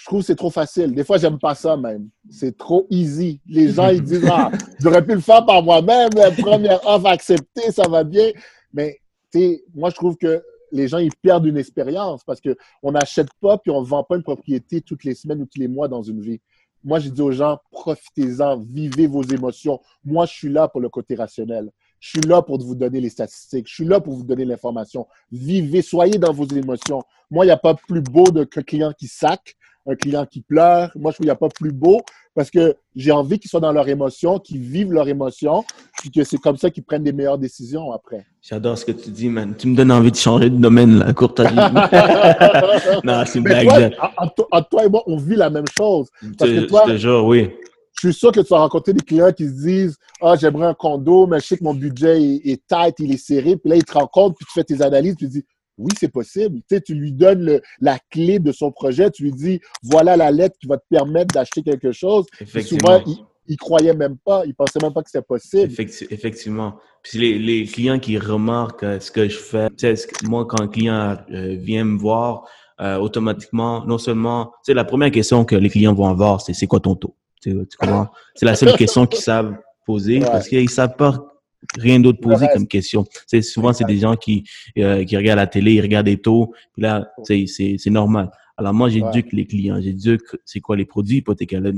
je 0.00 0.06
trouve 0.06 0.20
que 0.20 0.26
c'est 0.26 0.36
trop 0.36 0.50
facile. 0.50 0.94
Des 0.94 1.04
fois, 1.04 1.18
j'aime 1.18 1.38
pas 1.38 1.54
ça 1.54 1.76
même. 1.76 2.08
C'est 2.30 2.56
trop 2.56 2.86
easy. 2.88 3.40
Les 3.46 3.68
gens, 3.68 3.88
ils 3.88 4.02
disent, 4.02 4.26
ah, 4.30 4.50
j'aurais 4.80 5.04
pu 5.04 5.14
le 5.14 5.20
faire 5.20 5.44
par 5.44 5.62
moi-même. 5.62 6.08
La 6.14 6.30
première 6.30 6.80
offre 6.86 7.06
acceptée, 7.06 7.70
ça 7.70 7.86
va 7.86 8.02
bien. 8.02 8.30
Mais, 8.72 8.98
tu 9.30 9.40
sais, 9.40 9.64
moi, 9.74 9.90
je 9.90 9.96
trouve 9.96 10.16
que 10.16 10.42
les 10.72 10.88
gens, 10.88 10.98
ils 10.98 11.14
perdent 11.22 11.44
une 11.44 11.58
expérience 11.58 12.24
parce 12.24 12.40
qu'on 12.40 12.92
n'achète 12.92 13.28
pas 13.42 13.58
puis 13.58 13.70
on 13.70 13.82
ne 13.82 13.86
vend 13.86 14.04
pas 14.04 14.16
une 14.16 14.22
propriété 14.22 14.80
toutes 14.80 15.04
les 15.04 15.14
semaines 15.14 15.42
ou 15.42 15.46
tous 15.46 15.58
les 15.58 15.68
mois 15.68 15.88
dans 15.88 16.02
une 16.02 16.20
vie. 16.20 16.40
Moi, 16.82 16.98
je 16.98 17.10
dis 17.10 17.20
aux 17.20 17.32
gens, 17.32 17.58
profitez-en, 17.70 18.58
vivez 18.58 19.06
vos 19.06 19.22
émotions. 19.22 19.80
Moi, 20.04 20.26
je 20.26 20.32
suis 20.32 20.48
là 20.48 20.68
pour 20.68 20.80
le 20.80 20.88
côté 20.88 21.14
rationnel. 21.14 21.70
Je 22.00 22.08
suis 22.08 22.20
là 22.20 22.40
pour 22.40 22.58
vous 22.58 22.74
donner 22.74 23.00
les 23.00 23.10
statistiques. 23.10 23.68
Je 23.68 23.74
suis 23.74 23.84
là 23.84 24.00
pour 24.00 24.14
vous 24.14 24.24
donner 24.24 24.46
l'information. 24.46 25.06
Vivez, 25.30 25.82
soyez 25.82 26.18
dans 26.18 26.32
vos 26.32 26.46
émotions. 26.46 27.02
Moi, 27.30 27.44
il 27.44 27.48
n'y 27.48 27.52
a 27.52 27.58
pas 27.58 27.74
plus 27.74 28.00
beau 28.00 28.24
qu'un 28.46 28.62
client 28.62 28.92
qui 28.98 29.06
sac 29.06 29.56
un 29.86 29.94
client 29.94 30.26
qui 30.26 30.40
pleure. 30.40 30.90
Moi, 30.96 31.10
je 31.10 31.16
trouve 31.16 31.24
qu'il 31.24 31.26
n'y 31.26 31.30
a 31.30 31.36
pas 31.36 31.48
plus 31.48 31.72
beau 31.72 32.00
parce 32.34 32.50
que 32.50 32.76
j'ai 32.94 33.10
envie 33.10 33.38
qu'ils 33.38 33.50
soient 33.50 33.60
dans 33.60 33.72
leur 33.72 33.88
émotion, 33.88 34.38
qu'ils 34.38 34.60
vivent 34.60 34.92
leur 34.92 35.08
émotion, 35.08 35.64
puis 35.98 36.10
que 36.10 36.22
c'est 36.22 36.38
comme 36.38 36.56
ça 36.56 36.70
qu'ils 36.70 36.84
prennent 36.84 37.02
des 37.02 37.12
meilleures 37.12 37.38
décisions 37.38 37.92
après. 37.92 38.24
J'adore 38.40 38.78
ce 38.78 38.84
que 38.84 38.92
tu 38.92 39.10
dis, 39.10 39.28
man. 39.28 39.54
Tu 39.58 39.68
me 39.68 39.76
donnes 39.76 39.92
envie 39.92 40.10
de 40.10 40.16
changer 40.16 40.48
de 40.48 40.56
domaine, 40.56 40.98
là, 40.98 41.12
courtage. 41.12 41.52
non, 43.04 43.22
c'est 43.26 43.38
une 43.38 43.44
blague. 43.44 43.94
Toi, 44.36 44.62
toi 44.70 44.84
et 44.84 44.88
moi, 44.88 45.02
on 45.06 45.16
vit 45.16 45.36
la 45.36 45.50
même 45.50 45.66
chose. 45.76 46.08
Parce 46.38 46.50
que 46.50 46.60
toi, 46.66 46.96
je 46.96 47.20
oui. 47.20 47.50
Je 48.00 48.08
suis 48.08 48.18
sûr 48.18 48.32
que 48.32 48.40
tu 48.40 48.48
vas 48.48 48.60
rencontrer 48.60 48.94
des 48.94 49.04
clients 49.04 49.32
qui 49.32 49.46
se 49.46 49.62
disent 49.62 49.96
Ah, 50.22 50.34
j'aimerais 50.34 50.68
un 50.68 50.74
condo, 50.74 51.26
mais 51.26 51.38
je 51.40 51.48
sais 51.48 51.58
que 51.58 51.64
mon 51.64 51.74
budget 51.74 52.22
est, 52.22 52.40
est 52.52 52.62
tight, 52.66 52.94
il 53.00 53.12
est 53.12 53.18
serré. 53.18 53.56
Puis 53.56 53.68
là, 53.68 53.76
ils 53.76 53.84
te 53.84 53.92
rencontrent, 53.92 54.36
puis 54.36 54.46
tu 54.46 54.52
fais 54.52 54.64
tes 54.64 54.80
analyses, 54.80 55.16
tu 55.16 55.26
dis 55.26 55.44
oui, 55.78 55.92
c'est 55.98 56.12
possible. 56.12 56.60
Tu, 56.68 56.76
sais, 56.76 56.80
tu 56.80 56.94
lui 56.94 57.12
donnes 57.12 57.60
la 57.80 57.98
clé 58.10 58.38
de 58.38 58.52
son 58.52 58.70
projet, 58.70 59.10
tu 59.10 59.24
lui 59.24 59.32
dis 59.32 59.60
voilà 59.82 60.16
la 60.16 60.30
lettre 60.30 60.56
qui 60.60 60.66
va 60.66 60.76
te 60.76 60.84
permettre 60.88 61.34
d'acheter 61.34 61.62
quelque 61.62 61.92
chose. 61.92 62.26
Souvent, 62.46 63.02
il, 63.06 63.24
ne 63.48 63.56
croyait 63.56 63.94
même 63.94 64.16
pas, 64.18 64.44
il 64.46 64.54
pensait 64.54 64.78
même 64.82 64.92
pas 64.92 65.02
que 65.02 65.10
c'était 65.10 65.24
possible. 65.24 65.72
Effectivement. 66.10 66.76
Puis 67.02 67.38
les, 67.38 67.64
clients 67.64 67.98
qui 67.98 68.18
remarquent 68.18 68.84
euh, 68.84 69.00
ce 69.00 69.10
que 69.10 69.28
je 69.28 69.38
fais, 69.38 69.68
tu 69.76 69.94
moi, 70.24 70.44
quand 70.44 70.60
un 70.60 70.68
client 70.68 71.16
euh, 71.32 71.56
vient 71.58 71.84
me 71.84 71.98
voir, 71.98 72.44
euh, 72.80 72.96
automatiquement, 72.98 73.84
non 73.86 73.98
seulement, 73.98 74.52
c'est 74.62 74.74
la 74.74 74.84
première 74.84 75.10
question 75.10 75.44
que 75.44 75.56
les 75.56 75.70
clients 75.70 75.94
vont 75.94 76.08
avoir, 76.08 76.40
c'est 76.40 76.52
c'est 76.52 76.66
quoi 76.66 76.80
ton 76.80 76.94
taux? 76.94 77.14
Tu, 77.42 77.56
C'est 78.34 78.44
la 78.44 78.54
seule 78.54 78.76
question 78.76 79.06
qu'ils 79.06 79.20
savent 79.20 79.56
poser 79.86 80.20
parce 80.20 80.46
qu'ils 80.46 80.68
savent 80.68 80.96
pas 80.96 81.29
rien 81.78 82.00
d'autre 82.00 82.20
posé 82.20 82.46
comme 82.52 82.66
question. 82.66 83.04
C'est 83.26 83.42
souvent 83.42 83.72
c'est 83.72 83.84
des 83.84 83.98
gens 83.98 84.16
qui 84.16 84.44
euh, 84.78 85.04
qui 85.04 85.16
regardent 85.16 85.38
la 85.38 85.46
télé, 85.46 85.74
ils 85.74 85.80
regardent 85.80 86.06
des 86.06 86.18
taux, 86.18 86.52
puis 86.72 86.82
là 86.82 87.10
c'est 87.24 87.46
c'est 87.46 87.90
normal. 87.90 88.30
Alors 88.56 88.74
moi 88.74 88.88
j'éduque 88.88 89.32
les 89.32 89.46
clients, 89.46 89.80
j'éduque 89.80 90.36
c'est 90.44 90.60
quoi 90.60 90.76
les 90.76 90.84
produits 90.84 91.18
hypothécaires, 91.18 91.60
le, 91.60 91.72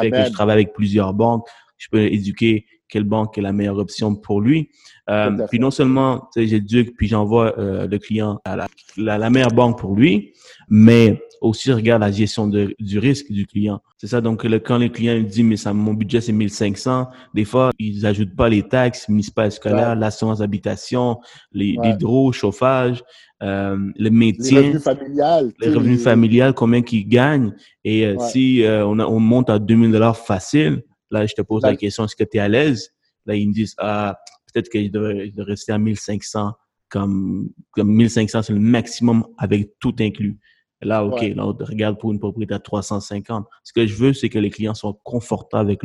fait 0.00 0.10
que 0.10 0.24
je 0.24 0.30
travaille 0.30 0.54
avec 0.54 0.72
plusieurs 0.72 1.14
banques, 1.14 1.46
je 1.78 1.88
peux 1.90 2.00
éduquer 2.00 2.66
quelle 2.92 3.04
banque 3.04 3.38
est 3.38 3.40
la 3.40 3.52
meilleure 3.52 3.78
option 3.78 4.14
pour 4.14 4.42
lui. 4.42 4.68
Euh, 5.08 5.46
puis 5.50 5.58
non 5.58 5.70
seulement 5.70 6.28
j'éduque 6.36 6.94
puis 6.94 7.08
j'envoie 7.08 7.58
euh, 7.58 7.88
le 7.88 7.98
client 7.98 8.38
à 8.44 8.54
la, 8.54 8.68
la, 8.98 9.16
la 9.16 9.30
meilleure 9.30 9.52
banque 9.52 9.78
pour 9.78 9.96
lui, 9.96 10.34
mais 10.68 11.22
aussi 11.40 11.72
regarde 11.72 12.02
la 12.02 12.12
gestion 12.12 12.46
de, 12.46 12.74
du 12.78 12.98
risque 12.98 13.32
du 13.32 13.46
client. 13.46 13.80
C'est 13.96 14.08
ça. 14.08 14.20
Donc, 14.20 14.44
le, 14.44 14.58
quand 14.58 14.78
le 14.78 14.90
client 14.90 15.20
dit, 15.20 15.42
mais 15.42 15.56
ça, 15.56 15.72
mon 15.72 15.94
budget, 15.94 16.20
c'est 16.20 16.32
1500, 16.32 17.08
des 17.34 17.44
fois, 17.44 17.70
ils 17.78 18.04
ajoutent 18.04 18.36
pas 18.36 18.48
les 18.48 18.62
taxes 18.62 19.08
municipales 19.08 19.50
scolaires, 19.50 19.96
l'assurance 19.96 20.38
d'habitation, 20.38 21.18
l'hydro, 21.52 22.30
chauffage, 22.30 23.02
euh, 23.42 23.76
le 23.96 24.10
métier. 24.10 24.60
Les 24.60 24.66
revenus 24.66 24.82
familiales. 24.84 25.52
Les 25.60 25.68
revenus 25.70 26.02
familiales, 26.02 26.52
combien 26.52 26.82
qu'ils 26.82 27.08
gagnent. 27.08 27.54
Et 27.84 28.14
si 28.30 28.62
on, 28.66 29.00
on 29.00 29.18
monte 29.18 29.50
à 29.50 29.58
2000 29.58 29.90
dollars 29.90 30.16
facile, 30.16 30.82
là, 31.12 31.26
je 31.26 31.34
te 31.34 31.42
pose 31.42 31.62
la 31.62 31.76
question, 31.76 32.04
est-ce 32.04 32.16
que 32.16 32.24
tu 32.24 32.38
es 32.38 32.40
à 32.40 32.48
l'aise? 32.48 32.92
Là, 33.26 33.36
ils 33.36 33.48
me 33.48 33.52
disent, 33.52 33.74
ah, 33.78 34.18
peut-être 34.52 34.68
que 34.68 34.82
je 34.82 34.88
devrais, 34.88 35.30
rester 35.38 35.72
à 35.72 35.78
1500 35.78 36.52
comme, 36.88 37.48
comme 37.70 37.88
1500, 37.88 38.42
c'est 38.42 38.52
le 38.52 38.60
maximum 38.60 39.26
avec 39.38 39.78
tout 39.78 39.94
inclus. 40.00 40.38
Là, 40.82 41.04
OK, 41.04 41.22
là, 41.22 41.46
on 41.46 41.52
regarde 41.52 41.98
pour 41.98 42.12
une 42.12 42.18
propriété 42.18 42.54
à 42.54 42.58
350. 42.58 43.46
Ce 43.62 43.72
que 43.72 43.86
je 43.86 43.94
veux, 43.94 44.12
c'est 44.12 44.28
que 44.28 44.38
les 44.38 44.50
clients 44.50 44.74
soient 44.74 44.98
confortables 45.04 45.70
avec 45.70 45.80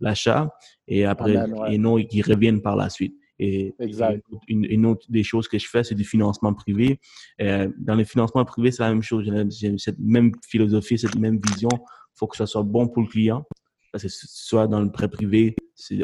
l'achat 0.00 0.52
et 0.88 1.04
après, 1.04 1.36
et 1.68 1.78
non 1.78 2.02
qu'ils 2.02 2.24
reviennent 2.24 2.60
par 2.60 2.74
la 2.74 2.90
suite. 2.90 3.14
Et 3.38 3.74
exact. 3.78 4.22
Une, 4.48 4.84
autre 4.84 5.06
des 5.08 5.22
choses 5.22 5.48
que 5.48 5.58
je 5.58 5.66
fais, 5.66 5.82
c'est 5.82 5.94
du 5.94 6.04
financement 6.04 6.52
privé. 6.52 7.00
Euh, 7.40 7.70
dans 7.78 7.94
le 7.94 8.04
financement 8.04 8.44
privé, 8.44 8.70
c'est 8.70 8.82
la 8.82 8.90
même 8.90 9.02
chose. 9.02 9.24
J'ai 9.48 9.78
cette 9.78 9.98
même 9.98 10.32
philosophie, 10.46 10.98
cette 10.98 11.16
même 11.16 11.40
vision. 11.48 11.70
Il 11.72 12.18
faut 12.18 12.26
que 12.26 12.36
ça 12.36 12.44
soit 12.44 12.64
bon 12.64 12.88
pour 12.88 13.02
le 13.02 13.08
client. 13.08 13.46
Parce 13.92 14.04
que 14.04 14.08
soit 14.10 14.66
dans 14.66 14.80
le 14.80 14.90
prêt 14.90 15.08
privé, 15.08 15.56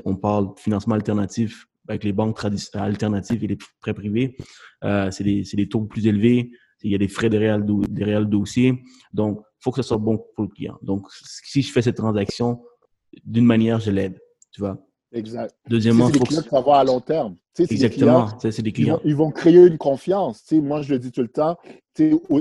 on 0.05 0.17
parle 0.17 0.55
de 0.55 0.61
financement 0.61 0.95
alternatif 0.95 1.67
avec 1.89 2.03
les 2.03 2.13
banques 2.13 2.41
alternatives 2.75 3.45
et 3.45 3.47
les 3.47 3.59
prêts 3.81 3.95
privés. 3.95 4.37
Euh, 4.85 5.11
c'est 5.11 5.25
des, 5.25 5.43
des 5.43 5.69
taux 5.69 5.83
plus 5.83 6.07
élevés 6.07 6.51
il 6.83 6.93
y 6.93 6.95
a 6.95 6.99
des 6.99 7.09
frais 7.09 7.29
de 7.29 7.39
réel, 7.39 7.65
des 7.89 8.05
réels 8.05 8.27
dossiers. 8.27 8.83
Donc, 9.13 9.41
il 9.41 9.63
faut 9.63 9.71
que 9.71 9.83
ce 9.83 9.89
soit 9.89 9.99
bon 9.99 10.19
pour 10.35 10.45
le 10.45 10.49
client. 10.51 10.79
Donc, 10.83 11.07
si 11.11 11.63
je 11.63 11.73
fais 11.73 11.83
cette 11.83 11.97
transaction, 11.97 12.63
d'une 13.25 13.45
manière, 13.45 13.81
je 13.81 13.91
l'aide. 13.91 14.21
Tu 14.53 14.61
vois? 14.61 14.79
Exact. 15.13 15.55
Deuxièmement, 15.69 16.11
des 16.11 16.21
clients 16.21 16.43
que 16.43 16.71
à 16.71 16.85
long 16.85 17.01
terme. 17.01 17.37
Exactement, 17.59 18.29
c'est 18.39 18.63
des 18.63 18.73
clients. 18.73 19.01
Ils 19.05 19.17
vont, 19.17 19.31
créer 19.31 19.67
une 19.67 19.79
confiance. 19.79 20.43
moi, 20.53 20.83
je 20.83 20.93
le 20.93 20.99
dis 20.99 21.13
tout 21.13 21.23
le 21.23 21.29
temps, 21.29 21.57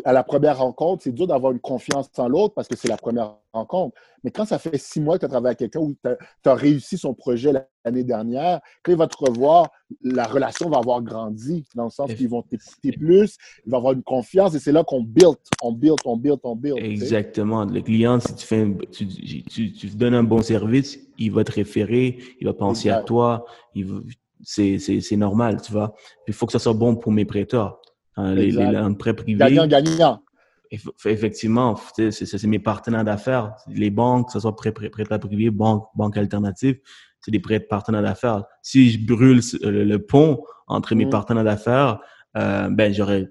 à 0.04 0.14
la 0.14 0.24
première 0.24 0.58
rencontre, 0.58 1.04
c'est 1.04 1.14
dur 1.14 1.28
d'avoir 1.28 1.52
une 1.52 1.60
confiance 1.60 2.10
en 2.18 2.28
l'autre 2.28 2.54
parce 2.54 2.68
que 2.68 2.76
c'est 2.76 2.88
la 2.88 2.98
première 2.98 3.36
rencontre. 3.54 3.96
Mais 4.24 4.32
quand 4.32 4.46
ça 4.46 4.60
fait 4.60 4.78
six 4.78 5.00
mois 5.00 5.16
que 5.16 5.20
tu 5.20 5.26
as 5.26 5.30
travaillé 5.30 5.50
avec 5.50 5.60
quelqu'un 5.60 5.80
ou 5.80 5.96
tu 6.04 6.50
as, 6.50 6.56
réussi 6.56 6.98
son 6.98 7.14
projet 7.14 7.54
l'année 7.86 8.04
dernière, 8.04 8.60
quand 8.84 8.92
il 8.92 8.98
va 8.98 9.08
te 9.08 9.18
revoir, 9.18 9.70
la 10.02 10.26
relation 10.26 10.70
va 10.70 10.78
avoir 10.78 11.02
grandi 11.02 11.64
dans 11.76 11.86
le 11.86 11.90
sens 11.90 12.14
qu'ils 12.14 12.30
vont 12.30 12.42
t'écouter 12.42 12.92
plus, 12.92 13.38
il 13.66 13.72
va 13.72 13.78
avoir 13.78 13.94
une 13.94 14.04
confiance 14.04 14.56
et 14.56 14.60
c'est 14.60 14.72
là 14.72 14.84
qu'on 14.84 15.02
build, 15.02 15.38
on 15.62 15.72
build, 15.72 16.00
on 16.06 16.18
build, 16.18 16.40
on 16.44 16.56
build. 16.56 16.78
Exactement. 16.80 17.66
Le 17.66 17.82
client, 17.82 18.20
si 18.20 18.36
tu, 18.36 18.46
fais 18.46 18.68
tu, 18.92 19.08
tu, 19.08 19.72
tu, 19.72 19.88
donnes 19.90 20.16
un 20.16 20.24
bon 20.24 20.42
service, 20.42 21.00
il 21.18 21.32
va 21.32 21.44
te 21.44 21.52
référer, 21.52 22.18
il 22.42 22.48
va 22.48 22.54
penser 22.54 22.90
à 22.90 23.02
toi, 23.02 23.46
il 23.74 23.86
c'est 24.42 25.18
normal, 25.18 25.62
tu 25.62 25.72
vois. 25.72 25.94
Il 26.28 26.34
faut 26.34 26.46
que 26.46 26.52
ça 26.52 26.60
soit 26.60 26.74
bon 26.74 26.96
pour 26.96 27.12
mes 27.12 27.26
prêteurs. 27.26 27.80
Hein, 28.18 28.34
les, 28.34 28.52
les, 28.52 28.96
prêts 28.98 29.14
privés. 29.14 29.40
Gagnant, 29.40 29.68
gagnant. 29.68 30.22
Effectivement, 31.06 31.76
c'est 31.96 32.44
mes 32.46 32.60
partenaires 32.60 33.04
d'affaires. 33.04 33.56
Les 33.68 33.90
banques, 33.90 34.28
que 34.28 34.34
ce 34.34 34.40
soit 34.40 34.56
prêt, 34.56 34.72
prêt, 34.72 34.90
prêt 34.90 35.06
privé, 35.06 35.50
banque, 35.50 35.88
banque 35.96 36.18
alternative, 36.18 36.80
c'est 37.22 37.32
des 37.32 37.40
prêts 37.40 37.60
de 37.60 37.66
partenaires 37.66 38.04
d'affaires. 38.04 38.44
Si 38.62 38.92
je 38.92 39.06
brûle 39.06 39.42
le, 39.62 39.98
pont 39.98 40.44
entre 40.68 40.96
mes 40.96 41.06
mm. 41.06 41.10
partenaires 41.10 41.44
d'affaires, 41.44 42.00
euh, 42.38 42.70
ben 42.70 42.94
j'aurais, 42.94 43.30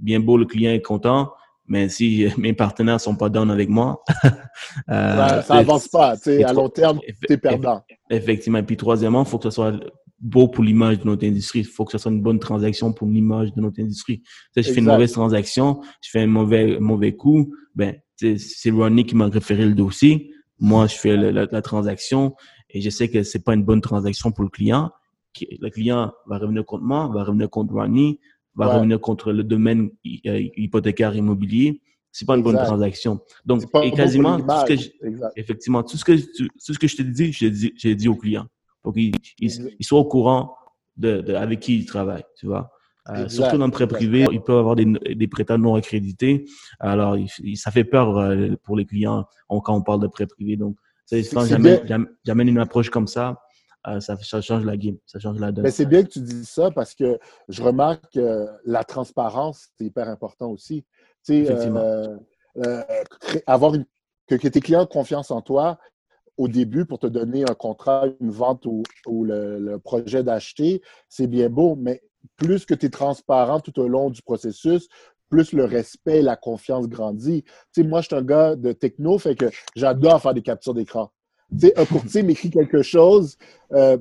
bien 0.00 0.20
beau 0.20 0.36
le 0.36 0.44
client 0.44 0.72
est 0.72 0.82
content, 0.82 1.32
mais 1.66 1.88
si 1.88 2.26
mes 2.38 2.52
partenaires 2.52 3.00
sont 3.00 3.14
pas 3.14 3.28
down 3.28 3.50
avec 3.50 3.68
moi, 3.68 4.02
euh, 4.90 5.42
ça, 5.42 5.54
avance 5.54 5.88
pas. 5.88 6.14
À 6.44 6.52
long 6.52 6.68
terme, 6.68 7.00
tu 7.26 7.32
es 7.32 7.36
perdant. 7.36 7.82
Effectivement. 8.10 8.58
Et 8.58 8.64
puis 8.64 8.76
troisièmement, 8.76 9.22
il 9.22 9.28
faut 9.28 9.38
que 9.38 9.44
ce 9.44 9.50
soit 9.50 9.72
beau 10.20 10.48
pour 10.48 10.64
l'image 10.64 11.00
de 11.00 11.04
notre 11.04 11.26
industrie. 11.26 11.60
Il 11.60 11.66
faut 11.66 11.84
que 11.84 11.92
ce 11.92 11.98
soit 11.98 12.10
une 12.10 12.22
bonne 12.22 12.38
transaction 12.38 12.92
pour 12.92 13.08
l'image 13.08 13.52
de 13.54 13.60
notre 13.60 13.80
industrie. 13.80 14.22
Si 14.54 14.62
je 14.62 14.72
fais 14.72 14.80
une 14.80 14.86
mauvaise 14.86 15.12
transaction, 15.12 15.80
je 16.02 16.10
fais 16.10 16.20
un 16.20 16.26
mauvais, 16.26 16.78
mauvais 16.80 17.14
coup, 17.14 17.54
ben, 17.74 17.96
c'est 18.16 18.70
Ronnie 18.70 19.06
qui 19.06 19.14
m'a 19.14 19.26
référé 19.26 19.64
le 19.64 19.74
dossier. 19.74 20.32
Moi, 20.58 20.86
je 20.88 20.96
fais 20.96 21.16
la, 21.16 21.62
transaction 21.62 22.34
et 22.70 22.80
je 22.80 22.90
sais 22.90 23.08
que 23.08 23.22
c'est 23.22 23.44
pas 23.44 23.54
une 23.54 23.64
bonne 23.64 23.80
transaction 23.80 24.32
pour 24.32 24.44
le 24.44 24.50
client, 24.50 24.90
le 25.40 25.70
client 25.70 26.12
va 26.26 26.38
revenir 26.38 26.64
contre 26.64 26.82
moi, 26.82 27.08
va 27.14 27.22
revenir 27.22 27.48
contre 27.48 27.74
Ronnie, 27.74 28.18
va 28.56 28.74
revenir 28.74 29.00
contre 29.00 29.32
le 29.32 29.44
domaine 29.44 29.90
euh, 30.26 30.48
hypothécaire 30.56 31.14
immobilier. 31.14 31.80
C'est 32.10 32.26
pas 32.26 32.36
une 32.36 32.42
bonne 32.42 32.56
transaction. 32.56 33.20
Donc, 33.44 33.62
et 33.84 33.92
quasiment, 33.92 34.40
tout 34.40 34.48
ce 34.48 34.64
que 34.64 35.30
effectivement, 35.36 35.84
tout 35.84 35.96
ce 35.96 36.04
que, 36.04 36.12
tout 36.16 36.48
ce 36.58 36.78
que 36.78 36.88
je 36.88 36.96
te 36.96 37.02
dis, 37.02 37.32
j'ai 37.32 37.50
dit, 37.50 37.72
j'ai 37.76 37.94
dit 37.94 38.08
au 38.08 38.16
client 38.16 38.46
pour 38.82 38.92
qu'il 38.92 39.12
il, 39.38 39.50
soit 39.84 39.98
au 39.98 40.04
courant 40.04 40.54
de, 40.96 41.20
de, 41.20 41.34
avec 41.34 41.60
qui 41.60 41.78
il 41.78 41.86
travaille, 41.86 42.24
tu 42.36 42.46
vois. 42.46 42.70
Euh, 43.10 43.28
surtout 43.28 43.56
dans 43.56 43.66
le 43.66 43.72
prêt 43.72 43.86
privé, 43.86 44.26
il 44.32 44.42
peut 44.42 44.58
avoir 44.58 44.76
des, 44.76 44.84
des 44.84 45.28
prêteurs 45.28 45.58
non 45.58 45.74
accrédités. 45.76 46.44
Alors, 46.78 47.16
il, 47.16 47.56
ça 47.56 47.70
fait 47.70 47.84
peur 47.84 48.18
euh, 48.18 48.50
pour 48.64 48.76
les 48.76 48.84
clients 48.84 49.24
quand 49.48 49.74
on 49.74 49.82
parle 49.82 50.00
de 50.00 50.08
prêt 50.08 50.26
privé. 50.26 50.56
Donc, 50.56 50.76
j'amène 51.10 52.48
une 52.48 52.58
approche 52.58 52.90
comme 52.90 53.06
ça, 53.06 53.40
euh, 53.86 54.00
ça, 54.00 54.16
ça, 54.18 54.42
change 54.42 54.64
la 54.64 54.76
game, 54.76 54.96
ça 55.06 55.18
change 55.18 55.38
la 55.38 55.52
donne. 55.52 55.64
Mais 55.64 55.70
c'est 55.70 55.86
bien 55.86 56.02
que 56.02 56.08
tu 56.08 56.20
dis 56.20 56.44
ça 56.44 56.70
parce 56.70 56.94
que 56.94 57.18
je 57.48 57.62
remarque 57.62 58.12
que 58.12 58.46
la 58.66 58.84
transparence, 58.84 59.68
c'est 59.78 59.84
hyper 59.84 60.08
important 60.08 60.50
aussi. 60.50 60.84
Tu 61.24 61.46
sais, 61.46 61.56
avoir 63.46 63.74
une, 63.74 63.86
que, 64.26 64.48
tes 64.48 64.60
clients 64.60 64.82
aient 64.82 64.86
confiance 64.86 65.30
en 65.30 65.40
toi 65.40 65.78
au 66.38 66.48
début 66.48 66.86
pour 66.86 66.98
te 66.98 67.06
donner 67.06 67.42
un 67.42 67.54
contrat, 67.54 68.06
une 68.20 68.30
vente 68.30 68.64
ou, 68.64 68.84
le, 69.24 69.76
projet 69.76 70.22
d'acheter, 70.22 70.80
c'est 71.08 71.26
bien 71.26 71.50
beau, 71.50 71.76
mais 71.76 72.02
plus 72.36 72.64
que 72.64 72.74
tu 72.74 72.86
es 72.86 72.90
transparent 72.90 73.60
tout 73.60 73.78
au 73.78 73.88
long 73.88 74.08
du 74.10 74.22
processus, 74.22 74.88
plus 75.28 75.52
le 75.52 75.64
respect 75.64 76.20
et 76.20 76.22
la 76.22 76.36
confiance 76.36 76.88
grandit. 76.88 77.42
Tu 77.74 77.82
sais, 77.82 77.86
moi, 77.86 78.00
je 78.00 78.06
suis 78.06 78.16
un 78.16 78.22
gars 78.22 78.56
de 78.56 78.72
techno, 78.72 79.18
fait 79.18 79.34
que 79.34 79.46
j'adore 79.76 80.22
faire 80.22 80.32
des 80.32 80.42
captures 80.42 80.74
d'écran 80.74 81.12
un 81.76 81.84
courtier 81.84 82.22
m'écrit 82.22 82.50
quelque 82.50 82.82
chose, 82.82 83.36
euh, 83.72 83.96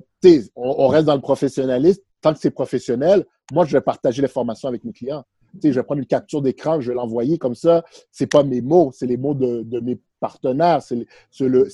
on, 0.56 0.88
reste 0.88 1.06
dans 1.06 1.16
le 1.16 1.22
professionnalisme. 1.22 2.02
Tant 2.22 2.34
que 2.34 2.40
c'est 2.40 2.52
professionnel, 2.52 3.26
moi, 3.52 3.66
je 3.66 3.74
vais 3.74 3.82
partager 3.82 4.22
l'information 4.22 4.68
avec 4.68 4.84
mes 4.84 4.92
clients. 4.92 5.24
Je 5.64 5.70
vais 5.70 5.84
prendre 5.84 5.99
une 5.99 6.08
capture 6.08 6.41
d'écran, 6.41 6.80
je 6.82 6.89
vais 6.91 6.95
l'envoyer 6.95 7.38
comme 7.38 7.55
ça. 7.55 7.84
C'est 8.12 8.28
pas 8.28 8.43
mes 8.43 8.62
mots, 8.62 8.91
c'est 8.93 9.05
les 9.05 9.18
mots 9.18 9.34
de, 9.34 9.80
mes 9.80 9.99
partenaires, 10.20 10.82
c'est 10.82 11.05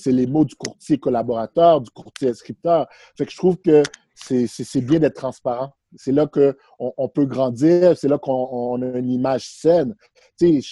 les 0.06 0.26
mots 0.26 0.44
du 0.44 0.54
courtier 0.54 0.98
collaborateur, 0.98 1.80
du 1.80 1.90
courtier 1.90 2.30
inscripteur. 2.30 2.88
Fait 3.16 3.26
que 3.26 3.32
je 3.32 3.36
trouve 3.36 3.56
que 3.58 3.82
c'est 4.14 4.80
bien 4.80 5.00
d'être 5.00 5.16
transparent. 5.16 5.72
C'est 5.96 6.12
là 6.12 6.26
qu'on 6.26 6.54
on 6.78 7.08
peut 7.08 7.26
grandir, 7.26 7.96
c'est 7.96 8.08
là 8.08 8.18
qu'on 8.18 8.82
a 8.82 8.98
une 8.98 9.10
image 9.10 9.48
saine. 9.48 9.94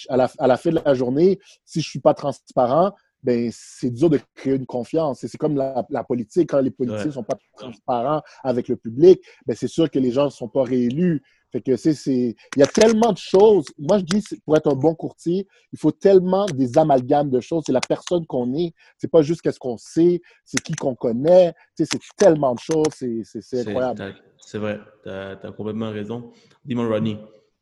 à 0.09 0.17
la, 0.17 0.29
à 0.37 0.47
la 0.47 0.57
fin 0.57 0.71
de 0.71 0.81
la 0.83 0.93
journée, 0.93 1.39
si 1.63 1.81
je 1.81 1.89
suis 1.89 1.99
pas 1.99 2.13
transparent, 2.13 2.93
ben, 3.23 3.49
c'est 3.53 3.89
dur 3.89 4.09
de 4.09 4.19
créer 4.35 4.55
une 4.55 4.65
confiance. 4.65 5.25
C'est 5.25 5.37
comme 5.37 5.55
la, 5.55 6.03
politique, 6.03 6.49
quand 6.49 6.59
les 6.59 6.71
politiciens 6.71 7.07
ne 7.07 7.11
sont 7.11 7.23
pas 7.23 7.37
transparents 7.57 8.21
avec 8.43 8.67
le 8.67 8.75
public, 8.75 9.21
ben, 9.45 9.55
c'est 9.55 9.67
sûr 9.67 9.89
que 9.89 9.97
les 9.97 10.11
gens 10.11 10.25
ne 10.25 10.29
sont 10.29 10.49
pas 10.49 10.63
réélus. 10.63 11.23
Fait 11.53 11.61
que 11.61 11.75
c'est, 11.75 11.93
il 12.07 12.35
y 12.57 12.63
a 12.63 12.65
tellement 12.65 13.11
de 13.11 13.17
choses. 13.19 13.65
Moi, 13.77 13.99
je 13.99 14.05
dis, 14.05 14.23
pour 14.43 14.57
être 14.57 14.71
un 14.71 14.75
bon 14.75 14.95
courtier, 14.95 15.47
il 15.71 15.77
faut 15.77 15.91
tellement 15.91 16.47
des 16.47 16.79
amalgames 16.79 17.29
de 17.29 17.39
choses. 17.41 17.61
C'est 17.67 17.71
la 17.71 17.79
personne 17.79 18.25
qu'on 18.25 18.55
est. 18.55 18.73
C'est 18.97 19.09
pas 19.09 19.21
juste 19.21 19.41
qu'est-ce 19.43 19.59
qu'on 19.59 19.77
sait, 19.77 20.19
c'est 20.43 20.59
qui 20.61 20.73
qu'on 20.73 20.95
connaît. 20.95 21.53
c'est 21.75 21.87
tellement 22.17 22.55
de 22.55 22.59
choses. 22.59 22.87
C'est, 22.91 23.67
incroyable. 23.67 24.15
C'est 24.39 24.57
vrai. 24.57 24.79
Tu 25.03 25.09
as, 25.09 25.53
complètement 25.55 25.91
raison. 25.91 26.31
Dis-moi, 26.65 26.87
Ronnie, 26.87 27.19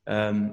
euh, 0.07 0.47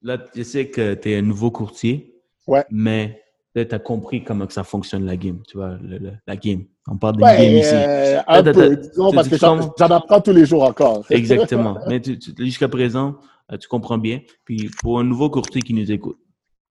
là, 0.00 0.24
je 0.34 0.42
sais 0.42 0.70
que 0.70 0.94
tu 0.94 1.12
es 1.12 1.18
un 1.18 1.22
nouveau 1.22 1.50
courtier. 1.50 2.22
Ouais. 2.46 2.64
Mais 2.70 3.21
tu 3.54 3.60
as 3.60 3.78
compris 3.78 4.24
comment 4.24 4.46
que 4.46 4.52
ça 4.52 4.64
fonctionne 4.64 5.04
la 5.04 5.16
game, 5.16 5.42
tu 5.46 5.58
vois, 5.58 5.78
la 6.26 6.36
game. 6.36 6.64
On 6.88 6.96
parle 6.96 7.16
de 7.16 7.20
game 7.20 7.56
ici. 7.56 7.74
Euh, 7.74 8.20
un 8.26 8.42
peu, 8.42 8.76
disons, 8.76 9.12
parce 9.12 9.28
que 9.28 9.36
j'en 9.36 9.70
apprends 9.90 10.20
tous 10.20 10.32
les 10.32 10.46
jours 10.46 10.62
encore. 10.62 11.04
Exactement. 11.10 11.78
Mais 11.88 12.00
jusqu'à 12.38 12.68
présent, 12.68 13.18
euh, 13.52 13.56
tu 13.56 13.68
comprends 13.68 13.98
bien. 13.98 14.20
Puis 14.44 14.70
pour 14.80 14.98
un 14.98 15.04
nouveau 15.04 15.30
courtier 15.30 15.62
qui 15.62 15.74
nous 15.74 15.90
écoute, 15.92 16.18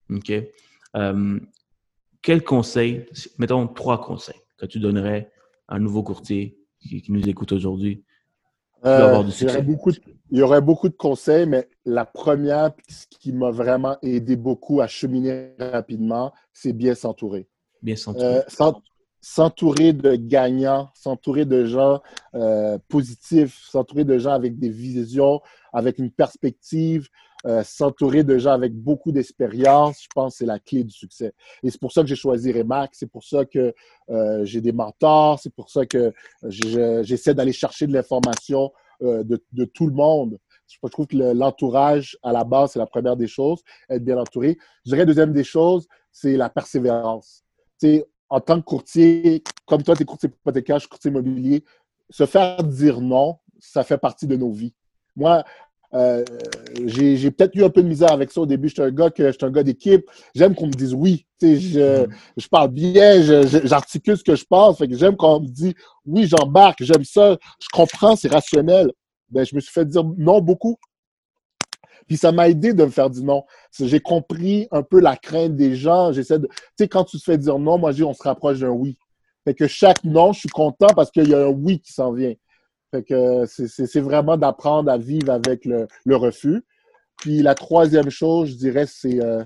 OK, 0.10 0.32
euh, 0.98 1.40
quel 2.22 2.44
conseil, 2.44 3.06
mettons 3.38 3.68
trois 3.68 4.02
conseils 4.02 4.42
que 4.58 4.66
tu 4.66 4.80
donnerais 4.80 5.32
à 5.68 5.76
un 5.76 5.80
nouveau 5.80 6.04
courtier 6.04 6.58
qui, 6.80 7.02
qui 7.02 7.12
nous 7.12 7.28
écoute 7.30 7.52
aujourd'hui 7.52 8.04
euh, 8.86 9.24
il, 9.40 9.44
y 9.44 9.50
aurait 9.50 9.62
beaucoup 9.62 9.92
de, 9.92 10.00
il 10.32 10.40
y 10.40 10.42
aurait 10.42 10.62
beaucoup 10.62 10.90
de 10.90 10.96
conseils, 10.96 11.46
mais 11.46 11.70
la 11.86 12.06
première, 12.06 12.72
ce 12.90 13.06
qui 13.20 13.32
m'a 13.32 13.52
vraiment 13.52 13.98
aidé 14.02 14.36
beaucoup 14.36 14.82
à 14.82 14.88
cheminer 14.88 15.52
rapidement, 15.60 16.34
c'est 16.54 16.74
bien 16.74 16.96
s'entourer. 16.96 17.48
Bien 17.82 17.96
s'entourer. 17.96 18.38
Euh, 18.38 18.72
s'entourer 19.24 19.94
de 19.94 20.16
gagnants, 20.16 20.90
s'entourer 20.96 21.46
de 21.46 21.66
gens 21.66 22.02
euh, 22.34 22.80
positifs, 22.88 23.56
s'entourer 23.70 24.04
de 24.04 24.18
gens 24.18 24.32
avec 24.32 24.58
des 24.58 24.70
visions, 24.70 25.42
avec 25.74 26.00
une 26.00 26.12
perspective, 26.12 27.08
euh, 27.46 27.64
s'entourer 27.64 28.24
de 28.24 28.38
gens 28.38 28.52
avec 28.52 28.74
beaucoup 28.74 29.12
d'expérience, 29.12 30.04
je 30.04 30.08
pense 30.14 30.36
c'est 30.36 30.46
la 30.46 30.60
clé 30.60 30.84
du 30.84 30.92
succès. 30.92 31.34
Et 31.64 31.72
c'est 31.72 31.80
pour 31.80 31.92
ça 31.92 32.02
que 32.02 32.08
j'ai 32.08 32.16
choisi 32.16 32.52
Remax, 32.52 32.98
c'est 33.00 33.10
pour 33.10 33.24
ça 33.24 33.46
que 33.46 33.74
euh, 34.10 34.46
j'ai 34.46 34.62
des 34.62 34.72
mentors, 34.72 35.40
c'est 35.40 35.54
pour 35.54 35.70
ça 35.70 35.86
que 35.86 36.14
j'essaie 36.44 37.34
d'aller 37.34 37.54
chercher 37.54 37.88
de 37.88 37.94
l'information 37.94 38.72
euh, 39.02 39.24
de, 39.24 39.44
de, 39.54 39.66
tout 39.66 39.88
le 39.88 39.94
monde. 39.94 40.38
Je 40.68 40.78
trouve 40.90 41.08
que 41.08 41.18
l'entourage, 41.18 42.18
à 42.24 42.32
la 42.32 42.44
base, 42.44 42.74
c'est 42.74 42.80
la 42.80 42.86
première 42.86 43.18
des 43.18 43.28
choses, 43.28 43.62
être 43.90 44.04
bien 44.04 44.18
entouré. 44.18 44.58
Je 44.86 44.92
dirais, 44.92 45.06
deuxième 45.06 45.34
des 45.34 45.44
choses, 45.44 45.88
c'est 46.12 46.38
la 46.38 46.50
persévérance. 46.50 47.44
sais, 47.78 48.06
en 48.30 48.40
tant 48.40 48.60
que 48.60 48.66
courtier, 48.66 49.44
comme 49.66 49.84
toi, 49.84 49.96
tu 49.96 50.04
es 50.04 50.06
courtier 50.06 50.30
hypothécaire, 50.30 50.78
je 50.78 50.82
suis 50.82 50.90
courtier 50.90 51.12
immobilier, 51.12 51.66
se 52.10 52.26
faire 52.26 52.64
dire 52.64 53.02
non, 53.02 53.40
ça 53.60 53.84
fait 53.84 53.98
partie 53.98 54.28
de 54.28 54.36
nos 54.36 54.52
vies. 54.52 54.74
Moi, 55.16 55.44
euh, 55.94 56.24
j'ai 56.86 57.32
peut-être 57.32 57.56
eu 57.56 57.64
un 57.64 57.70
peu 57.70 57.84
de 57.84 57.88
misère 57.88 58.12
avec 58.12 58.32
ça 58.32 58.42
au 58.42 58.46
début. 58.46 58.70
J'étais 58.70 58.84
un 58.84 58.92
gars 58.92 59.10
que 59.10 59.46
un 59.46 59.52
gars 59.52 59.64
d'équipe. 59.64 60.06
J'aime 60.34 60.56
qu'on 60.56 60.68
me 60.68 60.72
dise 60.72 60.94
oui. 60.94 61.26
Je, 61.42 62.06
je 62.38 62.48
parle 62.48 62.70
bien, 62.70 63.22
j'articule 63.66 64.18
ce 64.18 64.24
que 64.24 64.36
je 64.36 64.46
pense. 64.46 64.78
Fait 64.78 64.88
que 64.88 64.96
j'aime 64.96 65.18
qu'on 65.18 65.42
me 65.42 65.48
dise 65.48 65.74
oui, 66.06 66.28
j'embarque, 66.28 66.84
j'aime 66.84 67.04
ça, 67.04 67.38
je 67.60 67.68
comprends, 67.74 68.16
c'est 68.16 68.32
rationnel. 68.32 68.92
Ben, 69.30 69.46
je 69.46 69.56
me 69.56 69.60
suis 69.60 69.72
fait 69.72 69.86
dire 69.86 70.04
non 70.18 70.42
beaucoup. 70.42 70.78
Puis 72.08 72.18
ça 72.18 72.32
m'a 72.32 72.50
aidé 72.50 72.74
de 72.74 72.84
me 72.84 72.90
faire 72.90 73.10
dire 73.10 73.24
non. 73.24 73.44
J'ai 73.80 74.00
compris 74.00 74.68
un 74.72 74.84
peu 74.84 75.00
la 75.00 75.16
crainte 75.16 75.56
des 75.56 75.76
gens. 75.76 76.12
J'essaie 76.12 76.40
de. 76.40 76.48
Tu 76.48 76.54
sais, 76.80 76.88
quand 76.88 77.06
tu 77.06 77.18
te 77.18 77.24
fais 77.24 77.38
dire 77.38 77.58
non, 77.60 77.78
moi, 77.78 77.92
je 77.92 77.98
dis 77.98 78.04
on 78.04 78.14
se 78.14 78.24
rapproche 78.24 78.60
d'un 78.60 78.70
oui. 78.70 78.98
Fait 79.44 79.54
que 79.54 79.68
chaque 79.68 80.04
non, 80.04 80.34
je 80.34 80.42
suis 80.42 80.50
content 80.50 80.88
parce 80.96 81.10
qu'il 81.10 81.28
y 81.30 81.34
a 81.34 81.46
un 81.46 81.50
oui 81.50 81.80
qui 81.80 81.94
s'en 81.94 82.12
vient. 82.12 82.34
Fait 82.92 83.04
que 83.04 83.46
c'est 83.46 84.02
vraiment 84.02 84.38
d'apprendre 84.38 84.92
à 84.92 84.98
vivre 84.98 85.32
avec 85.32 85.66
le, 85.66 85.88
le, 86.06 86.16
refus. 86.18 86.64
Puis 87.18 87.42
la 87.42 87.56
troisième 87.56 88.10
chose, 88.10 88.50
je 88.50 88.56
dirais, 88.56 88.86
c'est 88.86 89.24
euh, 89.24 89.44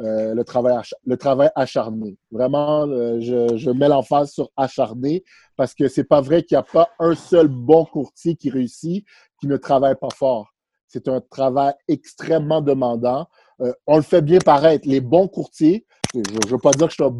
euh, 0.00 0.34
le, 0.34 0.44
travail 0.44 0.76
le 1.06 1.16
travail 1.16 1.50
acharné. 1.54 2.18
Vraiment, 2.30 2.86
euh, 2.86 3.18
je, 3.20 3.56
je 3.56 3.70
mets 3.70 3.88
l'emphase 3.88 4.30
sur 4.30 4.50
acharné 4.56 5.24
parce 5.56 5.74
que 5.74 5.88
c'est 5.88 6.04
pas 6.04 6.20
vrai 6.20 6.42
qu'il 6.42 6.56
n'y 6.56 6.60
a 6.60 6.62
pas 6.62 6.90
un 6.98 7.14
seul 7.14 7.48
bon 7.48 7.86
courtier 7.86 8.36
qui 8.36 8.50
réussit 8.50 9.06
qui 9.40 9.46
ne 9.46 9.56
travaille 9.56 9.94
pas 9.94 10.10
fort. 10.14 10.52
C'est 10.86 11.08
un 11.08 11.20
travail 11.20 11.72
extrêmement 11.88 12.60
demandant. 12.60 13.26
Euh, 13.60 13.72
on 13.86 13.96
le 13.96 14.02
fait 14.02 14.20
bien 14.22 14.38
paraître. 14.38 14.86
Les 14.86 15.00
bons 15.00 15.28
courtiers, 15.28 15.86
je 16.14 16.20
ne 16.20 16.48
veux 16.48 16.58
pas 16.58 16.72
dire 16.72 16.88
que 16.88 16.94
je 16.98 17.02
suis 17.02 17.12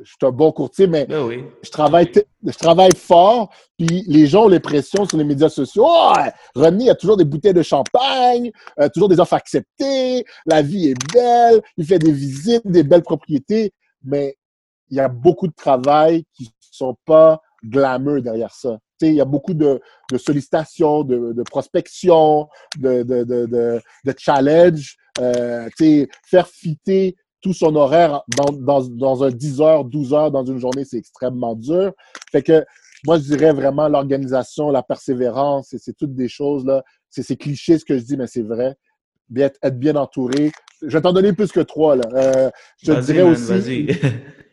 je 0.00 0.04
suis 0.04 0.16
un 0.22 0.30
bon 0.30 0.52
courtier, 0.52 0.86
mais 0.86 1.06
ben 1.06 1.44
je, 1.62 1.70
travaille 1.70 2.10
je 2.44 2.58
travaille 2.58 2.94
fort. 2.96 3.50
Puis 3.78 4.04
les 4.06 4.26
gens 4.26 4.44
ont 4.44 4.48
l'impression 4.48 5.04
sur 5.04 5.18
les 5.18 5.24
médias 5.24 5.48
sociaux 5.48 5.84
Oh, 5.86 6.12
René, 6.54 6.84
il 6.84 6.86
y 6.86 6.90
a 6.90 6.94
toujours 6.94 7.16
des 7.16 7.24
bouteilles 7.24 7.54
de 7.54 7.62
champagne, 7.62 8.50
euh, 8.80 8.88
toujours 8.88 9.08
des 9.08 9.20
offres 9.20 9.34
acceptées, 9.34 10.24
la 10.46 10.62
vie 10.62 10.88
est 10.88 11.12
belle, 11.12 11.62
il 11.76 11.86
fait 11.86 11.98
des 11.98 12.12
visites, 12.12 12.66
des 12.66 12.82
belles 12.82 13.02
propriétés. 13.02 13.72
Mais 14.04 14.36
il 14.90 14.96
y 14.96 15.00
a 15.00 15.08
beaucoup 15.08 15.46
de 15.46 15.54
travail 15.54 16.24
qui 16.34 16.44
ne 16.44 16.48
sont 16.60 16.96
pas 17.04 17.40
glamour 17.64 18.20
derrière 18.20 18.52
ça. 18.52 18.78
il 19.00 19.14
y 19.14 19.20
a 19.20 19.24
beaucoup 19.24 19.54
de, 19.54 19.80
sollicitations, 20.16 21.04
de, 21.04 21.42
prospection, 21.44 22.48
de, 22.76 23.02
de, 23.02 23.24
de, 23.24 24.14
challenge. 24.18 24.96
Euh, 25.20 25.68
faire 26.24 26.48
fitter 26.48 27.16
tout 27.42 27.52
son 27.52 27.74
horaire 27.74 28.22
dans, 28.36 28.52
dans, 28.52 28.88
dans 28.88 29.24
un 29.24 29.30
10 29.30 29.60
heures, 29.60 29.84
12 29.84 30.14
heures 30.14 30.30
dans 30.30 30.44
une 30.44 30.58
journée, 30.58 30.84
c'est 30.84 30.96
extrêmement 30.96 31.54
dur. 31.54 31.92
Fait 32.30 32.42
que 32.42 32.64
moi, 33.04 33.18
je 33.18 33.24
dirais 33.24 33.52
vraiment 33.52 33.88
l'organisation, 33.88 34.70
la 34.70 34.82
persévérance, 34.82 35.74
c'est 35.76 35.96
toutes 35.96 36.14
des 36.14 36.28
choses, 36.28 36.64
là. 36.64 36.82
C'est 37.10 37.36
cliché 37.36 37.78
ce 37.78 37.84
que 37.84 37.98
je 37.98 38.04
dis, 38.04 38.16
mais 38.16 38.28
c'est 38.28 38.42
vrai. 38.42 38.76
Bien, 39.28 39.50
être 39.62 39.78
bien 39.78 39.96
entouré. 39.96 40.52
Je 40.80 40.88
vais 40.88 41.00
t'en 41.00 41.12
donner 41.12 41.32
plus 41.32 41.50
que 41.50 41.60
trois, 41.60 41.96
là. 41.96 42.04
Euh, 42.14 42.50
je 42.82 42.92
dirais 42.92 43.22
aussi 43.22 43.88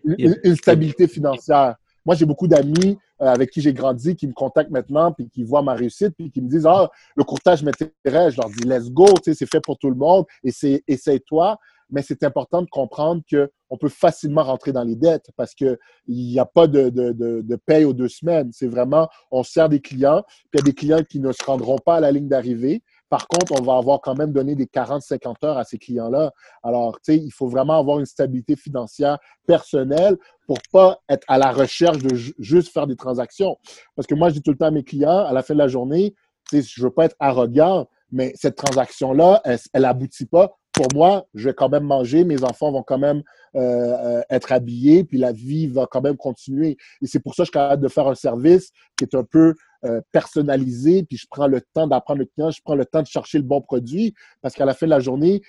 une, 0.04 0.56
stabilité 0.56 1.08
financière. 1.08 1.76
Moi, 2.06 2.16
j'ai 2.16 2.26
beaucoup 2.26 2.48
d'amis 2.48 2.98
euh, 3.22 3.28
avec 3.28 3.52
qui 3.52 3.62
j'ai 3.62 3.74
grandi 3.74 4.16
qui 4.16 4.28
me 4.28 4.34
contactent 4.34 4.72
maintenant 4.72 5.12
puis 5.12 5.30
qui 5.30 5.44
voient 5.44 5.62
ma 5.62 5.74
réussite 5.74 6.14
puis 6.18 6.32
qui 6.32 6.42
me 6.42 6.50
disent 6.50 6.66
Ah, 6.66 6.90
le 7.16 7.24
courtage 7.24 7.62
m'intéresse. 7.62 8.34
Je 8.34 8.42
leur 8.42 8.50
dis 8.50 8.68
Let's 8.68 8.90
go, 8.90 9.06
c'est 9.24 9.36
fait 9.46 9.62
pour 9.62 9.78
tout 9.78 9.90
le 9.90 9.96
monde 9.96 10.26
et 10.44 10.52
c'est 10.52 10.84
essaye-toi 10.88 11.58
mais 11.90 12.02
c'est 12.02 12.24
important 12.24 12.62
de 12.62 12.70
comprendre 12.70 13.22
qu'on 13.30 13.78
peut 13.78 13.90
facilement 13.90 14.44
rentrer 14.44 14.72
dans 14.72 14.84
les 14.84 14.96
dettes 14.96 15.30
parce 15.36 15.54
qu'il 15.54 15.78
n'y 16.08 16.40
a 16.40 16.46
pas 16.46 16.68
de, 16.68 16.90
de, 16.90 17.12
de, 17.12 17.42
de, 17.42 17.56
paye 17.56 17.86
aux 17.86 17.94
deux 17.94 18.08
semaines. 18.08 18.50
C'est 18.54 18.68
vraiment, 18.68 19.10
on 19.32 19.44
sert 19.44 19.70
des 19.70 19.82
clients, 19.82 20.24
puis 20.52 20.56
il 20.56 20.60
y 20.60 20.62
a 20.62 20.64
des 20.64 20.74
clients 20.74 21.04
qui 21.04 21.20
ne 21.20 21.32
se 21.32 21.44
rendront 21.44 21.78
pas 21.78 21.96
à 21.96 22.00
la 22.00 22.12
ligne 22.12 22.28
d'arrivée. 22.28 22.84
Par 23.10 23.28
contre, 23.28 23.60
on 23.60 23.64
va 23.64 23.78
avoir 23.78 24.02
quand 24.02 24.16
même 24.16 24.32
donné 24.32 24.56
des 24.56 24.68
40-50 24.68 25.44
heures 25.44 25.58
à 25.58 25.64
ces 25.64 25.80
clients-là. 25.80 26.32
Alors, 26.64 27.00
tu 27.02 27.14
sais, 27.14 27.18
il 27.18 27.32
faut 27.32 27.48
vraiment 27.48 27.80
avoir 27.80 28.00
une 28.00 28.06
stabilité 28.06 28.56
financière 28.56 29.18
personnelle 29.48 30.16
pour 30.46 30.60
pas 30.72 31.00
être 31.10 31.26
à 31.28 31.40
la 31.40 31.52
recherche 31.52 31.98
de 31.98 32.16
juste 32.38 32.72
faire 32.72 32.86
des 32.86 32.96
transactions. 32.96 33.58
Parce 33.96 34.08
que 34.08 34.14
moi, 34.14 34.30
je 34.30 34.36
dis 34.36 34.42
tout 34.44 34.52
le 34.52 34.58
temps 34.58 34.68
à 34.68 34.72
mes 34.72 34.84
clients, 34.84 35.26
à 35.26 35.34
la 35.34 35.42
fin 35.42 35.56
de 35.56 35.60
la 35.60 35.68
journée, 35.68 36.14
tu 36.50 36.62
sais, 36.62 36.68
je 36.68 36.84
veux 36.84 36.92
pas 36.92 37.06
être 37.06 37.16
arrogant, 37.20 37.88
mais 38.12 38.34
cette 38.36 38.56
transaction-là, 38.56 39.42
elle, 39.74 39.86
aboutit 39.86 40.26
pas 40.26 40.59
pour 40.80 40.88
moi, 40.94 41.28
je 41.34 41.50
vais 41.50 41.54
quand 41.54 41.68
même 41.68 41.84
manger, 41.84 42.24
mes 42.24 42.42
enfants 42.46 42.72
vont 42.72 42.84
quand 42.84 42.98
même 42.98 43.22
euh, 43.56 43.60
euh, 43.60 44.22
être 44.30 44.54
habillés, 44.54 45.04
puis 45.04 45.18
la 45.18 45.34
vie 45.34 45.68
va 45.68 45.88
quand 45.92 46.00
même 46.00 46.16
continuer. 46.16 46.78
Et 47.02 47.08
c'est 47.08 47.20
pour 47.20 47.36
ça 47.36 47.44
que 47.44 47.48
je 47.48 47.50
suis 47.50 47.60
capable 47.60 47.84
de 47.84 47.90
faire 47.90 48.08
un 48.08 48.16
service 48.16 48.72
qui 48.96 49.04
est 49.04 49.14
un 49.14 49.26
peu 49.26 49.56
euh, 49.84 50.00
personnalisé, 50.14 51.04
puis 51.04 51.18
je 51.18 51.28
prends 51.30 51.48
le 51.48 51.60
temps 51.74 51.86
d'apprendre 51.86 52.20
le 52.20 52.28
client, 52.28 52.50
je 52.50 52.62
prends 52.64 52.76
le 52.76 52.86
temps 52.86 53.02
de 53.02 53.08
chercher 53.08 53.40
le 53.40 53.44
bon 53.44 53.60
produit, 53.60 54.14
parce 54.42 54.56
qu'à 54.56 54.64
la 54.64 54.74
fin 54.74 54.86
de 54.86 54.92
la 54.92 55.02
journée, 55.02 55.42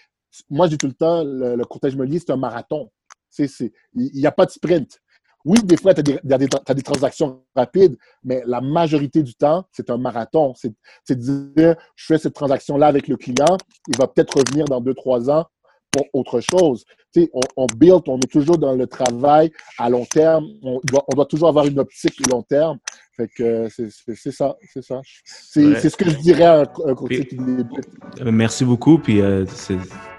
moi, 0.48 0.66
dis 0.66 0.78
tout 0.78 0.88
le 0.88 0.94
temps, 0.94 1.22
le, 1.22 1.54
le 1.54 1.88
immobilier, 1.88 2.18
c'est 2.18 2.32
un 2.32 2.36
marathon. 2.36 2.90
Il 3.38 3.70
n'y 3.94 4.26
a 4.26 4.32
pas 4.32 4.46
de 4.46 4.50
sprint. 4.50 4.98
Oui, 5.44 5.58
des 5.62 5.76
fois, 5.76 5.94
tu 5.94 6.02
as, 6.30 6.74
des 6.74 6.82
transactions 6.82 7.42
rapides, 7.56 7.96
mais 8.22 8.42
la 8.46 8.60
majorité 8.60 9.22
du 9.22 9.34
temps, 9.34 9.64
c'est 9.72 9.90
un 9.90 9.96
marathon. 9.96 10.54
C'est 10.54 10.74
de 11.18 11.52
dire, 11.54 11.76
je 11.96 12.04
fais 12.04 12.18
cette 12.18 12.34
transaction-là 12.34 12.86
avec 12.86 13.08
le 13.08 13.16
client, 13.16 13.56
il 13.88 13.96
va 13.96 14.06
peut-être 14.06 14.38
revenir 14.38 14.66
dans 14.66 14.80
deux, 14.80 14.94
trois 14.94 15.30
ans 15.30 15.46
pour 15.90 16.06
autre 16.12 16.40
chose. 16.40 16.84
Tu 17.12 17.22
sais, 17.22 17.30
on, 17.32 17.40
on, 17.56 17.66
build, 17.66 18.02
on 18.06 18.18
est 18.18 18.30
toujours 18.30 18.58
dans 18.58 18.74
le 18.74 18.86
travail 18.86 19.50
à 19.78 19.90
long 19.90 20.04
terme. 20.04 20.46
On 20.62 20.80
doit, 20.84 21.04
on 21.08 21.16
doit 21.16 21.26
toujours 21.26 21.48
avoir 21.48 21.66
une 21.66 21.78
optique 21.78 22.24
long 22.30 22.42
terme. 22.42 22.78
Fait 23.16 23.28
que 23.28 23.68
c'est 23.68 24.30
ça, 24.30 24.56
c'est 24.72 24.82
ça. 24.82 25.00
C'est 25.24 25.90
ce 25.90 25.96
que 25.96 26.08
je 26.08 26.16
dirais 26.16 26.44
à 26.44 26.60
un, 26.60 26.94
courtier 26.94 27.26
qui 27.26 27.36
débute. 27.36 27.88
Euh, 28.20 28.30
merci 28.30 28.64
beaucoup, 28.64 28.98
puis 28.98 29.20
euh, 29.20 29.44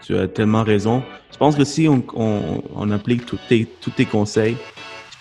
tu 0.02 0.18
as 0.18 0.28
tellement 0.28 0.64
raison. 0.64 1.02
Je 1.32 1.38
pense 1.38 1.56
que 1.56 1.64
si 1.64 1.88
on, 1.88 2.04
on, 2.16 2.92
applique 2.92 3.26
tous 3.26 3.40
tes, 3.48 3.66
tous 3.80 3.92
tes 3.92 4.06
conseils, 4.06 4.58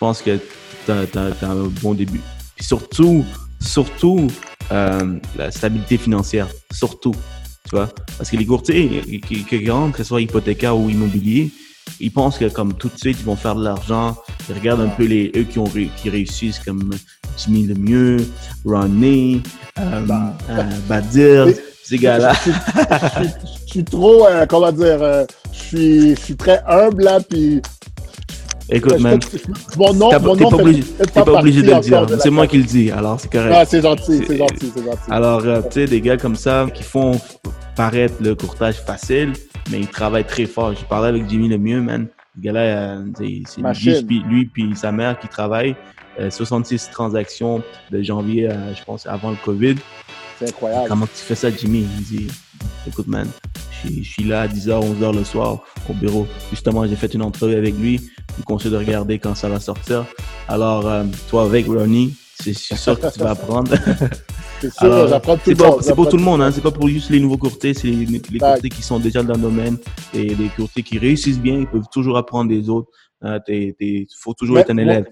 pense 0.01 0.23
que 0.23 0.39
tu 0.87 0.91
as, 0.93 1.47
un 1.47 1.71
bon 1.83 1.95
début. 1.95 2.21
Puis 2.57 2.65
surtout, 2.65 3.25
surtout, 3.61 4.27
euh, 4.73 5.19
la 5.37 5.51
stabilité 5.51 5.99
financière. 5.99 6.49
Surtout. 6.73 7.15
Tu 7.69 7.77
vois? 7.77 7.89
Parce 8.19 8.31
que 8.31 8.37
les 8.37 8.47
courtiers 8.47 9.21
qui, 9.21 9.71
rentrent, 9.71 9.93
que 9.93 10.03
ce 10.03 10.09
soit 10.09 10.23
hypothécaire 10.23 10.77
ou 10.77 10.91
immobilier, 10.91 11.51
ils 12.01 12.11
pensent 12.11 12.39
que 12.39 12.47
comme 12.47 12.75
tout 12.75 12.89
de 12.89 12.99
suite, 12.99 13.19
ils 13.21 13.27
vont 13.27 13.37
faire 13.37 13.55
de 13.55 13.63
l'argent. 13.63 14.17
Ils 14.49 14.55
regardent 14.55 14.81
un 14.81 14.89
peu 14.89 15.05
les 15.05 15.31
eux 15.37 15.45
qui, 15.45 15.59
ont, 15.59 15.65
qui 15.65 16.11
réussissent 16.11 16.59
comme 16.59 16.91
Jimmy 17.37 17.67
Lemieux, 17.67 18.19
Ronnie, 18.65 19.43
euh, 19.79 20.01
bah, 20.07 20.35
euh, 20.51 20.63
Badir, 20.89 21.47
ces 21.83 21.99
gars-là. 21.99 22.33
Je, 23.67 23.73
suis 23.73 23.85
trop, 23.85 24.27
euh, 24.27 24.47
comment 24.47 24.73
dire, 24.73 25.27
je, 25.53 25.59
suis, 25.59 26.11
je 26.17 26.21
suis 26.21 26.37
très 26.37 26.63
humble 26.67 27.05
là, 27.05 27.21
puis 27.21 27.61
Écoute, 28.73 29.01
man, 29.01 29.19
mon 29.77 29.95
nom, 29.95 30.11
mon 30.21 30.37
nom 30.37 30.51
pas 30.51 30.57
obligé, 30.57 30.83
pas, 31.13 31.25
pas 31.25 31.41
obligé 31.41 31.63
de 31.63 31.73
le 31.73 31.81
dire. 31.81 32.07
C'est 32.21 32.31
moi 32.31 32.47
qui 32.47 32.59
le 32.59 32.65
dis, 32.65 32.91
alors 32.91 33.19
c'est 33.19 33.31
correct. 33.31 33.53
Ah, 33.55 33.65
c'est 33.65 33.83
gentil, 33.83 34.23
c'est 34.27 34.37
gentil, 34.37 34.73
c'est 34.75 34.85
gentil. 34.85 35.11
Alors, 35.11 35.45
euh, 35.45 35.61
tu 35.63 35.81
sais, 35.81 35.87
des 35.87 36.01
gars 36.01 36.17
comme 36.17 36.37
ça 36.37 36.67
qui 36.73 36.83
font 36.83 37.21
paraître 37.75 38.15
le 38.21 38.35
courtage 38.35 38.77
facile, 38.77 39.33
mais 39.71 39.81
ils 39.81 39.89
travaillent 39.89 40.27
très 40.27 40.47
fort. 40.47 40.73
J'ai 40.75 40.85
parlé 40.85 41.09
avec 41.09 41.29
Jimmy 41.29 41.49
Lemieux, 41.49 41.81
man. 41.81 42.07
Le 42.37 42.43
gars-là, 42.43 42.61
euh, 42.61 43.05
c'est 43.17 44.03
lui, 44.03 44.23
lui 44.29 44.47
puis 44.47 44.77
sa 44.77 44.93
mère 44.93 45.19
qui 45.19 45.29
travaillent. 45.29 45.75
66 46.29 46.89
euh, 46.89 46.93
transactions 46.93 47.63
de 47.91 48.03
janvier, 48.03 48.49
je 48.77 48.85
pense, 48.85 49.07
avant 49.07 49.31
le 49.31 49.37
COVID. 49.45 49.77
C'est 50.39 50.49
incroyable. 50.49 50.87
Comment 50.89 51.07
tu 51.07 51.23
fais 51.23 51.35
ça, 51.35 51.51
Jimmy? 51.51 51.81
Il 51.81 52.01
me 52.01 52.05
dit, 52.05 52.29
écoute, 52.87 53.07
man, 53.07 53.29
je 53.85 54.03
suis 54.03 54.25
là 54.25 54.43
à 54.43 54.49
10h, 54.49 54.99
11h 54.99 55.17
le 55.17 55.25
soir 55.25 55.61
au 55.89 55.93
bureau. 55.95 56.27
Justement, 56.51 56.87
j'ai 56.87 56.97
fait 56.97 57.13
une 57.15 57.23
entrevue 57.23 57.55
avec 57.55 57.77
lui. 57.77 58.01
Je 58.39 58.45
conseille 58.45 58.71
de 58.71 58.77
regarder 58.77 59.19
quand 59.19 59.35
ça 59.35 59.49
va 59.49 59.61
sortir. 59.61 60.07
Alors, 60.49 60.87
euh, 60.87 61.05
toi 61.29 61.45
avec 61.45 61.67
Ronnie, 61.67 62.15
c'est 62.39 62.55
sûr 62.55 62.99
que 62.99 63.13
tu 63.13 63.21
vas 63.21 63.31
apprendre. 63.31 63.73
c'est 64.61 64.73
sûr, 64.73 65.09
j'apprends 65.09 65.37
tout 65.37 65.51
le 65.51 65.57
temps. 65.57 65.79
C'est 65.81 65.95
pour 65.95 66.09
tout 66.09 66.17
le 66.17 66.23
monde, 66.23 66.43
hein. 66.43 66.51
c'est 66.53 66.63
pas 66.63 66.71
pour 66.71 66.89
juste 66.89 67.11
les 67.11 67.21
nouveaux 67.21 67.39
courtiers, 67.39 67.75
c'est 67.75 67.89
les, 67.89 68.07
les 68.07 68.39
courtiers 68.39 68.71
qui 68.71 68.83
sont 68.83 68.99
déjà 68.99 69.23
dans 69.23 69.35
le 69.35 69.41
domaine 69.41 69.77
et 70.15 70.35
les 70.35 70.49
courtiers 70.49 70.83
qui 70.83 70.99
réussissent 70.99 71.41
bien, 71.41 71.59
ils 71.59 71.67
peuvent 71.67 71.89
toujours 71.93 72.17
apprendre 72.17 72.51
des 72.51 72.69
autres. 72.69 72.89
Il 73.23 73.75
euh, 73.81 74.05
faut 74.19 74.33
toujours 74.35 74.59
être 74.59 74.71
un 74.71 74.79
élève. 74.79 75.07